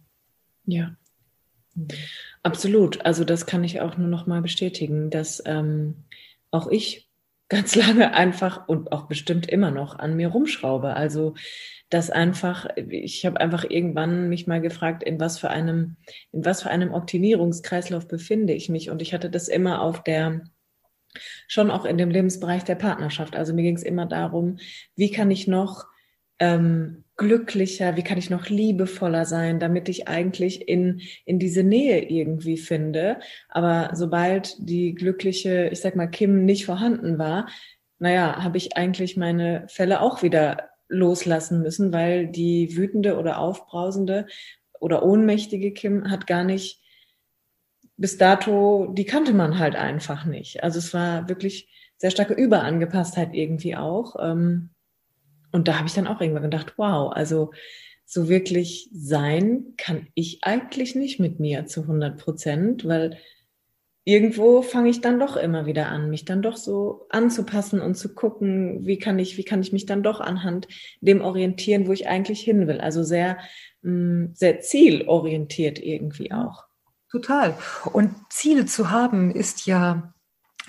Ja. 0.66 0.96
Absolut. 2.44 3.06
Also 3.06 3.24
das 3.24 3.46
kann 3.46 3.64
ich 3.64 3.82
auch 3.82 3.98
nur 3.98 4.08
noch 4.08 4.28
mal 4.28 4.42
bestätigen, 4.42 5.10
dass 5.10 5.42
ähm, 5.46 6.06
auch 6.52 6.68
ich 6.68 7.10
ganz 7.50 7.76
lange 7.76 8.14
einfach 8.14 8.70
und 8.70 8.94
auch 8.94 9.08
bestimmt 9.08 9.50
immer 9.50 9.72
noch 9.72 10.00
an 10.00 10.16
mir 10.16 10.30
rumschraube. 10.30 10.96
Also 10.96 11.34
dass 11.92 12.10
einfach, 12.10 12.68
ich 12.78 13.26
habe 13.26 13.42
einfach 13.42 13.66
irgendwann 13.70 14.30
mich 14.30 14.48
mal 14.48 14.62
gefragt, 14.62 15.04
in 15.04 15.20
was 15.20 15.38
für 15.38 15.50
einem, 15.50 15.98
in 16.32 16.46
was 16.46 16.64
für 16.64 16.70
einem 16.70 16.94
Optimierungskreislauf 16.94 18.08
befinde 18.08 18.54
ich 18.54 18.70
mich. 18.70 18.90
Und 18.90 19.02
ich 19.02 19.14
hatte 19.14 19.30
das 19.30 19.50
immer 19.50 19.82
auf 19.82 20.02
der, 20.02 20.46
schon 21.50 21.70
auch 21.70 21.84
in 21.84 21.98
dem 21.98 22.10
Lebensbereich 22.10 22.64
der 22.64 22.76
Partnerschaft. 22.76 23.36
Also 23.36 23.54
mir 23.54 23.64
ging 23.64 23.76
es 23.76 23.84
immer 23.84 24.06
darum, 24.06 24.58
wie 24.96 25.12
kann 25.12 25.30
ich 25.32 25.50
noch 25.50 25.86
ähm, 26.40 27.04
glücklicher, 27.22 27.96
wie 27.96 28.04
kann 28.04 28.18
ich 28.18 28.30
noch 28.30 28.50
liebevoller 28.50 29.26
sein, 29.26 29.60
damit 29.60 29.88
ich 29.88 30.10
eigentlich 30.10 30.68
in, 30.68 31.02
in 31.26 31.40
diese 31.40 31.64
Nähe 31.64 32.10
irgendwie 32.10 32.58
finde. 32.58 33.20
Aber 33.48 33.92
sobald 33.94 34.56
die 34.60 34.94
glückliche, 34.94 35.70
ich 35.70 35.80
sag 35.80 35.96
mal, 35.96 36.08
Kim 36.08 36.44
nicht 36.44 36.66
vorhanden 36.66 37.18
war, 37.18 37.48
naja, 38.00 38.44
habe 38.44 38.58
ich 38.58 38.76
eigentlich 38.76 39.16
meine 39.16 39.66
Fälle 39.70 40.02
auch 40.02 40.24
wieder 40.24 40.72
loslassen 40.90 41.62
müssen, 41.62 41.94
weil 41.94 42.28
die 42.28 42.76
wütende 42.76 43.18
oder 43.18 43.38
aufbrausende 43.40 44.28
oder 44.80 45.04
ohnmächtige 45.04 45.72
Kim 45.72 46.12
hat 46.12 46.28
gar 46.28 46.44
nicht 46.44 46.82
bis 47.98 48.18
dato, 48.18 48.92
die 48.94 49.06
kannte 49.06 49.32
man 49.34 49.60
halt 49.60 49.76
einfach 49.76 50.26
nicht. 50.26 50.64
Also 50.64 50.80
es 50.80 50.94
war 50.94 51.30
wirklich 51.30 51.70
sehr 51.98 52.10
starke 52.10 52.34
Überangepasstheit 52.34 53.34
irgendwie 53.34 53.76
auch. 53.78 54.16
Ähm, 54.20 54.72
und 55.52 55.68
da 55.68 55.78
habe 55.78 55.88
ich 55.88 55.94
dann 55.94 56.08
auch 56.08 56.22
irgendwann 56.22 56.44
gedacht, 56.44 56.74
wow, 56.78 57.12
also 57.14 57.52
so 58.06 58.28
wirklich 58.28 58.90
sein 58.94 59.74
kann 59.78 60.08
ich 60.16 60.44
eigentlich 60.44 60.96
nicht 60.96 61.20
mit 61.20 61.40
mir 61.40 61.66
zu 61.66 61.82
100 61.84 62.18
Prozent, 62.18 62.86
weil 62.86 63.18
irgendwo 64.04 64.62
fange 64.62 64.90
ich 64.90 65.02
dann 65.02 65.20
doch 65.20 65.38
immer 65.38 65.66
wieder 65.66 65.88
an, 65.88 66.10
mich 66.10 66.26
dann 66.26 66.42
doch 66.42 66.58
so 66.58 67.06
anzupassen 67.10 67.80
und 67.80 67.96
zu 67.96 68.14
gucken, 68.14 68.86
wie 68.86 68.98
kann 68.98 69.20
ich, 69.20 69.38
wie 69.38 69.44
kann 69.44 69.62
ich 69.62 69.72
mich 69.72 69.86
dann 69.86 70.04
doch 70.04 70.20
anhand 70.20 70.68
dem 71.02 71.22
orientieren, 71.22 71.88
wo 71.88 71.94
ich 71.94 72.08
eigentlich 72.08 72.42
hin 72.42 72.68
will. 72.68 72.82
Also 72.82 73.04
sehr, 73.04 73.38
mm, 73.84 74.34
sehr 74.34 74.60
zielorientiert 74.60 75.80
irgendwie 75.80 76.32
auch. 76.32 76.66
Total. 77.10 77.56
Und 77.94 78.16
Ziele 78.30 78.66
zu 78.66 78.90
haben 78.90 79.32
ist 79.32 79.66
ja 79.66 80.14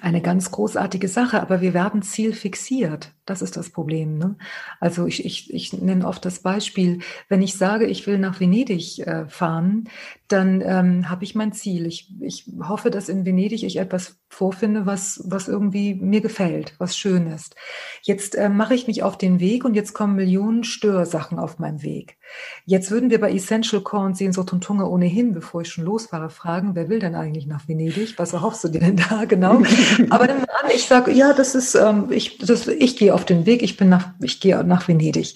eine 0.01 0.21
ganz 0.21 0.51
großartige 0.51 1.09
Sache, 1.09 1.41
aber 1.41 1.61
wir 1.61 1.75
werden 1.75 2.03
zielfixiert. 2.03 3.13
Das 3.25 3.41
ist 3.41 3.57
das 3.57 3.71
Problem. 3.71 4.19
Ne? 4.19 4.37
Also 4.81 5.07
ich, 5.07 5.25
ich, 5.25 5.53
ich 5.53 5.73
nenne 5.73 6.07
oft 6.07 6.25
das 6.25 6.41
Beispiel, 6.41 7.01
wenn 7.29 7.41
ich 7.41 7.57
sage, 7.57 7.87
ich 7.87 8.07
will 8.07 8.19
nach 8.19 8.41
Venedig 8.41 8.99
äh, 9.07 9.29
fahren, 9.29 9.89
dann 10.27 10.61
ähm, 10.61 11.09
habe 11.09 11.25
ich 11.25 11.35
mein 11.35 11.53
Ziel. 11.53 11.87
Ich, 11.87 12.11
ich 12.21 12.47
hoffe, 12.67 12.91
dass 12.91 13.09
in 13.09 13.25
Venedig 13.25 13.63
ich 13.63 13.77
etwas 13.77 14.17
vorfinde, 14.29 14.87
was, 14.87 15.23
was 15.27 15.47
irgendwie 15.47 15.95
mir 15.95 16.23
gefällt, 16.23 16.75
was 16.79 16.97
schön 16.97 17.27
ist. 17.27 17.55
Jetzt 18.03 18.35
äh, 18.35 18.49
mache 18.49 18.75
ich 18.75 18.87
mich 18.87 19.03
auf 19.03 19.19
den 19.19 19.41
Weg 19.41 19.65
und 19.65 19.75
jetzt 19.75 19.93
kommen 19.93 20.17
Millionen 20.17 20.65
Störsachen 20.65 21.39
auf 21.39 21.59
meinem 21.59 21.83
Weg. 21.83 22.17
Jetzt 22.65 22.91
würden 22.91 23.11
wir 23.11 23.21
bei 23.21 23.31
Essential 23.31 23.83
Core 23.83 24.07
und 24.07 24.17
Sehnsucht 24.17 24.53
und 24.55 24.67
Hunger 24.67 24.91
ohnehin, 24.91 25.35
bevor 25.35 25.61
ich 25.61 25.69
schon 25.69 25.85
losfahre, 25.85 26.31
fragen, 26.31 26.75
wer 26.75 26.89
will 26.89 26.99
denn 26.99 27.15
eigentlich 27.15 27.47
nach 27.47 27.69
Venedig? 27.69 28.19
Was 28.19 28.33
erhoffst 28.33 28.65
du 28.65 28.69
dir 28.69 28.81
denn 28.81 28.97
da 28.97 29.27
genau? 29.27 29.63
Aber 30.11 30.27
dann 30.27 30.39
an, 30.39 30.71
ich 30.75 30.87
sage, 30.87 31.13
ja, 31.13 31.35
das 31.35 31.55
ist, 31.55 31.75
ähm, 31.75 32.07
ich, 32.11 32.39
das, 32.39 32.67
ich 32.69 32.97
gehe 32.97 33.12
auf 33.13 33.25
den 33.25 33.47
Weg, 33.47 33.63
ich 33.63 33.77
bin 33.77 33.89
nach, 33.89 34.11
ich 34.21 34.41
gehe 34.41 34.63
nach 34.65 34.89
Venedig. 34.89 35.35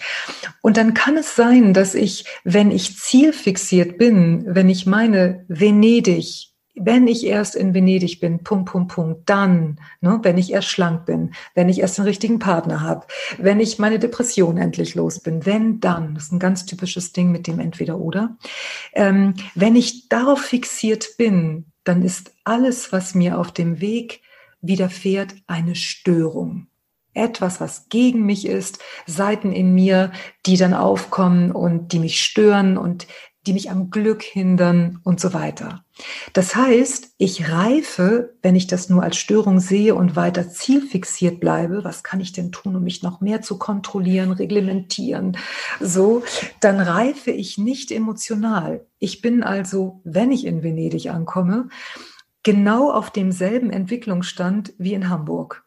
Und 0.63 0.77
dann 0.77 0.95
kann 0.95 1.17
es 1.17 1.37
sein, 1.37 1.75
dass 1.75 1.95
ich, 1.95 2.25
wenn 2.45 2.71
ich 2.71 2.99
zielfixiert 2.99 3.99
bin, 3.99 4.45
wenn 4.47 4.69
ich 4.69 4.87
meine 4.87 5.45
Venedig, 5.49 6.53
wenn 6.77 7.09
ich 7.09 7.25
erst 7.27 7.57
in 7.57 7.73
Venedig 7.73 8.21
bin, 8.21 8.45
Punkt, 8.45 8.71
Punkt, 8.71 8.93
Punkt, 8.93 9.31
dann, 9.31 9.81
ne, 10.03 10.21
wenn 10.23 10.37
ich 10.37 10.53
erst 10.53 10.69
schlank 10.69 11.07
bin, 11.07 11.33
wenn 11.55 11.71
ich 11.71 11.81
erst 11.81 11.97
den 11.97 12.05
richtigen 12.05 12.39
Partner 12.39 12.83
habe, 12.83 13.07
wenn 13.39 13.61
ich 13.61 13.79
meine 13.79 13.99
Depression 13.99 14.59
endlich 14.59 14.95
los 14.95 15.21
bin, 15.21 15.47
wenn 15.47 15.81
dann, 15.81 16.15
das 16.15 16.25
ist 16.25 16.33
ein 16.33 16.39
ganz 16.39 16.67
typisches 16.67 17.13
Ding 17.13 17.33
mit 17.33 17.47
dem 17.47 17.61
Entweder-Oder, 17.61 18.37
ähm, 18.93 19.35
wenn 19.55 19.75
ich 19.75 20.09
darauf 20.11 20.41
fixiert 20.41 21.17
bin, 21.17 21.67
dann 21.85 22.03
ist 22.03 22.33
alles, 22.45 22.93
was 22.93 23.15
mir 23.15 23.39
auf 23.39 23.53
dem 23.53 23.81
Weg 23.81 24.21
widerfährt, 24.61 25.35
eine 25.47 25.75
Störung 25.75 26.67
etwas, 27.17 27.61
was 27.61 27.89
gegen 27.89 28.25
mich 28.27 28.47
ist, 28.47 28.79
Seiten 29.07 29.53
in 29.53 29.75
mir, 29.75 30.13
die 30.45 30.57
dann 30.57 30.75
aufkommen 30.75 31.51
und 31.53 31.93
die 31.93 31.99
mich 31.99 32.23
stören 32.23 32.79
und 32.79 33.07
die 33.47 33.53
mich 33.53 33.71
am 33.71 33.91
Glück 33.91 34.23
hindern 34.23 34.99
und 35.05 35.21
so 35.21 35.33
weiter. 35.33 35.85
Das 36.33 36.57
heißt, 36.57 37.15
ich 37.17 37.51
reife, 37.51 38.35
wenn 38.43 38.57
ich 38.57 38.67
das 38.67 38.91
nur 38.91 39.03
als 39.03 39.17
Störung 39.17 39.61
sehe 39.61 39.95
und 39.95 40.17
weiter 40.17 40.49
zielfixiert 40.49 41.41
bleibe, 41.41 41.85
was 41.85 42.03
kann 42.03 42.21
ich 42.21 42.33
denn 42.33 42.53
tun, 42.53 42.77
um 42.77 42.83
mich 42.83 43.03
noch 43.03 43.21
mehr 43.21 43.43
zu 43.43 43.59
kontrollieren, 43.59 44.33
reglementieren, 44.33 45.39
so, 45.81 46.23
dann 46.61 46.81
reife 46.81 47.31
ich 47.31 47.57
nicht 47.57 47.93
emotional. 47.93 48.85
Ich 48.99 49.23
bin 49.23 49.43
also, 49.43 50.01
wenn 50.05 50.33
ich 50.33 50.45
in 50.45 50.63
Venedig 50.63 51.09
ankomme, 51.11 51.69
genau 52.43 52.91
auf 52.91 53.11
demselben 53.11 53.71
Entwicklungsstand 53.71 54.75
wie 54.79 54.95
in 54.95 55.09
Hamburg. 55.09 55.66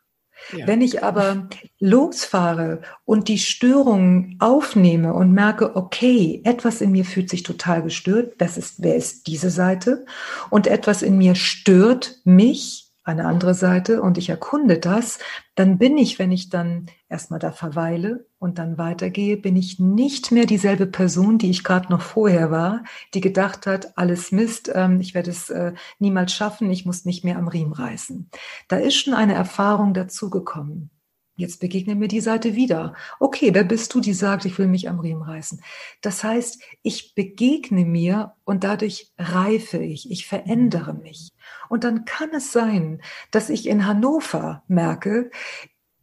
Wenn 0.65 0.81
ich 0.81 1.03
aber 1.03 1.47
losfahre 1.79 2.81
und 3.05 3.27
die 3.27 3.37
Störungen 3.37 4.35
aufnehme 4.39 5.13
und 5.13 5.31
merke, 5.31 5.75
okay, 5.75 6.41
etwas 6.43 6.81
in 6.81 6.91
mir 6.91 7.05
fühlt 7.05 7.29
sich 7.29 7.43
total 7.43 7.83
gestört, 7.83 8.35
das 8.39 8.57
ist, 8.57 8.81
wer 8.81 8.95
ist 8.95 9.27
diese 9.27 9.49
Seite? 9.49 10.05
Und 10.49 10.67
etwas 10.67 11.01
in 11.01 11.17
mir 11.17 11.35
stört 11.35 12.19
mich, 12.23 12.85
eine 13.03 13.25
andere 13.25 13.55
Seite 13.55 14.01
und 14.01 14.17
ich 14.17 14.29
erkunde 14.29 14.77
das, 14.77 15.19
dann 15.55 15.77
bin 15.77 15.97
ich, 15.97 16.19
wenn 16.19 16.31
ich 16.31 16.49
dann 16.49 16.85
erstmal 17.09 17.39
da 17.39 17.51
verweile 17.51 18.28
und 18.39 18.57
dann 18.57 18.77
weitergehe, 18.77 19.37
bin 19.37 19.55
ich 19.57 19.79
nicht 19.79 20.31
mehr 20.31 20.45
dieselbe 20.45 20.87
Person, 20.87 21.37
die 21.37 21.49
ich 21.49 21.63
gerade 21.63 21.89
noch 21.91 22.01
vorher 22.01 22.49
war, 22.49 22.83
die 23.13 23.21
gedacht 23.21 23.67
hat, 23.67 23.97
alles 23.97 24.31
Mist, 24.31 24.71
ähm, 24.73 25.01
ich 25.01 25.13
werde 25.13 25.29
es 25.29 25.49
äh, 25.49 25.73
niemals 25.99 26.33
schaffen, 26.33 26.71
ich 26.71 26.85
muss 26.85 27.05
nicht 27.05 27.23
mehr 27.23 27.37
am 27.37 27.49
Riemen 27.49 27.73
reißen. 27.73 28.29
Da 28.69 28.77
ist 28.77 28.95
schon 28.95 29.13
eine 29.13 29.33
Erfahrung 29.33 29.93
dazugekommen. 29.93 30.89
Jetzt 31.35 31.61
begegne 31.61 31.95
mir 31.95 32.09
die 32.09 32.19
Seite 32.19 32.55
wieder. 32.55 32.95
Okay, 33.17 33.53
wer 33.53 33.63
bist 33.63 33.93
du, 33.93 34.01
die 34.01 34.13
sagt, 34.13 34.43
ich 34.43 34.57
will 34.57 34.67
mich 34.67 34.89
am 34.89 34.99
Riemen 34.99 35.21
reißen? 35.21 35.61
Das 36.01 36.21
heißt, 36.21 36.61
ich 36.81 37.15
begegne 37.15 37.85
mir 37.85 38.33
und 38.43 38.65
dadurch 38.65 39.13
reife 39.17 39.77
ich, 39.77 40.11
ich 40.11 40.27
verändere 40.27 40.93
mich. 40.93 41.29
Und 41.69 41.85
dann 41.85 42.03
kann 42.03 42.31
es 42.33 42.51
sein, 42.51 43.01
dass 43.31 43.49
ich 43.49 43.69
in 43.69 43.85
Hannover 43.85 44.63
merke, 44.67 45.31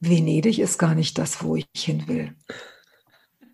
Venedig 0.01 0.59
ist 0.59 0.78
gar 0.78 0.94
nicht 0.94 1.18
das, 1.18 1.42
wo 1.42 1.57
ich 1.57 1.66
hin 1.76 2.07
will. 2.09 2.34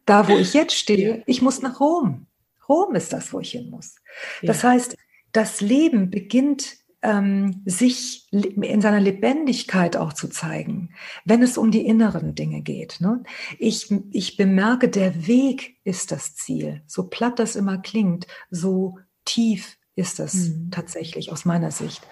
Da, 0.07 0.28
wo 0.28 0.36
ich 0.36 0.55
jetzt 0.55 0.74
stehe, 0.74 1.22
ich 1.26 1.43
muss 1.43 1.62
nach 1.62 1.80
Rom. 1.80 2.26
Rom 2.68 2.95
ist 2.95 3.12
das, 3.12 3.32
wo 3.32 3.40
ich 3.40 3.53
hin 3.53 3.70
muss. 3.70 3.97
Das 4.43 4.64
heißt, 4.64 4.97
das 5.32 5.61
Leben 5.61 6.11
beginnt 6.11 6.76
ähm, 7.03 7.62
sich 7.64 8.28
in 8.32 8.80
seiner 8.80 9.01
Lebendigkeit 9.01 9.97
auch 9.97 10.12
zu 10.12 10.28
zeigen, 10.28 10.95
wenn 11.24 11.43
es 11.43 11.59
um 11.59 11.70
die 11.70 11.84
inneren 11.84 12.34
Dinge 12.34 12.62
geht. 12.62 13.01
Ne? 13.01 13.22
Ich, 13.59 13.93
ich 14.12 14.36
bemerke, 14.36 14.88
der 14.88 15.26
Weg 15.26 15.78
ist 15.84 16.12
das 16.12 16.34
Ziel. 16.36 16.82
So 16.86 17.09
platt 17.09 17.38
das 17.38 17.57
immer 17.57 17.78
klingt, 17.78 18.26
so 18.51 18.99
tief 19.24 19.78
ist 19.97 20.18
das 20.18 20.34
mhm. 20.34 20.70
tatsächlich 20.70 21.32
aus 21.32 21.45
meiner 21.45 21.70
Sicht. 21.70 22.03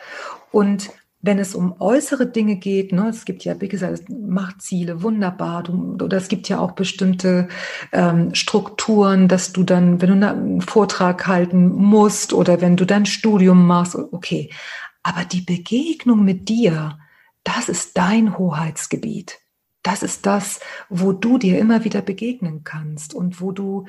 Und 0.51 0.91
wenn 1.23 1.39
es 1.39 1.55
um 1.55 1.77
äußere 1.81 2.27
Dinge 2.27 2.57
geht, 2.57 2.93
ne, 2.93 3.09
es 3.09 3.25
gibt 3.25 3.45
ja, 3.45 3.61
wie 3.61 3.69
gesagt, 3.69 4.09
Machtziele, 4.09 5.03
wunderbar, 5.03 5.63
du, 5.63 5.99
oder 6.03 6.17
es 6.17 6.29
gibt 6.29 6.49
ja 6.49 6.59
auch 6.59 6.73
bestimmte 6.73 7.49
ähm, 7.93 8.35
Strukturen, 8.35 9.29
dass 9.29 9.53
du 9.53 9.63
dann, 9.63 10.01
wenn 10.01 10.21
du 10.21 10.27
einen 10.27 10.61
Vortrag 10.63 11.27
halten 11.27 11.69
musst 11.69 12.33
oder 12.33 12.61
wenn 12.61 12.77
du 12.77 12.87
dein 12.87 13.07
Studium 13.07 13.67
machst, 13.67 13.97
okay. 13.97 14.51
Aber 15.03 15.25
die 15.25 15.43
Begegnung 15.43 16.25
mit 16.25 16.49
dir, 16.49 16.99
das 17.45 17.69
ist 17.69 17.97
dein 17.97 18.39
Hoheitsgebiet. 18.39 19.39
Das 19.83 20.03
ist 20.03 20.27
das, 20.27 20.61
wo 20.89 21.13
du 21.13 21.39
dir 21.39 21.59
immer 21.59 21.85
wieder 21.85 22.03
begegnen 22.03 22.65
kannst 22.65 23.15
und 23.15 23.41
wo 23.41 23.53
du, 23.53 23.87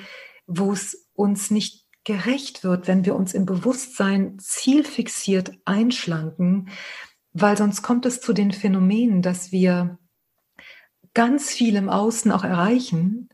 wo 0.48 0.72
es 0.72 1.10
uns 1.14 1.52
nicht 1.52 1.86
gerecht 2.04 2.64
wird, 2.64 2.88
wenn 2.88 3.06
wir 3.06 3.16
uns 3.16 3.34
im 3.34 3.46
Bewusstsein 3.46 4.38
zielfixiert 4.40 5.52
einschlanken, 5.66 6.70
weil 7.34 7.58
sonst 7.58 7.82
kommt 7.82 8.06
es 8.06 8.22
zu 8.22 8.34
den 8.34 8.52
Phänomenen, 8.52 9.22
dass 9.22 9.52
wir 9.52 9.98
ganz 11.14 11.50
viel 11.52 11.76
im 11.76 11.90
Außen 11.90 12.32
auch 12.32 12.44
erreichen 12.44 13.30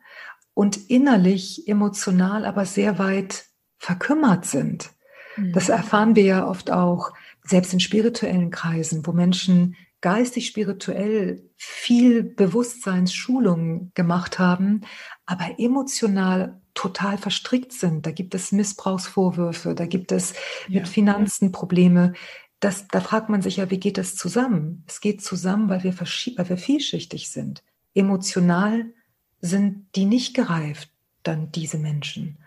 und 0.54 0.90
innerlich, 0.90 1.68
emotional 1.68 2.46
aber 2.46 2.66
sehr 2.66 3.00
weit 3.00 3.46
verkümmert 3.78 4.46
sind. 4.46 4.90
Mhm. 5.36 5.54
Das 5.54 5.70
erfahren 5.70 6.16
wir 6.16 6.24
ja 6.24 6.48
oft 6.48 6.72
auch, 6.72 7.14
selbst 7.44 7.74
in 7.74 7.80
spirituellen 7.80 8.52
Kreisen, 8.52 9.06
wo 9.06 9.14
Menschen 9.14 9.76
geistig, 10.02 10.48
spirituell 10.48 11.44
viel 11.56 12.24
Bewusstseinsschulung 12.24 13.92
gemacht 13.94 14.38
haben, 14.38 14.82
aber 15.26 15.56
emotional 15.58 16.62
total 16.74 17.18
verstrickt 17.18 17.74
sind. 17.74 18.06
Da 18.06 18.12
gibt 18.12 18.36
es 18.36 18.52
Missbrauchsvorwürfe, 18.52 19.74
da 19.74 19.86
gibt 19.86 20.12
es 20.12 20.34
ja. 20.68 20.82
mit 20.82 20.88
Finanzen 20.88 21.52
Probleme. 21.52 22.14
Das, 22.60 22.88
da 22.88 23.02
fragt 23.02 23.30
man 23.30 23.42
sich 23.42 23.58
ja, 23.58 23.70
wie 23.70 23.80
geht 23.80 23.98
das 23.98 24.16
zusammen? 24.16 24.84
Es 24.88 25.00
geht 25.00 25.22
zusammen, 25.22 25.70
weil 25.70 25.84
wir, 25.84 25.98
weil 26.00 26.50
wir 26.50 26.58
vielschichtig 26.58 27.30
sind. 27.30 27.64
Emotional 27.94 28.94
sind 29.42 29.96
die 29.96 30.06
nicht 30.06 30.34
gereift, 30.34 30.92
dann 31.24 31.52
diese 31.52 31.78
Menschen. 31.78 32.40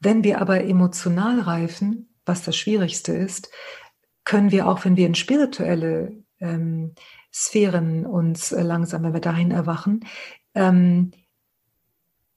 Wenn 0.00 0.22
wir 0.22 0.40
aber 0.40 0.62
emotional 0.64 1.40
reifen, 1.40 2.14
was 2.24 2.44
das 2.44 2.56
Schwierigste 2.56 3.12
ist, 3.12 3.50
können 4.24 4.52
wir 4.52 4.68
auch, 4.68 4.84
wenn 4.84 4.96
wir 4.96 5.06
in 5.06 5.14
spirituelle 5.14 6.22
ähm, 6.40 6.94
Sphären 7.32 8.06
uns 8.06 8.52
äh, 8.52 8.62
langsam, 8.62 9.02
wenn 9.02 9.14
wir 9.14 9.20
dahin 9.20 9.50
erwachen, 9.50 10.04
ähm, 10.54 11.10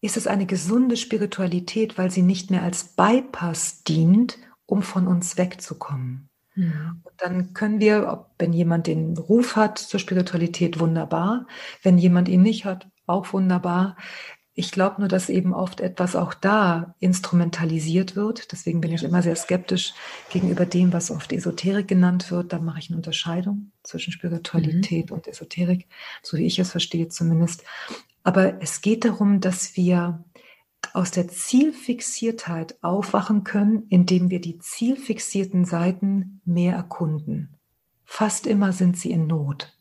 ist 0.01 0.17
es 0.17 0.25
eine 0.25 0.47
gesunde 0.47 0.97
Spiritualität, 0.97 1.97
weil 1.97 2.09
sie 2.09 2.23
nicht 2.23 2.49
mehr 2.49 2.63
als 2.63 2.83
Bypass 2.95 3.83
dient, 3.83 4.39
um 4.65 4.81
von 4.81 5.07
uns 5.07 5.37
wegzukommen. 5.37 6.30
Und 6.55 7.13
dann 7.17 7.53
können 7.53 7.79
wir, 7.79 8.25
wenn 8.37 8.53
jemand 8.53 8.87
den 8.87 9.17
Ruf 9.17 9.55
hat 9.55 9.77
zur 9.77 9.99
Spiritualität, 9.99 10.79
wunderbar. 10.79 11.47
Wenn 11.81 11.97
jemand 11.97 12.27
ihn 12.27 12.41
nicht 12.41 12.65
hat, 12.65 12.89
auch 13.05 13.31
wunderbar. 13.33 13.95
Ich 14.53 14.71
glaube 14.71 14.99
nur, 14.99 15.07
dass 15.07 15.29
eben 15.29 15.53
oft 15.53 15.79
etwas 15.79 16.15
auch 16.15 16.33
da 16.33 16.93
instrumentalisiert 16.99 18.17
wird. 18.17 18.51
Deswegen 18.51 18.81
bin 18.81 18.91
ich 18.91 19.03
immer 19.03 19.21
sehr 19.21 19.35
skeptisch 19.37 19.93
gegenüber 20.29 20.65
dem, 20.65 20.91
was 20.91 21.09
oft 21.09 21.31
Esoterik 21.31 21.87
genannt 21.87 22.29
wird. 22.31 22.51
Da 22.51 22.59
mache 22.59 22.79
ich 22.79 22.89
eine 22.89 22.97
Unterscheidung 22.97 23.71
zwischen 23.83 24.11
Spiritualität 24.11 25.09
mhm. 25.09 25.15
und 25.15 25.27
Esoterik, 25.27 25.87
so 26.21 26.37
wie 26.37 26.45
ich 26.45 26.59
es 26.59 26.71
verstehe 26.71 27.07
zumindest. 27.07 27.63
Aber 28.23 28.61
es 28.61 28.81
geht 28.81 29.05
darum, 29.05 29.39
dass 29.39 29.77
wir 29.77 30.23
aus 30.93 31.11
der 31.11 31.27
Zielfixiertheit 31.27 32.83
aufwachen 32.83 33.43
können, 33.43 33.85
indem 33.89 34.29
wir 34.29 34.41
die 34.41 34.59
zielfixierten 34.59 35.65
Seiten 35.65 36.41
mehr 36.45 36.75
erkunden. 36.75 37.57
Fast 38.03 38.47
immer 38.47 38.73
sind 38.73 38.97
sie 38.97 39.11
in 39.11 39.27
Not. 39.27 39.77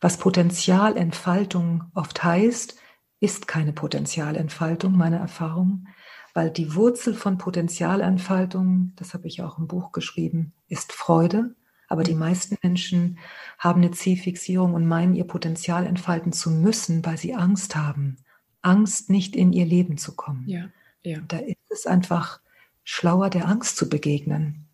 Was 0.00 0.18
Potenzialentfaltung 0.18 1.84
oft 1.94 2.22
heißt, 2.22 2.76
ist 3.20 3.48
keine 3.48 3.72
Potenzialentfaltung, 3.72 4.96
meine 4.96 5.18
Erfahrung, 5.18 5.86
weil 6.34 6.50
die 6.50 6.74
Wurzel 6.74 7.14
von 7.14 7.38
Potenzialentfaltung, 7.38 8.92
das 8.96 9.14
habe 9.14 9.26
ich 9.28 9.40
auch 9.42 9.58
im 9.58 9.66
Buch 9.66 9.92
geschrieben, 9.92 10.52
ist 10.68 10.92
Freude. 10.92 11.54
Aber 11.88 12.02
die 12.02 12.14
meisten 12.14 12.56
Menschen 12.62 13.18
haben 13.58 13.82
eine 13.82 13.92
Zielfixierung 13.92 14.74
und 14.74 14.86
meinen, 14.86 15.14
ihr 15.14 15.26
Potenzial 15.26 15.86
entfalten 15.86 16.32
zu 16.32 16.50
müssen, 16.50 17.04
weil 17.04 17.18
sie 17.18 17.34
Angst 17.34 17.76
haben. 17.76 18.16
Angst, 18.64 19.10
nicht 19.10 19.36
in 19.36 19.52
ihr 19.52 19.66
Leben 19.66 19.98
zu 19.98 20.14
kommen. 20.14 20.44
Ja, 20.48 20.70
ja. 21.02 21.18
Da 21.28 21.38
ist 21.38 21.70
es 21.70 21.86
einfach 21.86 22.40
schlauer, 22.82 23.30
der 23.30 23.48
Angst 23.48 23.76
zu 23.76 23.88
begegnen. 23.88 24.66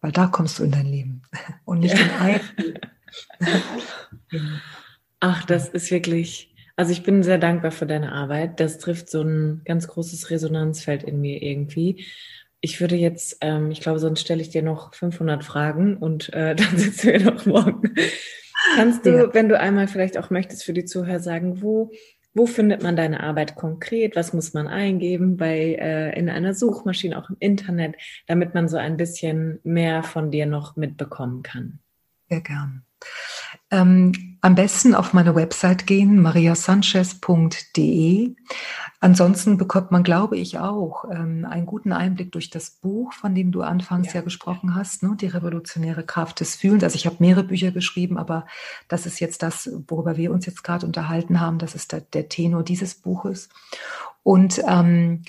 Weil 0.00 0.12
da 0.12 0.26
kommst 0.26 0.58
du 0.58 0.64
in 0.64 0.72
dein 0.72 0.86
Leben 0.86 1.22
und 1.64 1.80
nicht 1.80 1.96
ja. 1.96 2.04
in 2.04 2.10
ein. 2.10 2.40
Ach, 5.20 5.44
das 5.44 5.68
ist 5.68 5.90
wirklich 5.90 6.52
also 6.76 6.92
ich 6.92 7.02
bin 7.02 7.22
sehr 7.22 7.38
dankbar 7.38 7.70
für 7.70 7.86
deine 7.86 8.12
Arbeit. 8.12 8.60
Das 8.60 8.78
trifft 8.78 9.10
so 9.10 9.22
ein 9.22 9.62
ganz 9.64 9.88
großes 9.88 10.30
Resonanzfeld 10.30 11.02
in 11.02 11.20
mir 11.20 11.42
irgendwie. 11.42 12.04
Ich 12.60 12.80
würde 12.80 12.96
jetzt, 12.96 13.38
ähm, 13.40 13.70
ich 13.70 13.80
glaube, 13.80 13.98
sonst 13.98 14.20
stelle 14.20 14.40
ich 14.40 14.50
dir 14.50 14.62
noch 14.62 14.94
500 14.94 15.44
Fragen 15.44 15.96
und 15.96 16.32
äh, 16.32 16.54
dann 16.56 16.76
sitzen 16.76 17.12
wir 17.12 17.20
noch 17.20 17.46
morgen. 17.46 17.94
Kannst 18.76 19.04
du, 19.04 19.10
ja. 19.10 19.34
wenn 19.34 19.48
du 19.48 19.58
einmal 19.58 19.88
vielleicht 19.88 20.16
auch 20.16 20.30
möchtest, 20.30 20.64
für 20.64 20.72
die 20.72 20.84
Zuhörer 20.84 21.20
sagen, 21.20 21.62
wo, 21.62 21.90
wo 22.34 22.46
findet 22.46 22.82
man 22.82 22.96
deine 22.96 23.20
Arbeit 23.22 23.56
konkret? 23.56 24.16
Was 24.16 24.32
muss 24.32 24.54
man 24.54 24.68
eingeben 24.68 25.36
bei 25.36 25.74
äh, 25.74 26.18
in 26.18 26.28
einer 26.28 26.54
Suchmaschine, 26.54 27.18
auch 27.18 27.28
im 27.28 27.36
Internet, 27.38 27.96
damit 28.26 28.54
man 28.54 28.68
so 28.68 28.76
ein 28.76 28.96
bisschen 28.96 29.60
mehr 29.64 30.02
von 30.02 30.30
dir 30.30 30.46
noch 30.46 30.76
mitbekommen 30.76 31.42
kann? 31.42 31.80
Sehr 32.28 32.40
gern. 32.40 32.84
Ähm, 33.70 34.31
am 34.44 34.56
besten 34.56 34.96
auf 34.96 35.12
meine 35.12 35.36
Website 35.36 35.86
gehen, 35.86 36.20
mariasanchez.de. 36.20 38.34
Ansonsten 38.98 39.56
bekommt 39.56 39.92
man, 39.92 40.02
glaube 40.02 40.36
ich, 40.36 40.58
auch 40.58 41.04
ähm, 41.10 41.46
einen 41.48 41.64
guten 41.64 41.92
Einblick 41.92 42.32
durch 42.32 42.50
das 42.50 42.70
Buch, 42.70 43.12
von 43.12 43.36
dem 43.36 43.52
du 43.52 43.62
anfangs 43.62 44.08
ja, 44.08 44.14
ja 44.14 44.22
gesprochen 44.22 44.74
hast, 44.74 45.04
ne? 45.04 45.16
die 45.20 45.28
revolutionäre 45.28 46.04
Kraft 46.04 46.40
des 46.40 46.56
Fühlens. 46.56 46.82
Also 46.82 46.96
ich 46.96 47.06
habe 47.06 47.18
mehrere 47.20 47.44
Bücher 47.44 47.70
geschrieben, 47.70 48.18
aber 48.18 48.44
das 48.88 49.06
ist 49.06 49.20
jetzt 49.20 49.44
das, 49.44 49.70
worüber 49.86 50.16
wir 50.16 50.32
uns 50.32 50.44
jetzt 50.44 50.64
gerade 50.64 50.86
unterhalten 50.86 51.38
haben. 51.38 51.58
Das 51.58 51.76
ist 51.76 51.92
der, 51.92 52.00
der 52.00 52.28
Tenor 52.28 52.64
dieses 52.64 52.96
Buches. 52.96 53.48
Und 54.24 54.60
ähm, 54.66 55.22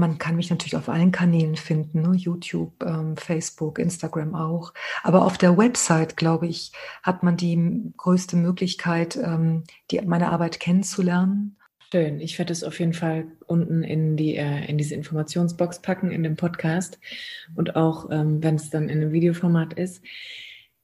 man 0.00 0.18
kann 0.18 0.34
mich 0.34 0.50
natürlich 0.50 0.76
auf 0.76 0.88
allen 0.88 1.12
Kanälen 1.12 1.54
finden, 1.54 2.02
ne? 2.02 2.16
YouTube, 2.16 2.72
ähm, 2.84 3.16
Facebook, 3.16 3.78
Instagram 3.78 4.34
auch. 4.34 4.74
Aber 5.04 5.24
auf 5.24 5.38
der 5.38 5.56
Website, 5.56 6.16
glaube 6.16 6.48
ich, 6.48 6.72
hat 7.02 7.22
man 7.22 7.36
die 7.36 7.92
größte 7.96 8.36
Möglichkeit, 8.36 9.16
ähm, 9.16 9.64
die, 9.90 10.00
meine 10.00 10.30
Arbeit 10.30 10.58
kennenzulernen. 10.58 11.56
Schön. 11.92 12.20
Ich 12.20 12.38
werde 12.38 12.52
es 12.52 12.64
auf 12.64 12.78
jeden 12.78 12.94
Fall 12.94 13.26
unten 13.46 13.82
in 13.82 14.16
die 14.16 14.36
äh, 14.36 14.64
in 14.66 14.78
diese 14.78 14.94
Informationsbox 14.94 15.82
packen 15.82 16.10
in 16.10 16.22
dem 16.22 16.36
Podcast 16.36 16.98
und 17.56 17.76
auch 17.76 18.10
ähm, 18.10 18.42
wenn 18.42 18.54
es 18.54 18.70
dann 18.70 18.88
in 18.88 19.00
einem 19.00 19.12
Videoformat 19.12 19.74
ist. 19.74 20.02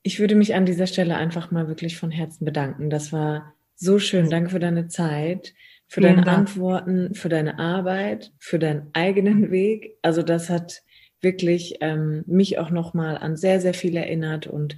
Ich 0.02 0.20
würde 0.20 0.34
mich 0.34 0.54
an 0.54 0.66
dieser 0.66 0.86
Stelle 0.86 1.16
einfach 1.16 1.50
mal 1.50 1.68
wirklich 1.68 1.96
von 1.96 2.10
Herzen 2.10 2.44
bedanken. 2.44 2.90
Das 2.90 3.12
war 3.12 3.54
so 3.76 3.98
schön. 3.98 4.30
Danke 4.30 4.50
für 4.50 4.58
deine 4.58 4.88
Zeit 4.88 5.54
für 5.88 6.00
Vielen 6.00 6.16
deine 6.16 6.24
Dank. 6.24 6.38
Antworten, 6.38 7.14
für 7.14 7.28
deine 7.28 7.58
Arbeit, 7.58 8.32
für 8.38 8.58
deinen 8.58 8.90
eigenen 8.92 9.50
Weg. 9.50 9.98
Also 10.02 10.22
das 10.22 10.50
hat 10.50 10.82
wirklich 11.20 11.76
ähm, 11.80 12.24
mich 12.26 12.58
auch 12.58 12.70
nochmal 12.70 13.18
an 13.18 13.36
sehr, 13.36 13.60
sehr 13.60 13.74
viel 13.74 13.96
erinnert 13.96 14.46
und 14.46 14.76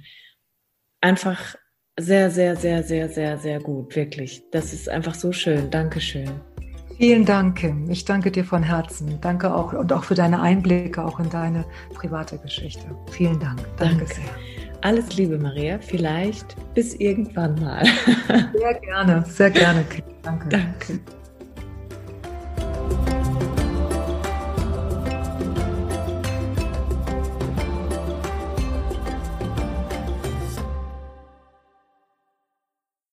einfach 1.01 1.55
sehr, 1.99 2.29
sehr, 2.31 2.55
sehr, 2.55 2.83
sehr, 2.83 3.09
sehr, 3.09 3.37
sehr 3.37 3.59
gut, 3.59 3.95
wirklich. 3.95 4.43
Das 4.51 4.73
ist 4.73 4.87
einfach 4.87 5.15
so 5.15 5.31
schön. 5.31 5.69
Dankeschön. 5.69 6.29
Vielen 6.97 7.25
Dank, 7.25 7.59
Kim. 7.59 7.89
Ich 7.89 8.03
danke 8.03 8.29
dir 8.29 8.43
von 8.43 8.61
Herzen. 8.61 9.19
Danke 9.21 9.53
auch 9.53 9.73
und 9.73 9.93
auch 9.93 10.03
für 10.03 10.15
deine 10.15 10.41
Einblicke 10.41 11.03
auch 11.03 11.19
in 11.19 11.29
deine 11.29 11.65
private 11.93 12.37
Geschichte. 12.39 12.85
Vielen 13.11 13.39
Dank. 13.39 13.59
Danke, 13.77 13.99
danke. 13.99 14.13
sehr. 14.15 14.58
Alles 14.81 15.15
Liebe, 15.17 15.37
Maria. 15.37 15.77
Vielleicht 15.79 16.55
bis 16.73 16.95
irgendwann 16.95 17.55
mal. 17.55 17.83
Sehr 18.53 18.73
gerne, 18.75 19.23
sehr 19.27 19.49
gerne. 19.51 19.85
Danke. 20.23 20.49
Danke. 20.49 20.99